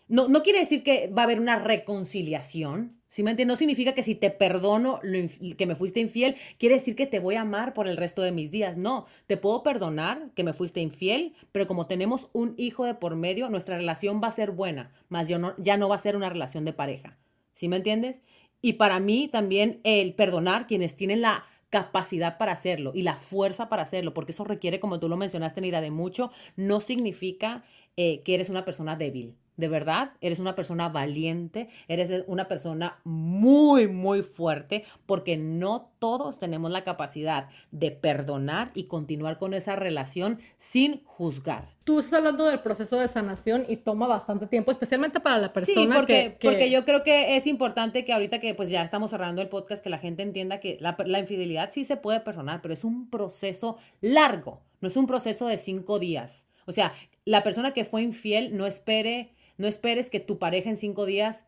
no, 0.07 0.29
no 0.29 0.43
quiere 0.43 0.61
decir 0.61 0.83
que 0.83 1.09
va 1.09 1.23
a 1.23 1.25
haber 1.25 1.41
una 1.41 1.57
reconciliación. 1.57 3.00
¿Sí 3.11 3.25
me 3.25 3.33
entiendes? 3.33 3.55
No 3.55 3.59
significa 3.59 3.93
que 3.93 4.05
si 4.05 4.15
te 4.15 4.31
perdono 4.31 5.01
lo 5.03 5.57
que 5.57 5.67
me 5.67 5.75
fuiste 5.75 5.99
infiel, 5.99 6.37
quiere 6.59 6.77
decir 6.77 6.95
que 6.95 7.07
te 7.07 7.19
voy 7.19 7.35
a 7.35 7.41
amar 7.41 7.75
por 7.75 7.89
el 7.89 7.97
resto 7.97 8.23
de 8.23 8.31
mis 8.31 8.53
días. 8.53 8.77
No, 8.77 9.07
te 9.27 9.37
puedo 9.37 9.65
perdonar 9.65 10.31
que 10.37 10.45
me 10.45 10.53
fuiste 10.53 10.81
infiel, 10.81 11.35
pero 11.51 11.67
como 11.67 11.89
tenemos 11.89 12.29
un 12.33 12.55
hijo 12.57 12.85
de 12.85 12.95
por 12.95 13.17
medio, 13.17 13.51
nuestra 13.51 13.77
relación 13.77 14.21
va 14.23 14.29
a 14.29 14.33
ser 14.33 14.53
buena, 14.53 14.93
más 15.09 15.29
yo 15.29 15.41
no, 15.41 15.55
ya 15.59 15.77
no 15.77 15.89
va 15.89 15.97
a 15.97 15.99
ser 15.99 16.15
una 16.15 16.31
relación 16.31 16.65
de 16.65 16.73
pareja. 16.73 17.19
¿Sí 17.53 17.67
me 17.67 17.79
entiendes? 17.79 18.23
Y 18.63 18.75
para 18.75 19.01
mí 19.01 19.27
también 19.27 19.81
el 19.83 20.15
perdonar 20.15 20.69
quienes 20.69 20.95
tienen 20.95 21.21
la 21.21 21.45
capacidad 21.69 22.39
para 22.39 22.53
hacerlo 22.53 22.93
y 22.95 23.03
la 23.03 23.17
fuerza 23.17 23.69
para 23.69 23.83
hacerlo, 23.83 24.15
porque 24.15 24.31
eso 24.31 24.45
requiere, 24.45 24.79
como 24.79 25.01
tú 25.01 25.09
lo 25.09 25.17
mencionaste, 25.17 25.61
Nida, 25.61 25.81
de 25.81 25.91
mucho, 25.91 26.31
no 26.55 26.79
significa 26.79 27.65
eh, 27.97 28.23
que 28.23 28.35
eres 28.35 28.51
una 28.51 28.65
persona 28.65 28.95
débil. 28.95 29.35
De 29.61 29.69
verdad, 29.69 30.13
eres 30.21 30.39
una 30.41 30.55
persona 30.57 30.89
valiente, 30.89 31.69
eres 31.87 32.25
una 32.27 32.49
persona 32.49 32.99
muy, 33.05 33.87
muy 33.89 34.23
fuerte, 34.23 34.85
porque 35.07 35.37
no 35.37 35.91
todos 35.99 36.39
tenemos 36.41 36.71
la 36.71 36.83
capacidad 36.83 37.49
de 37.71 37.91
perdonar 37.91 38.71
y 38.75 38.85
continuar 38.85 39.39
con 39.39 39.55
esa 39.55 39.77
relación 39.77 40.41
sin 40.59 41.05
juzgar. 41.05 41.69
Tú 41.85 41.99
estás 41.99 42.19
hablando 42.21 42.45
del 42.45 42.61
proceso 42.61 42.97
de 42.99 43.09
sanación 43.09 43.65
y 43.69 43.77
toma 43.77 44.07
bastante 44.07 44.47
tiempo, 44.47 44.71
especialmente 44.71 45.21
para 45.21 45.39
la 45.39 45.53
persona 45.53 45.93
sí, 45.95 45.99
porque, 45.99 46.15
que, 46.15 46.37
que- 46.39 46.49
porque 46.49 46.71
yo 46.71 46.85
creo 46.85 47.03
que 47.03 47.37
es 47.37 47.47
importante 47.47 48.05
que 48.05 48.13
ahorita 48.13 48.39
que 48.39 48.55
pues 48.55 48.71
ya 48.71 48.83
estamos 48.83 49.11
cerrando 49.11 49.43
el 49.43 49.49
podcast, 49.49 49.83
que 49.83 49.91
la 49.91 49.99
gente 49.99 50.23
entienda 50.23 50.61
que 50.61 50.79
la, 50.81 50.97
la 51.05 51.19
infidelidad 51.19 51.71
sí 51.73 51.85
se 51.85 51.97
puede 51.97 52.21
perdonar, 52.21 52.63
pero 52.63 52.73
es 52.75 52.85
un 52.85 53.11
proceso 53.11 53.77
largo, 54.01 54.63
no 54.81 54.89
es 54.89 54.97
un 54.97 55.07
proceso 55.07 55.47
de 55.47 55.59
cinco 55.59 55.99
días. 55.99 56.47
O 56.67 56.73
sea, 56.73 56.93
la 57.25 57.43
persona 57.43 57.73
que 57.73 57.85
fue 57.85 58.03
infiel 58.03 58.57
no 58.57 58.67
espere, 58.67 59.35
no 59.61 59.69
esperes 59.69 60.09
que 60.09 60.21
tu 60.21 60.39
pareja 60.39 60.71
en 60.71 60.79
cinco 60.79 61.05
días 61.05 61.45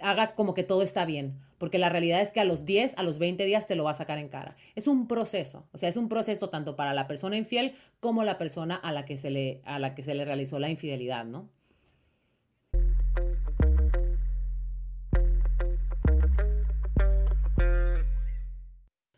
haga 0.00 0.34
como 0.34 0.54
que 0.54 0.62
todo 0.62 0.82
está 0.82 1.04
bien, 1.04 1.38
porque 1.58 1.78
la 1.78 1.90
realidad 1.90 2.22
es 2.22 2.32
que 2.32 2.40
a 2.40 2.44
los 2.44 2.64
10, 2.64 2.94
a 2.96 3.02
los 3.02 3.18
20 3.18 3.44
días 3.44 3.66
te 3.66 3.76
lo 3.76 3.84
va 3.84 3.90
a 3.90 3.94
sacar 3.94 4.18
en 4.18 4.28
cara. 4.28 4.56
Es 4.76 4.86
un 4.86 5.06
proceso, 5.06 5.68
o 5.72 5.78
sea, 5.78 5.90
es 5.90 5.98
un 5.98 6.08
proceso 6.08 6.48
tanto 6.48 6.74
para 6.74 6.94
la 6.94 7.06
persona 7.06 7.36
infiel 7.36 7.74
como 8.00 8.24
la 8.24 8.38
persona 8.38 8.76
a 8.76 8.92
la 8.92 9.04
que 9.04 9.18
se 9.18 9.28
le, 9.28 9.60
a 9.64 9.78
la 9.78 9.94
que 9.94 10.02
se 10.02 10.14
le 10.14 10.24
realizó 10.24 10.58
la 10.58 10.70
infidelidad, 10.70 11.26
¿no? 11.26 11.50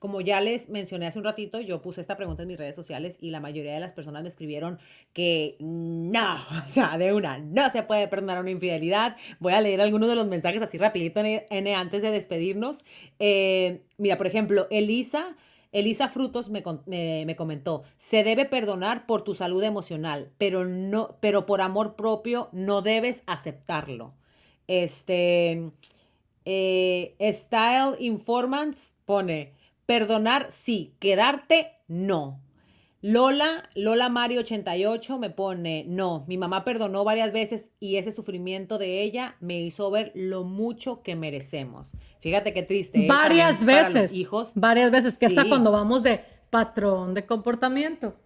Como 0.04 0.20
ya 0.20 0.42
les 0.42 0.68
mencioné 0.68 1.06
hace 1.06 1.18
un 1.18 1.24
ratito, 1.24 1.62
yo 1.62 1.80
puse 1.80 2.02
esta 2.02 2.18
pregunta 2.18 2.42
en 2.42 2.48
mis 2.48 2.58
redes 2.58 2.76
sociales 2.76 3.16
y 3.22 3.30
la 3.30 3.40
mayoría 3.40 3.72
de 3.72 3.80
las 3.80 3.94
personas 3.94 4.22
me 4.22 4.28
escribieron 4.28 4.78
que 5.14 5.56
no, 5.60 6.34
o 6.66 6.68
sea, 6.68 6.98
de 6.98 7.14
una, 7.14 7.38
no 7.38 7.70
se 7.70 7.84
puede 7.84 8.06
perdonar 8.06 8.38
una 8.38 8.50
infidelidad. 8.50 9.16
Voy 9.40 9.54
a 9.54 9.62
leer 9.62 9.80
algunos 9.80 10.10
de 10.10 10.14
los 10.14 10.26
mensajes 10.26 10.60
así 10.60 10.76
rapidito 10.76 11.22
antes 11.74 12.02
de 12.02 12.10
despedirnos. 12.10 12.84
Eh, 13.18 13.80
mira, 13.96 14.18
por 14.18 14.26
ejemplo, 14.26 14.66
Elisa, 14.70 15.36
Elisa 15.72 16.08
Frutos 16.08 16.50
me 16.50 16.62
comentó, 17.34 17.84
se 18.10 18.24
debe 18.24 18.44
perdonar 18.44 19.06
por 19.06 19.24
tu 19.24 19.34
salud 19.34 19.62
emocional, 19.62 20.32
pero, 20.36 20.66
no, 20.66 21.16
pero 21.20 21.46
por 21.46 21.62
amor 21.62 21.96
propio 21.96 22.50
no 22.52 22.82
debes 22.82 23.22
aceptarlo. 23.26 24.12
Este, 24.66 25.70
eh, 26.44 27.16
Style 27.32 27.96
Informants 28.00 28.94
pone, 29.06 29.54
perdonar 29.86 30.48
sí, 30.50 30.94
quedarte 30.98 31.72
no. 31.88 32.40
Lola, 33.02 33.68
Lola 33.74 34.08
Mario 34.08 34.40
88 34.40 35.18
me 35.18 35.28
pone, 35.28 35.84
no, 35.86 36.24
mi 36.26 36.38
mamá 36.38 36.64
perdonó 36.64 37.04
varias 37.04 37.32
veces 37.34 37.70
y 37.78 37.96
ese 37.96 38.12
sufrimiento 38.12 38.78
de 38.78 39.02
ella 39.02 39.36
me 39.40 39.60
hizo 39.60 39.90
ver 39.90 40.10
lo 40.14 40.44
mucho 40.44 41.02
que 41.02 41.14
merecemos. 41.14 41.88
Fíjate 42.20 42.54
qué 42.54 42.62
triste. 42.62 43.04
¿eh? 43.04 43.06
varias 43.06 43.56
para 43.56 43.82
los 43.82 43.92
veces, 43.92 44.12
hijos. 44.14 44.52
varias 44.54 44.90
veces, 44.90 45.18
que 45.18 45.26
hasta 45.26 45.42
Sí. 45.42 45.48
cuando 45.50 45.70
vamos 45.70 46.02
de 46.02 46.22
patrón 46.48 47.12
de 47.12 47.26
comportamiento. 47.26 48.16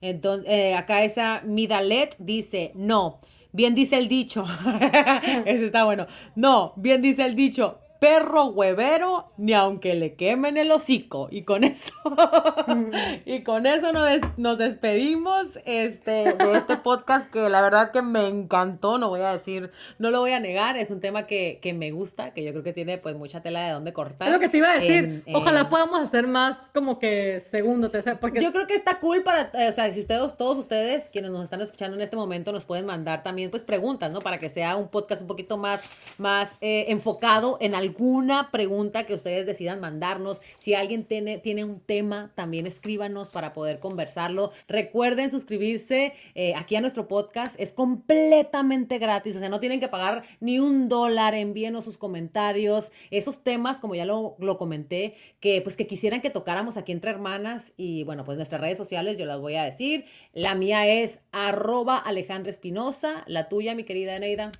Entonces, 0.00 0.48
eh, 0.48 0.74
acá 0.74 1.04
esa 1.04 1.42
Midalet 1.44 2.16
dice, 2.18 2.72
no, 2.74 3.20
bien 3.52 3.76
dice 3.76 3.98
el 3.98 4.08
dicho. 4.08 4.44
Ese 5.44 5.66
está 5.66 5.84
bueno. 5.84 6.06
No, 6.34 6.72
bien 6.76 7.02
dice 7.02 7.24
el 7.24 7.36
dicho 7.36 7.78
perro 7.98 8.46
huevero 8.46 9.32
ni 9.36 9.54
aunque 9.54 9.94
le 9.94 10.14
quemen 10.14 10.56
el 10.56 10.70
hocico. 10.70 11.28
Y 11.30 11.42
con 11.42 11.64
eso, 11.64 11.92
y 13.24 13.42
con 13.42 13.66
eso 13.66 13.92
nos, 13.92 14.08
nos, 14.36 14.58
despedimos 14.58 15.46
este, 15.64 16.34
de 16.34 16.56
este 16.56 16.76
podcast 16.76 17.30
que 17.30 17.48
la 17.48 17.60
verdad 17.60 17.90
que 17.90 18.02
me 18.02 18.26
encantó, 18.28 18.98
no 18.98 19.08
voy 19.08 19.20
a 19.20 19.32
decir, 19.32 19.72
no 19.98 20.10
lo 20.10 20.20
voy 20.20 20.32
a 20.32 20.40
negar, 20.40 20.76
es 20.76 20.90
un 20.90 21.00
tema 21.00 21.26
que, 21.26 21.58
que 21.60 21.72
me 21.72 21.90
gusta, 21.90 22.32
que 22.32 22.44
yo 22.44 22.52
creo 22.52 22.62
que 22.62 22.72
tiene 22.72 22.98
pues 22.98 23.16
mucha 23.16 23.42
tela 23.42 23.66
de 23.66 23.72
dónde 23.72 23.92
cortar. 23.92 24.28
Es 24.28 24.34
lo 24.34 24.40
que 24.40 24.48
te 24.48 24.58
iba 24.58 24.70
a 24.70 24.78
decir, 24.78 25.24
ojalá 25.32 25.68
podamos 25.68 26.00
hacer 26.00 26.26
más 26.26 26.70
como 26.72 26.98
que 26.98 27.40
segundo, 27.40 27.90
tercero, 27.90 28.18
porque... 28.20 28.40
Yo 28.40 28.52
creo 28.52 28.66
que 28.66 28.74
está 28.74 29.00
cool 29.00 29.22
para, 29.22 29.50
eh, 29.54 29.68
o 29.68 29.72
sea, 29.72 29.92
si 29.92 30.00
ustedes, 30.00 30.36
todos 30.36 30.58
ustedes, 30.58 31.10
quienes 31.10 31.30
nos 31.30 31.42
están 31.42 31.60
escuchando 31.60 31.96
en 31.96 32.02
este 32.02 32.16
momento, 32.16 32.52
nos 32.52 32.64
pueden 32.64 32.86
mandar 32.86 33.22
también 33.22 33.50
pues 33.50 33.64
preguntas, 33.64 34.10
¿no? 34.10 34.20
Para 34.20 34.38
que 34.38 34.48
sea 34.48 34.76
un 34.76 34.88
podcast 34.88 35.22
un 35.22 35.28
poquito 35.28 35.56
más, 35.56 35.82
más 36.16 36.52
eh, 36.60 36.86
enfocado 36.88 37.58
en 37.60 37.74
algo 37.74 37.87
alguna 37.88 38.50
pregunta 38.50 39.06
que 39.06 39.14
ustedes 39.14 39.46
decidan 39.46 39.80
mandarnos. 39.80 40.40
Si 40.58 40.74
alguien 40.74 41.04
tiene, 41.04 41.38
tiene 41.38 41.64
un 41.64 41.80
tema, 41.80 42.30
también 42.34 42.66
escríbanos 42.66 43.30
para 43.30 43.52
poder 43.54 43.80
conversarlo. 43.80 44.52
Recuerden 44.68 45.30
suscribirse 45.30 46.12
eh, 46.34 46.54
aquí 46.54 46.76
a 46.76 46.80
nuestro 46.80 47.08
podcast. 47.08 47.58
Es 47.58 47.72
completamente 47.72 48.98
gratis, 48.98 49.36
o 49.36 49.38
sea, 49.38 49.48
no 49.48 49.60
tienen 49.60 49.80
que 49.80 49.88
pagar 49.88 50.24
ni 50.40 50.58
un 50.58 50.88
dólar. 50.88 51.34
Envíenos 51.34 51.84
sus 51.86 51.96
comentarios. 51.96 52.92
Esos 53.10 53.42
temas, 53.42 53.80
como 53.80 53.94
ya 53.94 54.04
lo, 54.04 54.36
lo 54.38 54.58
comenté, 54.58 55.14
que 55.40 55.62
pues 55.62 55.76
que 55.76 55.86
quisieran 55.86 56.20
que 56.20 56.30
tocáramos 56.30 56.76
aquí 56.76 56.92
entre 56.92 57.10
hermanas. 57.10 57.72
Y 57.76 58.04
bueno, 58.04 58.24
pues 58.24 58.36
nuestras 58.36 58.60
redes 58.60 58.76
sociales 58.76 59.16
yo 59.16 59.24
las 59.24 59.40
voy 59.40 59.56
a 59.56 59.64
decir. 59.64 60.04
La 60.34 60.54
mía 60.54 60.86
es 60.86 61.20
arroba 61.32 61.96
Alejandra 61.96 62.50
Espinosa. 62.50 63.24
La 63.26 63.48
tuya, 63.48 63.74
mi 63.74 63.84
querida 63.84 64.14
Eneida. 64.16 64.52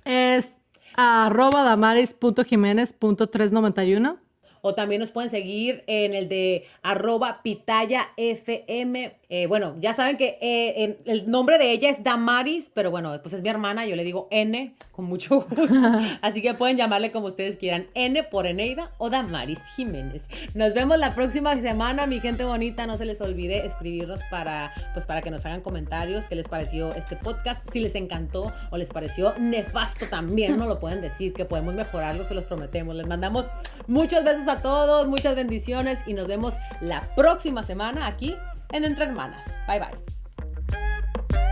Es 0.99 1.05
arroba 1.05 1.63
damaris.jiménez.391. 1.63 4.17
O 4.61 4.75
también 4.75 5.01
nos 5.01 5.11
pueden 5.11 5.29
seguir 5.29 5.83
en 5.87 6.13
el 6.13 6.29
de 6.29 6.65
arroba 6.81 7.41
pitaya 7.43 8.09
fm 8.17 9.19
eh, 9.31 9.45
bueno, 9.45 9.75
ya 9.79 9.93
saben 9.93 10.17
que 10.17 10.39
eh, 10.41 10.97
el 11.05 11.29
nombre 11.29 11.59
de 11.59 11.71
ella 11.71 11.91
es 11.91 12.03
Damaris, 12.03 12.71
pero 12.73 12.89
bueno, 12.89 13.15
pues 13.21 13.35
es 13.35 13.43
mi 13.43 13.49
hermana, 13.49 13.85
yo 13.85 13.95
le 13.95 14.03
digo 14.03 14.27
N 14.31 14.73
con 14.91 15.05
mucho 15.05 15.41
gusto. 15.41 15.65
Así 16.23 16.41
que 16.41 16.55
pueden 16.55 16.77
llamarle 16.77 17.11
como 17.11 17.27
ustedes 17.27 17.55
quieran, 17.55 17.85
N 17.93 18.23
por 18.23 18.47
Eneida 18.47 18.91
o 18.97 19.11
Damaris 19.11 19.59
Jiménez. 19.75 20.23
Nos 20.55 20.73
vemos 20.73 20.97
la 20.97 21.13
próxima 21.13 21.55
semana, 21.61 22.07
mi 22.07 22.19
gente 22.19 22.43
bonita. 22.43 22.87
No 22.87 22.97
se 22.97 23.05
les 23.05 23.21
olvide 23.21 23.67
escribirnos 23.67 24.21
para, 24.31 24.73
pues, 24.95 25.05
para 25.05 25.21
que 25.21 25.29
nos 25.29 25.45
hagan 25.45 25.61
comentarios 25.61 26.27
qué 26.27 26.33
les 26.33 26.47
pareció 26.47 26.95
este 26.95 27.15
podcast, 27.15 27.63
si 27.71 27.81
les 27.81 27.93
encantó 27.93 28.51
o 28.71 28.77
les 28.77 28.89
pareció 28.89 29.35
nefasto 29.37 30.07
también, 30.07 30.57
no 30.57 30.65
lo 30.65 30.79
pueden 30.79 31.01
decir, 31.01 31.33
que 31.33 31.45
podemos 31.45 31.75
mejorarlo, 31.75 32.23
se 32.23 32.33
los 32.33 32.45
prometemos. 32.45 32.95
Les 32.95 33.05
mandamos 33.05 33.45
muchos 33.85 34.23
besos 34.23 34.47
a 34.49 34.61
todos, 34.61 35.07
muchas 35.07 35.35
bendiciones 35.35 35.99
y 36.07 36.13
nos 36.13 36.27
vemos 36.27 36.55
la 36.81 37.01
próxima 37.15 37.63
semana 37.63 38.07
aquí 38.07 38.35
en 38.71 38.83
Entre 38.83 39.05
Hermanas. 39.05 39.45
Bye 39.67 39.79
bye. 39.79 41.48